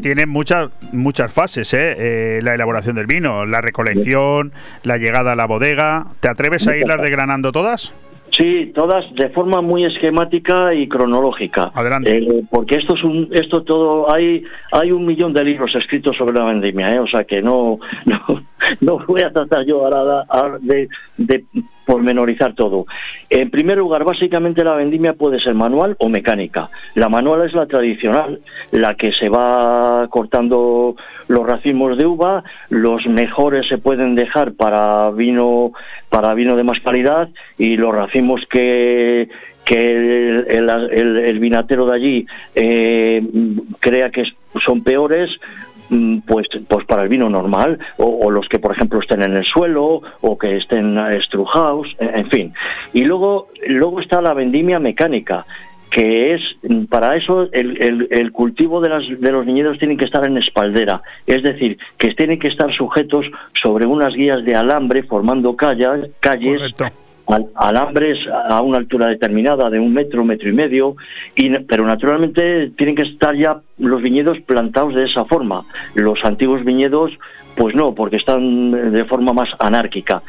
[0.00, 1.96] tiene muchas muchas fases, ¿eh?
[1.98, 2.40] ¿eh?
[2.42, 6.06] la elaboración del vino, la recolección, la llegada a la bodega.
[6.20, 7.92] ¿Te atreves a irlas degranando todas?
[8.36, 11.70] Sí, todas de forma muy esquemática y cronológica.
[11.74, 12.16] Adelante.
[12.16, 16.38] Eh, porque esto es un, esto todo, hay, hay un millón de libros escritos sobre
[16.38, 17.00] la vendimia, ¿eh?
[17.00, 18.20] o sea que no, no,
[18.80, 20.24] no voy a tratar yo ahora
[20.60, 21.44] de, de
[21.90, 22.86] pormenorizar todo.
[23.28, 26.70] En primer lugar, básicamente la vendimia puede ser manual o mecánica.
[26.94, 28.38] La manual es la tradicional,
[28.70, 30.94] la que se va cortando
[31.26, 35.72] los racimos de uva, los mejores se pueden dejar para vino
[36.08, 39.28] para vino de más calidad y los racimos que
[39.70, 43.22] el, vinatero de allí eh,
[43.78, 44.24] crea que
[44.64, 45.30] son peores,
[46.26, 50.02] pues, pues para el vino normal, o, los que por ejemplo estén en el suelo,
[50.20, 52.54] o que estén estrujados, en fin.
[52.92, 55.46] Y luego, luego está la vendimia mecánica,
[55.90, 56.40] que es
[56.88, 61.02] para eso el, el, cultivo de, las, de los viñedos tienen que estar en espaldera,
[61.26, 66.74] es decir, que tienen que estar sujetos sobre unas guías de alambre formando calles, calles
[67.54, 70.96] alambres a una altura determinada de un metro, metro y medio,
[71.36, 75.64] y, pero naturalmente tienen que estar ya los viñedos plantados de esa forma.
[75.94, 77.12] Los antiguos viñedos,
[77.60, 80.22] pues no, porque están de forma más anárquica.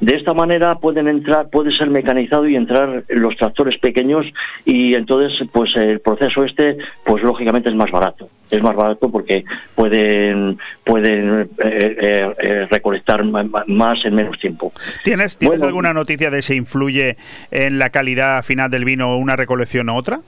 [0.00, 4.24] De esta manera pueden entrar, puede ser mecanizado y entrar los tractores pequeños
[4.64, 8.30] y entonces, pues el proceso este, pues lógicamente es más barato.
[8.50, 9.44] Es más barato porque
[9.74, 14.72] pueden pueden eh, eh, eh, recolectar más en menos tiempo.
[15.04, 17.18] ¿Tienes, ¿tienes alguna noticia de si influye
[17.50, 20.20] en la calidad final del vino una recolección u otra?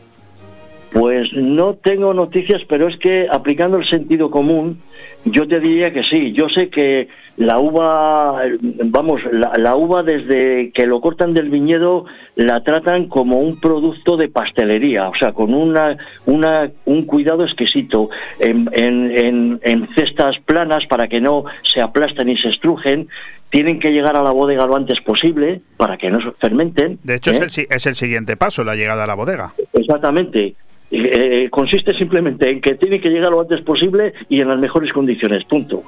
[0.92, 4.80] Pues no tengo noticias, pero es que aplicando el sentido común,
[5.24, 6.32] yo te diría que sí.
[6.32, 12.06] Yo sé que la uva, vamos, la, uva desde que lo cortan del viñedo
[12.36, 15.96] la tratan como un producto de pastelería, o sea, con una,
[16.26, 18.10] una un cuidado exquisito
[18.40, 23.08] en, en, en, cestas planas para que no se aplasten y se estrujen.
[23.50, 26.98] Tienen que llegar a la bodega lo antes posible para que no se fermenten.
[27.02, 27.66] De hecho, es, ¿eh?
[27.68, 29.52] el, es el siguiente paso, la llegada a la bodega.
[29.72, 30.54] Exactamente.
[30.92, 34.92] Eh, consiste simplemente en que tiene que llegar lo antes posible y en las mejores
[34.92, 35.84] condiciones, punto,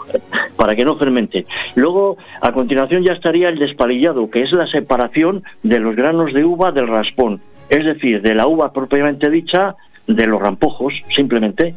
[0.57, 1.45] para que no fermente.
[1.75, 6.45] Luego, a continuación ya estaría el despalillado, que es la separación de los granos de
[6.45, 9.75] uva del raspón, es decir, de la uva propiamente dicha
[10.07, 11.75] de los rampojos, simplemente.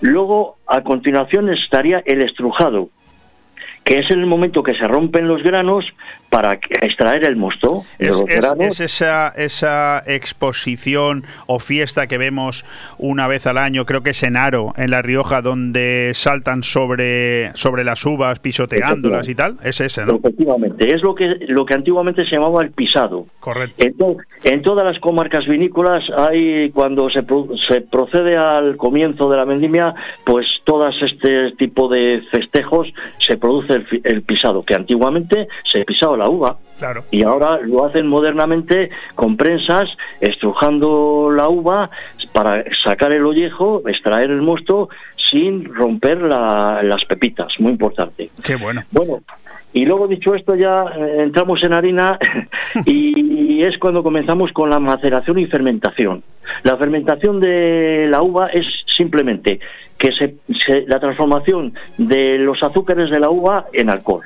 [0.00, 2.90] Luego, a continuación estaría el estrujado,
[3.88, 5.86] que es en el momento que se rompen los granos
[6.28, 8.60] para extraer el mosto de los granos.
[8.60, 12.66] Es esa, esa exposición o fiesta que vemos
[12.98, 17.56] una vez al año, creo que es en Aro, en La Rioja, donde saltan sobre,
[17.56, 19.56] sobre las uvas, pisoteándolas y tal.
[19.62, 20.16] Es ese, ¿no?
[20.16, 23.24] Efectivamente, es lo que, lo que antiguamente se llamaba el pisado.
[23.40, 24.18] Correcto.
[24.44, 27.24] En, todas las comarcas vinícolas hay, cuando se,
[27.66, 29.94] se procede al comienzo de la vendimia,
[30.26, 32.92] pues todas este tipo de festejos
[33.26, 36.58] se produce el, pisado, que antiguamente se pisaba la uva.
[37.10, 39.88] Y ahora lo hacen modernamente con prensas,
[40.20, 41.90] estrujando la uva
[42.32, 44.88] para sacar el ollejo, extraer el mosto
[45.30, 48.30] sin romper las pepitas, muy importante.
[48.44, 48.82] Qué bueno.
[48.90, 49.20] Bueno,
[49.72, 52.18] y luego dicho esto ya eh, entramos en harina
[52.86, 56.22] y, es cuando comenzamos con la maceración y fermentación.
[56.62, 59.58] La fermentación de la uva es simplemente
[59.98, 60.36] que se,
[60.86, 64.22] la transformación de los azúcares de la uva en alcohol.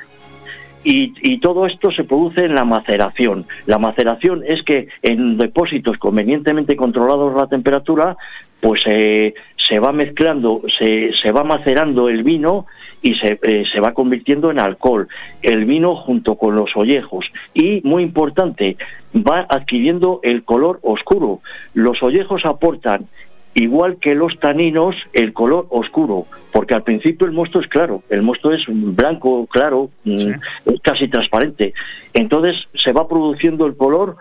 [0.85, 3.45] Y, todo esto se produce en la maceración.
[3.65, 8.15] La maceración es que en depósitos convenientemente controlados la temperatura,
[8.61, 12.65] pues eh, se va mezclando, se, se, va macerando el vino
[13.03, 15.07] y se, eh, se, va convirtiendo en alcohol.
[15.43, 17.25] El vino junto con los ollejos.
[17.53, 18.77] Y, muy importante,
[19.15, 21.41] va adquiriendo el color oscuro.
[21.75, 23.07] Los ollejos aportan
[23.55, 28.23] igual que los taninos, el color oscuro, porque al principio el mosto es claro, el
[28.23, 30.31] mosto es blanco, claro, mm,
[30.65, 31.73] es casi transparente.
[32.13, 34.15] Entonces se va produciendo el color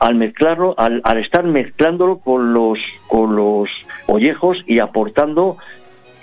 [0.00, 3.68] al mezclarlo, al, al estar mezclándolo con los, con los
[4.06, 5.56] ollejos y aportando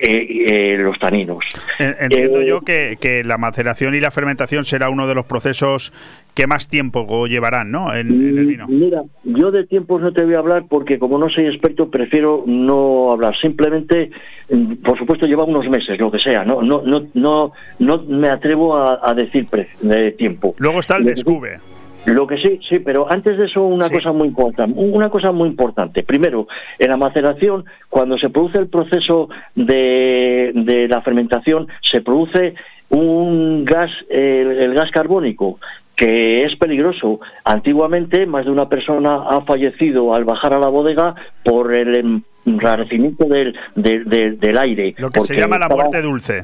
[0.04, 1.46] eh, eh, los taninos.
[1.78, 5.94] Entiendo eh, yo que, que, la maceración y la fermentación será uno de los procesos
[6.34, 7.94] que más tiempo llevarán ¿no?
[7.94, 8.68] En, el vino.
[8.68, 12.44] Mira, yo de tiempos no te voy a hablar porque como no soy experto prefiero
[12.48, 13.36] no hablar.
[13.40, 14.10] Simplemente,
[14.50, 16.44] mm, por supuesto, lleva unos meses, lo que sea.
[16.46, 19.48] No, no, no, no, no me atrevo a, decir
[19.82, 20.56] de tiempo.
[20.58, 21.58] Luego está el descubre.
[22.06, 25.48] Lo que sí, sí, pero antes de eso una cosa muy importante, una cosa muy
[25.48, 26.04] importante.
[26.04, 26.48] Primero,
[26.80, 32.56] en la maceración, cuando se produce el proceso de, de la fermentación, se produce
[32.90, 35.60] un gas, el, gas carbónico,
[35.96, 37.20] que es peligroso.
[37.44, 43.26] Antiguamente, más de una persona ha fallecido al bajar a la bodega por el enrarecimiento
[43.26, 44.96] del, del, aire.
[44.98, 46.42] Lo que se llama la muerte dulce.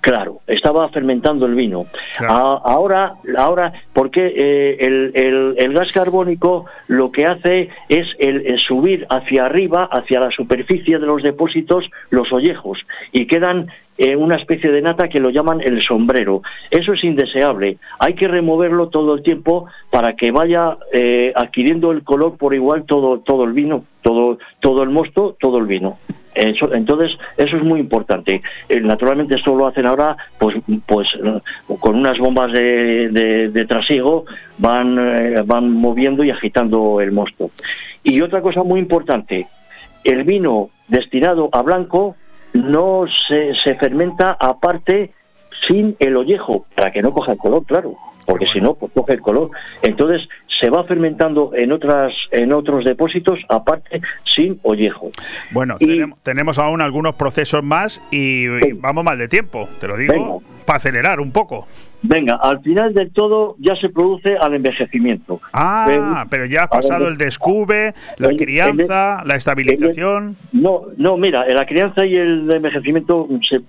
[0.00, 1.86] Claro, estaba fermentando el vino.
[2.28, 9.46] ahora, ahora, porque eh, el, el, gas carbónico lo que hace es el, subir hacia
[9.46, 12.78] arriba, hacia la superficie de los depósitos, los ollejos,
[13.12, 16.42] y quedan eh, una especie de nata que lo llaman el sombrero.
[16.70, 17.78] Eso es indeseable.
[17.98, 22.84] Hay que removerlo todo el tiempo para que vaya eh, adquiriendo el color por igual
[22.84, 25.98] todo, todo el vino, todo, todo el mosto, todo el vino
[26.38, 28.42] entonces, eso es muy importante.
[28.68, 30.56] Eh, naturalmente, esto lo hacen ahora, pues,
[30.86, 31.08] pues
[31.80, 34.24] con unas bombas de, trasiego
[34.58, 37.50] van, eh, van moviendo y agitando el mosto.
[38.02, 39.48] Y otra cosa muy importante,
[40.04, 42.16] el vino destinado a blanco
[42.52, 45.12] no se, se fermenta aparte
[45.66, 47.94] sin el ollejo, para que no coja el color, claro,
[48.26, 49.50] porque si no, pues coge el color.
[49.82, 50.28] Entonces,
[50.60, 55.10] se va fermentando en otras en otros depósitos aparte sin ollejo.
[55.50, 55.78] Bueno,
[56.22, 61.20] tenemos, aún algunos procesos más y, vamos mal de tiempo, te lo digo, para acelerar
[61.20, 61.66] un poco.
[62.02, 65.40] Venga, al final del todo ya se produce al envejecimiento.
[65.52, 70.36] Ah, pero, ya ha pasado el descube, la crianza, la estabilización.
[70.52, 73.28] no, no, mira, la crianza y el envejecimiento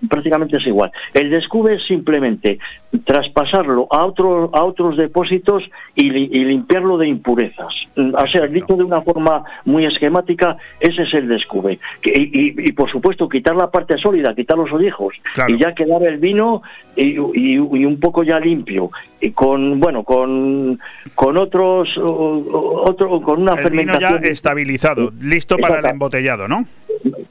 [0.10, 0.91] prácticamente es igual.
[1.14, 2.60] El descubre es simplemente
[3.03, 5.64] traspasarlo a, otro, a otros depósitos
[5.95, 7.73] y, limpiarlo de impurezas.
[7.95, 11.80] O sea, dicho de una forma muy esquemática, ese es el descubre.
[12.03, 15.15] Y, y, por supuesto, quitar la parte sólida, quitar los ollejos
[15.47, 16.61] y ya quedar el vino
[16.95, 18.91] y- y un poco ya limpio
[19.22, 20.80] y con bueno con
[21.16, 26.66] con otros otro con una El vino ya fermentación estabilizado, listo para el embotellado, ¿no?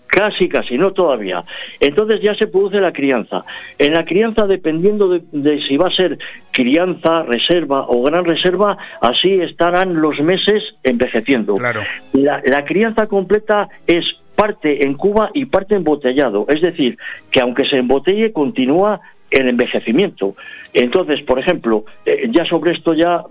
[0.07, 1.45] Casi, casi, no todavía.
[1.79, 3.45] Entonces ya se produce la crianza.
[3.79, 6.19] En la crianza, dependiendo de, de si va a ser
[6.51, 11.57] crianza, reserva o gran reserva, así estarán los meses envejeciendo.
[11.57, 11.83] Claro.
[12.15, 14.05] La, la crianza completa es
[14.35, 16.47] parte en cuba y parte embotellado.
[16.49, 16.97] Es decir,
[17.31, 20.35] que aunque se embotelle, continúa el envejecimiento.
[20.75, 23.25] Entonces, por ejemplo, eh, ya sobre esto ya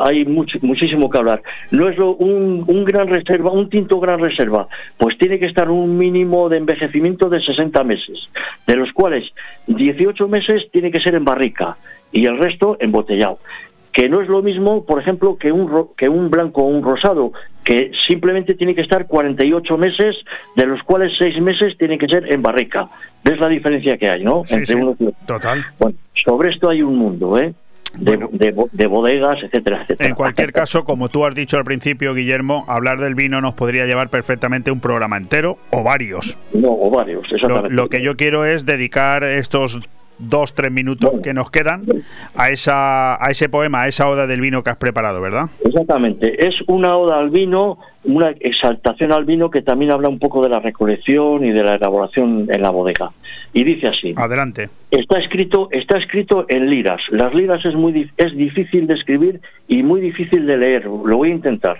[0.00, 1.42] hay mucho, muchísimo que hablar.
[1.70, 5.70] No es lo- un, un gran reserva, un tinto gran reserva, pues tiene que estar
[5.70, 8.28] un mínimo de envejecimiento de 60 meses,
[8.66, 9.24] de los cuales
[9.66, 11.76] 18 meses tiene que ser en barrica
[12.12, 13.38] y el resto embotellado
[13.94, 16.82] que no es lo mismo, por ejemplo, que un, ro- que un blanco o un
[16.82, 20.16] rosado, que simplemente tiene que estar 48 meses,
[20.56, 22.88] de los cuales 6 meses tienen que ser en barrica.
[23.24, 24.42] ¿Ves la diferencia que hay, no?
[24.46, 25.26] Sí, sí, unos y otros.
[25.26, 25.64] total.
[25.78, 27.54] Bueno, sobre esto hay un mundo, ¿eh?
[27.96, 30.08] De, de bo- de bodegas, etcétera, etcétera.
[30.08, 33.86] En cualquier caso, como tú has dicho al principio, Guillermo, hablar del vino nos podría
[33.86, 36.36] llevar perfectamente un programa entero o varios.
[36.52, 37.74] No, o varios, Lo, exactamente.
[37.74, 39.78] lo que yo quiero es dedicar estos
[40.28, 41.84] dos, tres minutos que nos quedan
[42.34, 45.50] a, esa, a ese poema, a esa oda del vino que has preparado, ¿verdad?
[45.64, 50.42] Exactamente, es una oda al vino, una exaltación al vino que también habla un poco
[50.42, 53.10] de la recolección y de la elaboración en la bodega.
[53.52, 54.14] Y dice así.
[54.16, 54.68] Adelante.
[54.90, 57.00] Está escrito, está escrito en liras.
[57.10, 60.84] Las liras es muy es difícil de escribir y muy difícil de leer.
[60.86, 61.78] Lo voy a intentar.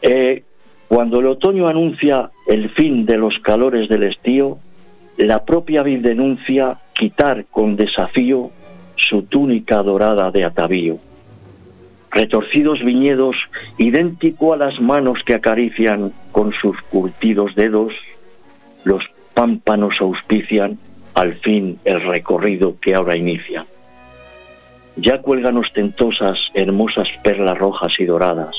[0.00, 0.44] Eh,
[0.88, 4.58] cuando el otoño anuncia el fin de los calores del estío,
[5.18, 8.50] la propia vid denuncia quitar con desafío
[8.96, 10.98] su túnica dorada de atavío.
[12.10, 13.36] Retorcidos viñedos,
[13.78, 17.92] idéntico a las manos que acarician con sus curtidos dedos,
[18.84, 20.78] los pámpanos auspician
[21.14, 23.64] al fin el recorrido que ahora inicia.
[24.96, 28.56] Ya cuelgan ostentosas hermosas perlas rojas y doradas,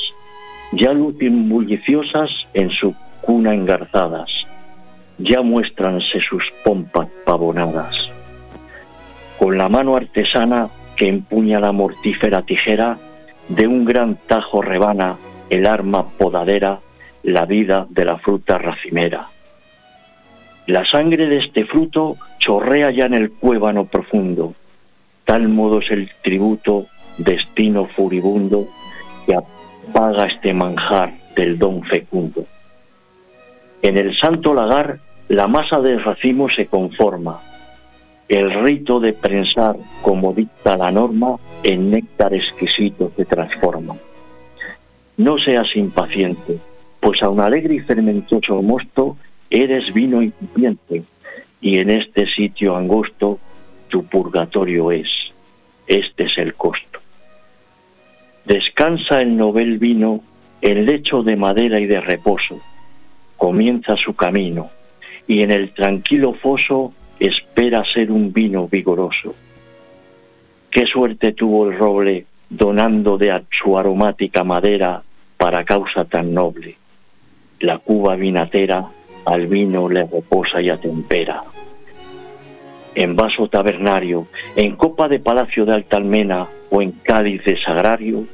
[0.72, 4.30] ya lucen bulliciosas en su cuna engarzadas,
[5.18, 8.10] ya muéstranse sus pompas pavonadas.
[9.40, 13.00] Con la mano artesana que empuña la mortífera tijera,
[13.48, 15.18] de un gran tajo rebana
[15.50, 16.82] el arma podadera,
[17.24, 19.30] la vida de la fruta racimera.
[20.68, 24.54] La sangre de este fruto chorrea ya en el cuébano profundo,
[25.24, 26.88] tal modo es el tributo,
[27.18, 28.68] destino furibundo,
[29.26, 32.46] que apaga este manjar del don fecundo.
[33.82, 35.00] En el santo lagar
[35.30, 37.40] la masa del racimo se conforma,
[38.30, 43.98] el rito de prensar, como dicta la norma, en néctar exquisito se transforma.
[45.18, 46.60] No seas impaciente,
[47.00, 49.18] pues a un alegre y fermentoso mosto
[49.50, 51.04] eres vino incipiente,
[51.60, 53.40] y en este sitio angosto
[53.88, 55.10] tu purgatorio es.
[55.88, 57.00] Este es el costo.
[58.46, 60.22] Descansa el novel vino
[60.62, 62.62] en lecho de madera y de reposo.
[63.38, 64.70] Comienza su camino,
[65.28, 69.36] y en el tranquilo foso espera ser un vino vigoroso.
[70.72, 75.02] Qué suerte tuvo el roble donando de su aromática madera
[75.38, 76.76] para causa tan noble.
[77.60, 78.86] La cuba vinatera
[79.26, 81.44] al vino le reposa y atempera.
[82.96, 88.26] En vaso tabernario, en copa de palacio de alta almena o en cáliz de sagrario,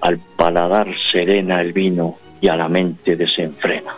[0.00, 3.94] al paladar serena el vino y a la mente desenfrena.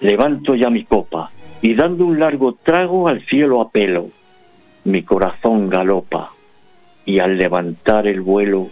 [0.00, 1.30] Levanto ya mi copa
[1.64, 4.10] y dando un largo trago al cielo apelo.
[4.84, 6.30] Mi corazón galopa
[7.06, 8.68] y al levantar el vuelo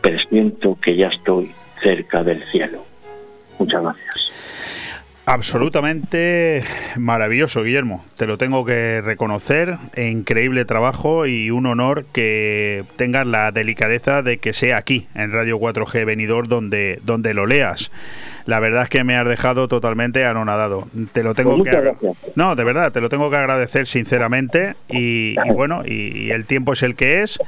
[0.00, 2.84] presiento que ya estoy cerca del cielo.
[3.56, 4.32] Muchas gracias.
[5.26, 6.62] Absolutamente
[6.98, 8.04] maravilloso, Guillermo.
[8.18, 9.76] Te lo tengo que reconocer.
[9.94, 15.32] E Increíble trabajo y un honor que tengas la delicadeza de que sea aquí, en
[15.32, 17.90] Radio 4G Venidor, donde, donde lo leas.
[18.44, 20.84] La verdad es que me has dejado totalmente anonadado.
[21.14, 22.16] Te lo tengo Pues que gracias.
[22.36, 24.74] No, de verdad, te lo tengo que agradecer sinceramente.
[24.90, 27.38] Y, y bueno, y, y el tiempo es el que es.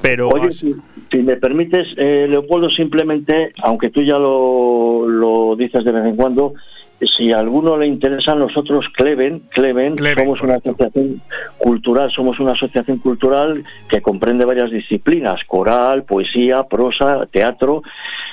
[0.00, 0.76] Pero Oye, si,
[1.10, 6.14] si me permites, eh, Leopoldo, simplemente, aunque tú ya lo, lo dices de vez en
[6.14, 6.54] cuando,
[7.00, 11.20] si a alguno le interesa, nosotros Cleven, Cleven, somos una asociación
[11.58, 17.82] cultural, somos una asociación cultural que comprende varias disciplinas, coral, poesía, prosa, teatro.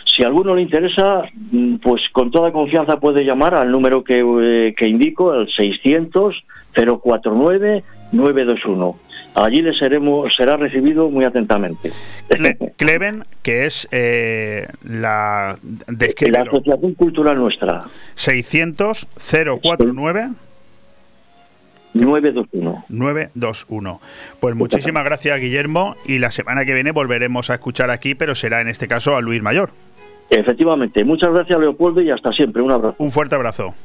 [0.06, 4.20] Si a alguno le interesa, mm, pues con toda confianza puede llamar al número que,
[4.20, 8.96] eh, que indico, el 600 049 921.
[9.36, 11.92] Allí le seremos, será recibido muy atentamente.
[12.30, 15.58] Cle- Cleven, que es eh, la...
[15.64, 16.42] La descríbelo.
[16.52, 17.86] asociación cultural nuestra.
[18.16, 20.30] 600 049
[21.94, 22.86] 921.
[22.90, 24.02] 921.
[24.40, 25.96] Pues muchísimas gracias, Guillermo.
[26.06, 29.22] Y la semana que viene volveremos a escuchar aquí, pero será en este caso a
[29.22, 29.70] Luis Mayor.
[30.30, 31.04] Efectivamente.
[31.04, 32.62] Muchas gracias, Leopoldo, y hasta siempre.
[32.62, 32.96] Un abrazo.
[32.98, 33.76] Un fuerte abrazo.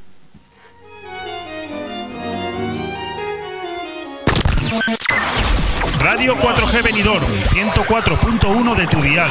[6.01, 9.31] Radio 4G Benidorm, 104.1 de tu dial.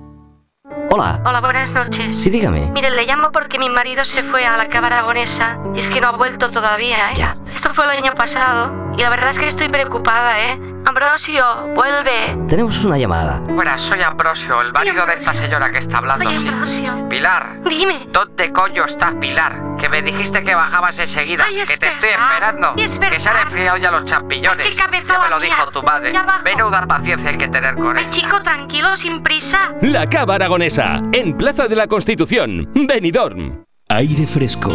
[0.89, 1.21] Hola.
[1.25, 2.17] Hola, buenas noches.
[2.17, 2.69] Sí, dígame.
[2.71, 5.99] Mire, le llamo porque mi marido se fue a la cámara aragonesa y es que
[6.01, 7.15] no ha vuelto todavía, ¿eh?
[7.15, 7.37] Ya.
[7.53, 10.59] Esto fue el año pasado y la verdad es que estoy preocupada, ¿eh?
[10.85, 11.45] Ambrosio,
[11.75, 12.37] vuelve.
[12.47, 13.39] Tenemos una llamada.
[13.41, 16.27] Buenas, soy Ambrosio, el marido de esta señora que está hablando.
[16.27, 16.47] Oye, sí.
[16.47, 17.09] Ambrosio.
[17.09, 17.61] Pilar.
[17.67, 18.07] Dime.
[18.11, 19.59] ¿Dónde coño estás, Pilar?
[19.79, 21.45] Que me dijiste que bajabas enseguida.
[21.47, 22.73] Ay, es que te estoy esperando.
[22.77, 24.69] Es que se han enfriado ya los champiñones.
[24.69, 25.45] Qué cabeza ya me lo mía.
[25.55, 26.11] dijo tu madre.
[26.13, 26.43] Ya bajo.
[26.43, 28.09] Menuda paciencia hay que tener con ella.
[28.09, 29.73] chico, tranquilo, sin prisa.
[29.81, 33.63] La Cava Aragonesa, en Plaza de la Constitución, Benidorm.
[33.93, 34.71] Aire Fresco.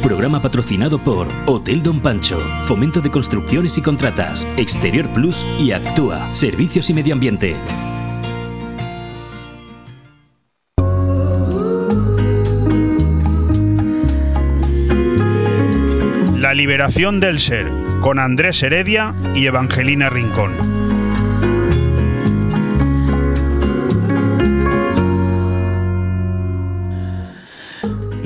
[0.00, 6.32] Programa patrocinado por Hotel Don Pancho, Fomento de Construcciones y Contratas, Exterior Plus y Actúa,
[6.32, 7.56] Servicios y Medio Ambiente.
[16.36, 17.66] La liberación del ser,
[18.00, 20.79] con Andrés Heredia y Evangelina Rincón.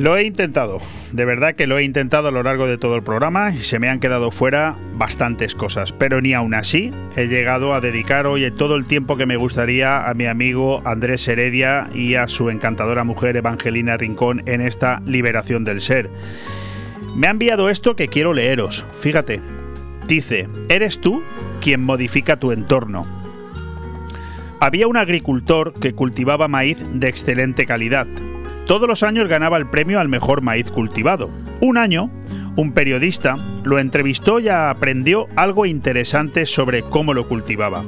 [0.05, 0.83] Lo he intentado,
[1.13, 3.79] de verdad que lo he intentado a lo largo de todo el programa y se
[3.79, 8.51] me han quedado fuera bastantes cosas, pero ni aún así he llegado a dedicar hoy
[8.51, 13.03] todo el tiempo que me gustaría a mi amigo Andrés Heredia y a su encantadora
[13.05, 16.11] mujer Evangelina Rincón en esta liberación del ser.
[17.17, 19.41] Me ha enviado esto que quiero leeros, fíjate.
[20.07, 21.25] Dice, eres tú
[21.63, 23.07] quien modifica tu entorno.
[24.61, 28.07] Había un agricultor que cultivaba maíz de excelente calidad.
[28.67, 31.29] Todos los años ganaba el premio al mejor maíz cultivado.
[31.61, 32.11] Un año,
[32.57, 37.85] un periodista lo entrevistó y aprendió algo interesante sobre cómo lo cultivaba.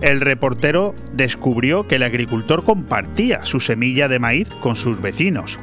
[0.00, 5.58] El reportero descubrió que el agricultor compartía su semilla de maíz con sus vecinos.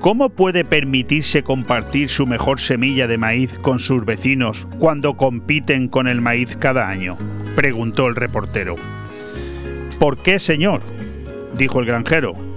[0.00, 6.08] ¿Cómo puede permitirse compartir su mejor semilla de maíz con sus vecinos cuando compiten con
[6.08, 7.18] el maíz cada año?
[7.54, 8.76] preguntó el reportero.
[9.98, 10.80] ¿Por qué, señor?
[11.54, 12.49] dijo el granjero.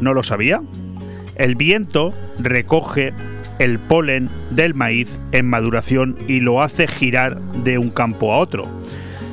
[0.00, 0.62] ¿No lo sabía?
[1.36, 3.12] El viento recoge
[3.58, 8.66] el polen del maíz en maduración y lo hace girar de un campo a otro.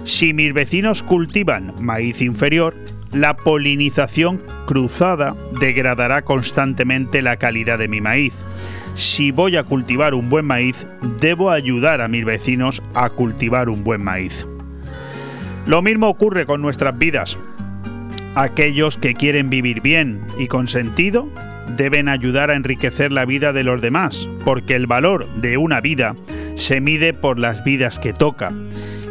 [0.03, 2.75] Si mis vecinos cultivan maíz inferior,
[3.11, 8.33] la polinización cruzada degradará constantemente la calidad de mi maíz.
[8.95, 10.87] Si voy a cultivar un buen maíz,
[11.21, 14.45] debo ayudar a mis vecinos a cultivar un buen maíz.
[15.65, 17.37] Lo mismo ocurre con nuestras vidas.
[18.37, 21.27] Aquellos que quieren vivir bien y con sentido
[21.75, 26.15] deben ayudar a enriquecer la vida de los demás, porque el valor de una vida
[26.53, 28.53] se mide por las vidas que toca.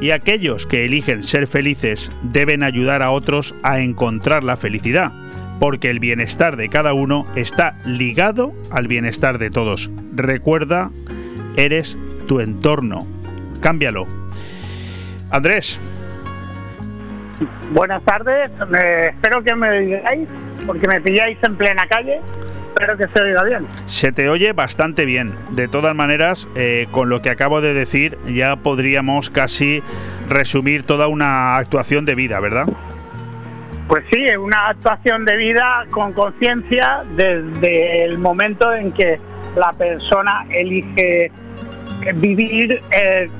[0.00, 5.10] Y aquellos que eligen ser felices deben ayudar a otros a encontrar la felicidad,
[5.58, 9.90] porque el bienestar de cada uno está ligado al bienestar de todos.
[10.14, 10.92] Recuerda,
[11.56, 11.98] eres
[12.28, 13.08] tu entorno.
[13.60, 14.06] Cámbialo.
[15.30, 15.80] Andrés.
[17.72, 18.50] Buenas tardes,
[18.82, 20.28] eh, espero que me oigáis,
[20.66, 22.20] porque me pilláis en plena calle.
[22.68, 23.66] Espero que se oiga bien.
[23.86, 25.32] Se te oye bastante bien.
[25.50, 29.82] De todas maneras, eh, con lo que acabo de decir, ya podríamos casi
[30.28, 32.66] resumir toda una actuación de vida, ¿verdad?
[33.88, 39.18] Pues sí, es una actuación de vida con conciencia desde el momento en que
[39.56, 41.30] la persona elige
[42.16, 43.30] vivir eh,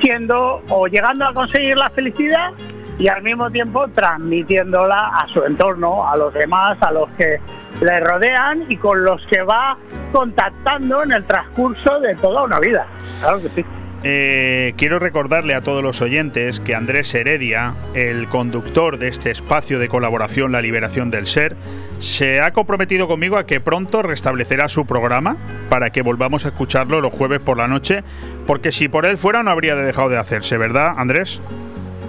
[0.00, 2.52] siendo o llegando a conseguir la felicidad
[3.00, 7.40] y al mismo tiempo transmitiéndola a su entorno, a los demás, a los que
[7.80, 9.76] le rodean y con los que va
[10.12, 12.86] contactando en el transcurso de toda una vida.
[13.22, 13.64] Claro que sí.
[14.02, 19.78] eh, quiero recordarle a todos los oyentes que Andrés Heredia, el conductor de este espacio
[19.78, 21.56] de colaboración La Liberación del Ser,
[22.00, 25.38] se ha comprometido conmigo a que pronto restablecerá su programa
[25.70, 28.04] para que volvamos a escucharlo los jueves por la noche,
[28.46, 31.40] porque si por él fuera no habría dejado de hacerse, ¿verdad, Andrés?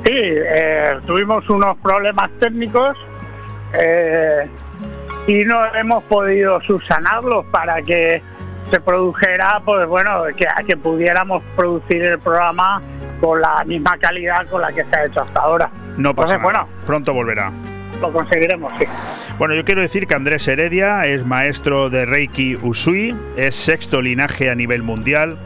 [0.05, 2.97] Sí, eh, tuvimos unos problemas técnicos
[3.73, 4.49] eh,
[5.27, 8.21] y no hemos podido subsanarlos para que
[8.71, 12.81] se produjera, pues bueno, que, que pudiéramos producir el programa
[13.19, 15.69] con la misma calidad con la que se ha hecho hasta ahora.
[15.97, 16.67] No pasa Entonces, nada.
[16.85, 17.51] Pronto volverá.
[17.99, 18.85] Lo conseguiremos, sí.
[19.37, 24.49] Bueno, yo quiero decir que Andrés Heredia es maestro de Reiki Usui, es sexto linaje
[24.49, 25.37] a nivel mundial.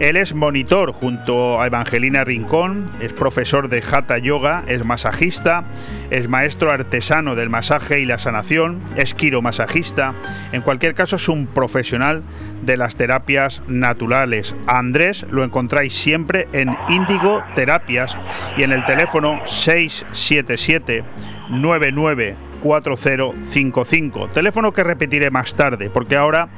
[0.00, 5.64] Él es monitor junto a Evangelina Rincón, es profesor de Hatha Yoga, es masajista,
[6.10, 10.14] es maestro artesano del masaje y la sanación, es quiromasajista.
[10.52, 12.22] En cualquier caso, es un profesional
[12.62, 14.54] de las terapias naturales.
[14.68, 18.16] A Andrés lo encontráis siempre en Índigo Terapias
[18.56, 21.02] y en el teléfono 677
[21.50, 24.28] 99 4055.
[24.30, 26.48] Teléfono que repetiré más tarde, porque ahora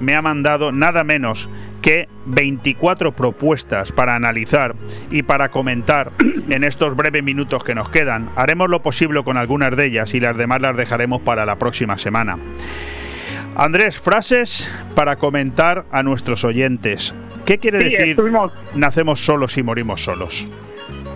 [0.00, 1.50] me ha mandado nada menos
[1.82, 4.74] que 24 propuestas para analizar
[5.10, 6.12] y para comentar
[6.48, 8.30] en estos breves minutos que nos quedan.
[8.36, 11.98] Haremos lo posible con algunas de ellas y las demás las dejaremos para la próxima
[11.98, 12.38] semana.
[13.56, 17.14] Andrés, frases para comentar a nuestros oyentes.
[17.44, 20.46] ¿Qué quiere Sí, decir estuvimos- nacemos solos y morimos solos?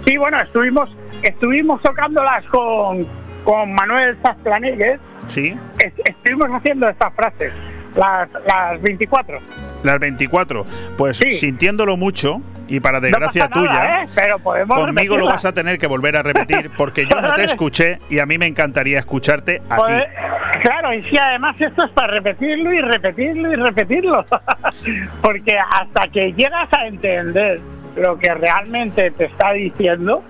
[0.06, 0.90] Sí, bueno, estuvimos
[1.22, 3.06] estuvimos tocándolas con,
[3.44, 4.98] con Manuel Zasplanelles.
[5.28, 5.56] ¿Sí?
[5.78, 7.52] Es- estuvimos haciendo estas frases,
[7.94, 9.38] las, las 24.
[9.82, 10.64] Las 24.
[10.96, 14.04] Pues sintiéndolo mucho y para desgracia no pasa nada, tuya, ¿eh?
[14.14, 17.44] Pero podemos conmigo lo vas a tener que volver a repetir porque yo no te
[17.44, 20.60] escuché y a mí me encantaría escucharte a Joder, ti.
[20.62, 24.24] Claro, y si además esto es para repetirlo y repetirlo y repetirlo.
[25.20, 27.60] Porque hasta que llegas a entender
[27.96, 30.22] lo que realmente te está diciendo,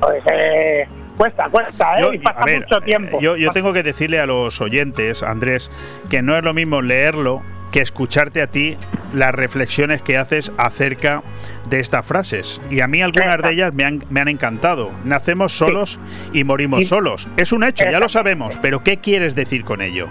[0.00, 0.86] pues eh,
[1.18, 2.00] cuesta, cuesta, ¿eh?
[2.00, 3.20] Yo- y pasa ver, mucho tiempo.
[3.20, 5.70] Yo, yo tengo que decirle a los oyentes, Andrés,
[6.08, 7.42] que no es lo mismo leerlo
[7.72, 8.78] que escucharte a ti
[9.12, 11.22] las reflexiones que haces acerca
[11.68, 12.62] de estas frases.
[12.70, 14.90] Y a mí algunas de ellas me han, me han encantado.
[15.04, 16.00] Nacemos solos
[16.32, 16.86] y morimos Sí.
[16.86, 17.28] solos.
[17.36, 20.08] Es un hecho, ya lo sabemos, pero ¿qué quieres decir con ello?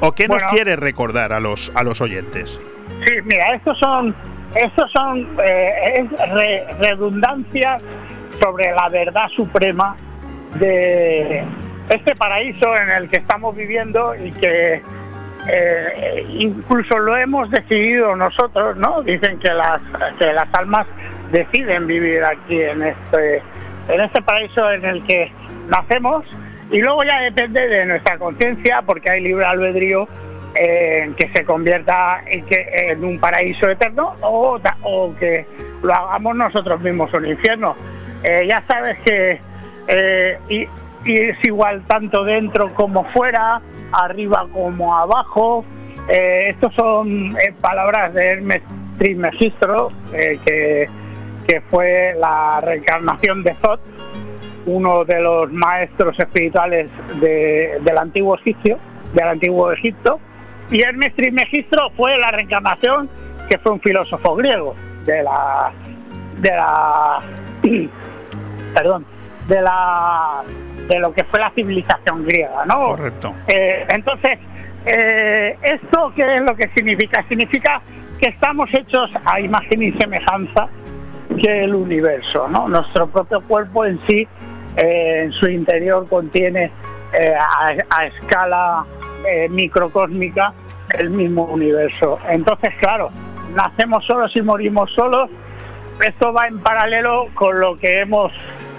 [0.00, 2.58] ¿O qué nos quieres recordar a los, a los oyentes?
[3.04, 4.14] Sí, mira, estos son,
[4.54, 7.82] estos son eh, es re- redundancias
[8.42, 9.94] sobre la verdad suprema
[10.58, 11.44] de
[11.88, 14.82] este paraíso en el que estamos viviendo y que
[15.46, 19.02] eh, incluso lo hemos decidido nosotros, ¿no?
[19.02, 19.80] Dicen que las
[20.18, 20.86] que las almas
[21.30, 23.42] deciden vivir aquí en este
[23.88, 25.30] en este paraíso en el que
[25.68, 26.24] nacemos
[26.70, 30.08] y luego ya depende de nuestra conciencia porque hay libre albedrío
[30.54, 35.46] eh, que se convierta en, que, en un paraíso eterno o, o que
[35.82, 37.76] lo hagamos nosotros mismos un infierno.
[38.22, 39.38] Eh, ya sabes que
[39.88, 40.66] eh, y,
[41.06, 43.60] es igual tanto dentro como fuera,
[43.92, 45.64] arriba como abajo.
[46.08, 48.62] Eh, estos son eh, palabras de Hermes
[48.98, 50.88] Trismegistro, eh, que,
[51.46, 53.80] que fue la reencarnación de Zot,
[54.66, 56.88] uno de los maestros espirituales
[57.20, 58.78] de- del antiguo egipcio,
[59.12, 60.18] del antiguo Egipto.
[60.70, 63.10] Y Hermes Trismegistro fue la reencarnación
[63.50, 64.74] que fue un filósofo griego
[65.04, 65.70] de la
[66.40, 67.20] de la
[68.74, 69.04] perdón
[69.48, 70.42] de la
[70.88, 72.88] de lo que fue la civilización griega, ¿no?
[72.88, 73.34] Correcto.
[73.48, 74.38] Eh, entonces,
[74.84, 77.24] eh, ¿esto qué es lo que significa?
[77.28, 77.80] Significa
[78.20, 80.68] que estamos hechos a imagen y semejanza
[81.40, 82.68] que el universo, ¿no?
[82.68, 84.28] Nuestro propio cuerpo en sí,
[84.76, 86.70] eh, en su interior contiene
[87.38, 88.84] a, a escala
[89.48, 90.52] microcósmica
[90.98, 92.18] el mismo universo.
[92.28, 93.10] Entonces, claro,
[93.54, 95.30] nacemos solos y morimos solos.
[96.04, 98.32] Esto va en paralelo con lo que hemos,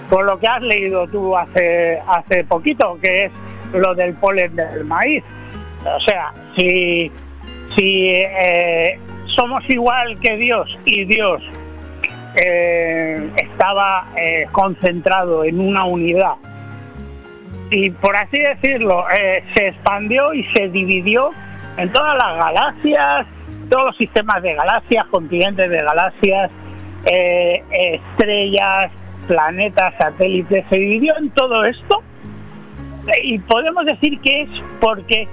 [0.08, 3.32] con lo que has leído tú hace hace poquito, que es
[3.72, 5.24] lo del polen del maíz.
[5.84, 7.10] O sea, si
[7.76, 11.42] si eh, somos igual que Dios y Dios
[12.34, 16.34] eh, estaba eh, concentrado en una unidad
[17.70, 19.04] y por así decirlo
[19.54, 21.30] se expandió y se dividió
[21.76, 23.26] en todas las galaxias,
[23.68, 26.50] todos los sistemas de galaxias, continentes de galaxias,
[27.04, 28.92] estrellas,
[29.26, 32.02] planetas, satélites, se dividió en todo esto
[33.22, 34.48] y podemos decir que es
[34.80, 35.28] porque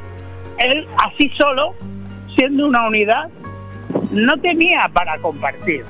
[0.59, 1.73] él así solo,
[2.35, 3.29] siendo una unidad,
[4.11, 5.83] no tenía para compartir.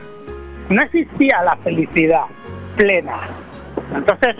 [0.69, 2.23] No existía la felicidad
[2.77, 3.17] plena.
[3.93, 4.35] Entonces,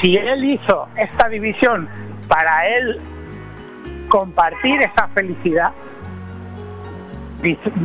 [0.00, 1.88] si él hizo esta división
[2.28, 3.00] para él
[4.08, 5.72] compartir esa felicidad,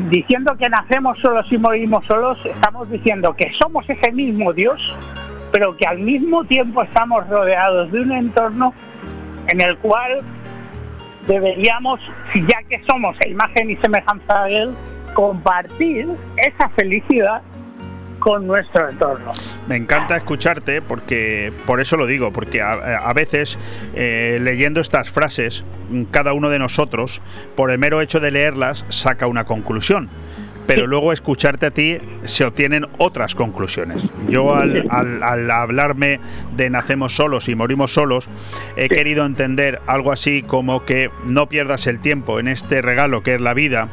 [0.10, 4.82] Diciendo que nacemos solos y morimos solos, estamos diciendo que somos ese mismo Dios,
[5.52, 8.74] pero que al mismo tiempo estamos rodeados de un entorno
[9.48, 10.22] en el cual
[11.28, 12.00] deberíamos,
[12.36, 14.76] ya que somos a imagen y semejanza de Él,
[15.14, 16.08] compartir
[16.38, 17.44] esa felicidad
[18.24, 19.32] con nuestro entorno.
[19.68, 23.60] Me encanta escucharte porque, por eso lo digo, porque a, a veces
[23.96, 25.66] eh, leyendo estas frases,
[26.12, 27.22] cada uno de nosotros,
[27.56, 30.10] por el mero hecho de leerlas, saca una conclusión.
[30.66, 34.06] Pero luego escucharte a ti se obtienen otras conclusiones.
[34.30, 36.22] Yo al, al- al hablarme
[36.56, 38.30] de nacemos solos y morimos solos,
[38.78, 43.36] he querido entender algo así como que no pierdas el tiempo en este regalo que
[43.36, 43.90] es la vida,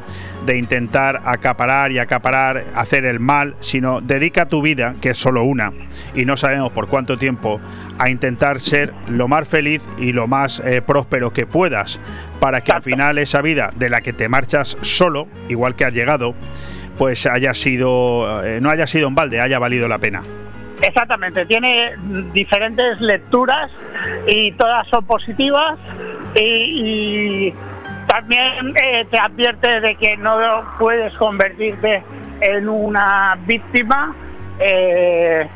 [0.46, 5.42] de intentar acaparar y acaparar, hacer el mal, sino dedica tu vida, que es solo
[5.42, 5.72] una,
[6.14, 7.60] y no sabemos por cuánto tiempo,
[7.98, 12.00] a intentar ser lo más feliz y lo más eh, próspero que puedas,
[12.40, 15.92] para que al final esa vida de la que te marchas solo, igual que has
[15.92, 16.34] llegado,
[16.96, 20.22] pues haya sido, eh, no haya sido en balde, haya valido la pena.
[20.82, 21.94] Exactamente, tiene
[22.32, 23.70] diferentes lecturas
[24.26, 25.78] y todas son positivas
[26.34, 27.54] y, y
[28.10, 30.36] también eh, te advierte de que no
[30.80, 32.02] puedes convertirte
[32.40, 34.16] en una víctima
[34.58, 35.48] eh,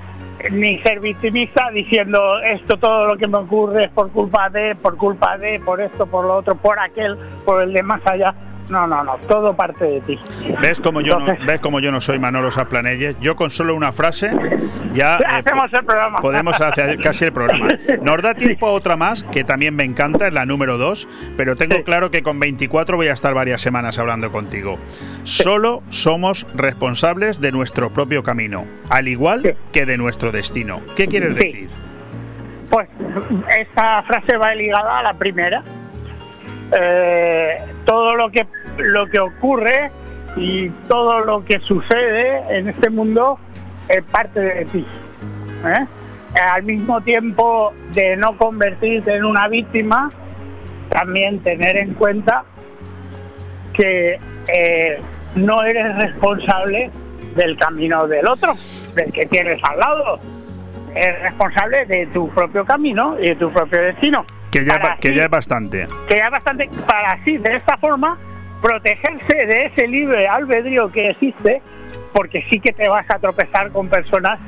[0.53, 4.97] ni ser victimista diciendo esto todo lo que me ocurre es por culpa de, por
[4.97, 8.33] culpa de, por esto, por lo otro, por aquel, por el de más allá.
[8.71, 10.19] No, no, no, todo parte de ti.
[10.63, 13.15] ¿Ves como yo no, ves como yo no soy Manolo Saplanelles?
[13.21, 14.31] Yo con solo una frase
[14.95, 16.19] ya eh, Hacemos el programa.
[16.21, 17.69] podemos hacer casi el programa.
[18.01, 21.57] Nos da tiempo a otra más, que también me encanta, es la número 2, pero
[21.57, 24.79] tengo claro que con 24 voy a estar varias semanas hablando contigo.
[25.25, 30.81] Solo somos responsables de nuestro propio camino, al igual que de nuestro destino.
[30.97, 31.45] ¿Qué quieres Sí.
[31.45, 31.69] decir?
[32.71, 32.89] Pues
[33.61, 35.63] esta frase va ligada a la primera.
[36.73, 38.47] Eh, todo lo que
[38.79, 39.91] lo que ocurre
[40.37, 43.39] y todo lo que sucede en este mundo
[43.89, 44.87] es parte de ti.
[45.67, 45.87] ¿eh?
[46.51, 50.11] Al mismo tiempo de no convertirte en una víctima,
[50.89, 52.45] también tener en cuenta
[53.73, 54.19] que
[54.49, 55.01] eh,
[55.37, 56.91] no eres responsable
[57.37, 58.55] del camino del otro,
[58.95, 60.19] del que tienes al lado.
[60.95, 64.25] Eres responsable de tu propio camino y de tu propio destino.
[64.55, 65.89] Que ya, Para que así- ya es bastante.
[66.09, 68.17] que ya bastante para así de esta forma
[68.63, 71.61] protegerse de ese libre albedrío que existe
[72.13, 74.39] porque sí que te vas a tropezar con personas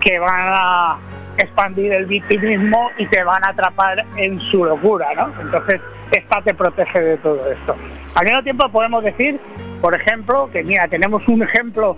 [0.00, 0.98] que van a
[1.38, 5.32] expandir el victimismo y te van a atrapar en su locura, ¿no?
[5.40, 5.80] Entonces,
[6.12, 7.74] esta te protege de todo esto.
[8.14, 9.40] Al mismo tiempo podemos decir,
[9.80, 11.96] por ejemplo, que mira, tenemos un ejemplo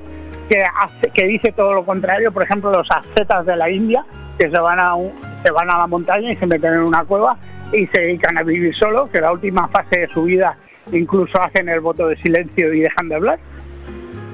[0.48, 4.04] que hace, que dice todo lo contrario, por ejemplo, los ascetas de la India,
[4.38, 5.12] que se van a un-
[5.44, 7.36] se van a la montaña y se meten en una cueva
[7.72, 10.56] y se dedican a vivir solos, que la última fase de su vida
[10.92, 13.38] incluso hacen el voto de silencio y dejan de hablar.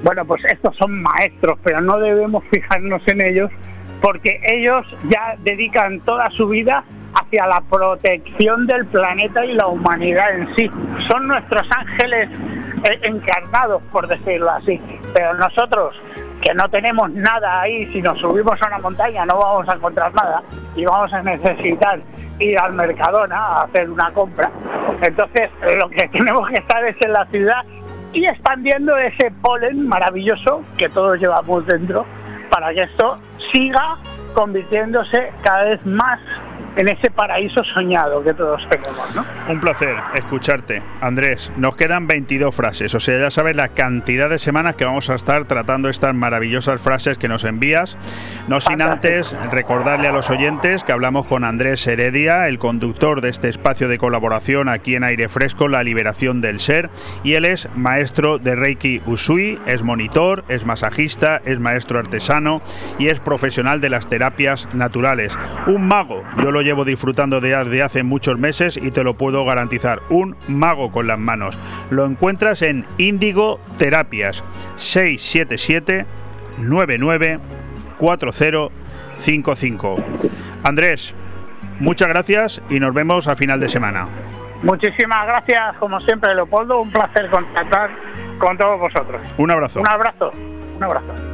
[0.03, 3.49] Bueno, pues estos son maestros, pero no debemos fijarnos en ellos
[4.01, 6.83] porque ellos ya dedican toda su vida
[7.13, 10.69] hacia la protección del planeta y la humanidad en sí.
[11.09, 12.29] Son nuestros ángeles
[12.83, 14.79] eh, encarnados, por decirlo así.
[15.13, 15.95] Pero nosotros,
[16.43, 20.13] que no tenemos nada ahí, si nos subimos a una montaña no vamos a encontrar
[20.13, 20.43] nada
[20.75, 21.99] y vamos a necesitar
[22.39, 24.51] ir al Mercadona a hacer una compra.
[25.01, 25.49] Entonces,
[25.79, 27.61] lo que tenemos que estar es en la ciudad
[28.11, 32.05] y expandiendo ese polen maravilloso que todos llevamos dentro
[32.51, 33.15] para que esto
[33.51, 33.97] siga
[34.33, 36.19] convirtiéndose cada vez más
[36.75, 39.25] en ese paraíso soñado que todos tenemos, ¿no?
[39.47, 41.51] Un placer escucharte, Andrés.
[41.57, 45.15] Nos quedan 22 frases, o sea, ya sabes la cantidad de semanas que vamos a
[45.15, 47.97] estar tratando estas maravillosas frases que nos envías.
[48.47, 53.29] No sin antes recordarle a los oyentes que hablamos con Andrés Heredia, el conductor de
[53.29, 56.89] este espacio de colaboración aquí en Aire Fresco, La Liberación del Ser,
[57.23, 62.61] y él es maestro de Reiki Usui, es monitor, es masajista, es maestro artesano
[62.97, 65.37] y es profesional de las terapias naturales.
[65.67, 69.45] Un mago, yo lo llevo disfrutando de, de hace muchos meses y te lo puedo
[69.45, 70.01] garantizar.
[70.09, 71.59] Un mago con las manos.
[71.89, 74.43] Lo encuentras en Índigo Terapias
[74.75, 76.05] 677
[76.57, 77.39] 99
[77.97, 79.95] 4055.
[80.63, 81.13] Andrés,
[81.79, 84.07] muchas gracias y nos vemos a final de semana.
[84.63, 86.79] Muchísimas gracias, como siempre, Leopoldo.
[86.81, 87.91] Un placer contactar
[88.39, 89.21] con todos vosotros.
[89.37, 89.81] Un abrazo.
[89.81, 90.31] Un abrazo.
[90.77, 91.32] Un abrazo.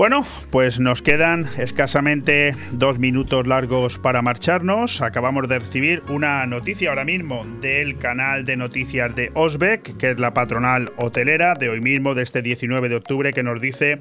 [0.00, 5.02] Bueno, pues nos quedan escasamente dos minutos largos para marcharnos.
[5.02, 10.18] Acabamos de recibir una noticia ahora mismo del canal de noticias de Osbeck, que es
[10.18, 13.98] la patronal hotelera de hoy mismo, de este 19 de octubre, que nos dice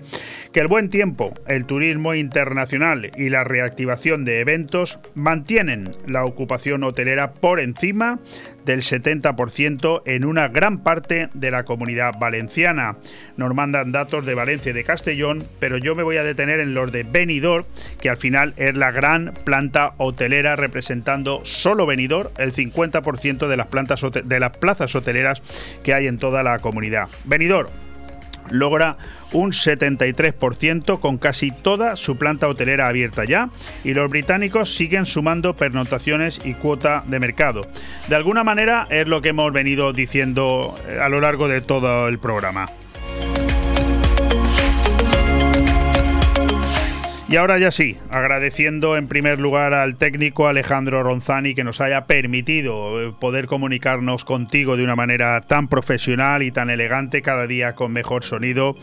[0.53, 6.85] que el buen tiempo, el turismo internacional y la reactivación de eventos mantienen la ocupación
[6.85, 8.19] hotelera por encima
[8.65, 12.97] del 70% en una gran parte de la comunidad valenciana.
[13.37, 16.73] Nos mandan datos de Valencia y de Castellón, pero yo me voy a detener en
[16.73, 17.65] los de Benidorm,
[18.01, 23.67] que al final es la gran planta hotelera representando solo Benidorm el 50% de las
[23.67, 25.41] plantas de las plazas hoteleras
[25.83, 27.07] que hay en toda la comunidad.
[27.25, 27.69] Benidorm
[28.51, 28.97] logra
[29.33, 33.49] un 73% con casi toda su planta hotelera abierta ya
[33.83, 37.67] y los británicos siguen sumando pernotaciones y cuota de mercado.
[38.07, 42.07] De alguna manera es lo que hemos venido diciendo eh, a lo largo de todo
[42.07, 42.69] el programa.
[47.29, 52.05] Y ahora ya sí, agradeciendo en primer lugar al técnico Alejandro Ronzani que nos haya
[52.05, 57.75] permitido eh, poder comunicarnos contigo de una manera tan profesional y tan elegante, cada día
[57.75, 58.75] con mejor sonido.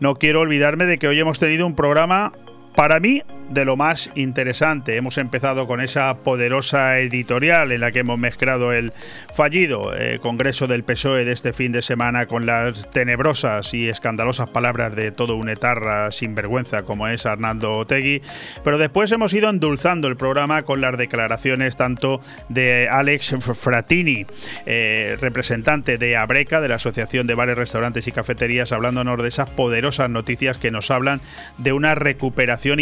[0.00, 2.32] No quiero olvidarme de que hoy hemos tenido un programa
[2.74, 4.96] para mí de lo más interesante.
[4.96, 8.92] Hemos empezado con esa poderosa editorial en la que hemos mezclado el
[9.34, 14.48] fallido eh, Congreso del PSOE de este fin de semana con las tenebrosas y escandalosas
[14.50, 18.22] palabras de todo un etarra sinvergüenza como es Arnaldo Otegui.
[18.62, 24.26] Pero después hemos ido endulzando el programa con las declaraciones tanto de Alex Fratini,
[24.66, 29.50] eh, representante de Abreca, de la Asociación de Bares, Restaurantes y Cafeterías, hablándonos de esas
[29.50, 31.20] poderosas noticias que nos hablan
[31.58, 32.78] de una recuperación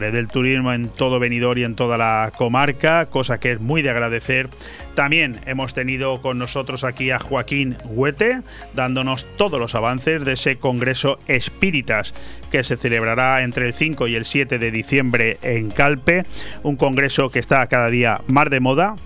[0.00, 3.90] del turismo en todo Benidorm y en toda la comarca, cosa que es muy de
[3.90, 4.48] agradecer.
[4.94, 8.40] También hemos tenido con nosotros aquí a Joaquín Huete,
[8.72, 12.14] dándonos todos los avances de ese Congreso Espíritas
[12.50, 16.24] que se celebrará entre el 5 y el 7 de diciembre en Calpe,
[16.62, 18.96] un congreso que está cada día más de moda,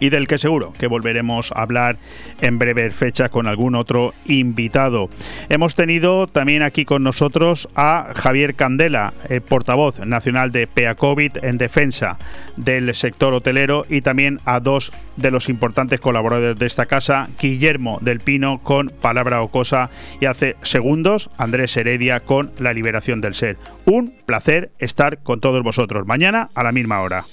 [0.00, 1.96] y del que seguro que volveremos a hablar
[2.40, 5.08] en breve fecha con algún otro invitado.
[5.48, 11.58] Hemos tenido también aquí con nosotros a Javier Candela, eh, portavoz nacional de PEACOVID en
[11.58, 12.18] defensa
[12.56, 17.98] del sector hotelero y también a dos de los importantes colaboradores de esta casa, Guillermo
[18.00, 19.90] del Pino con Palabra o Cosa
[20.20, 23.56] y hace segundos Andrés Heredia con La Liberación del Ser.
[23.84, 26.06] Un placer estar con todos vosotros.
[26.06, 27.24] Mañana a la misma hora.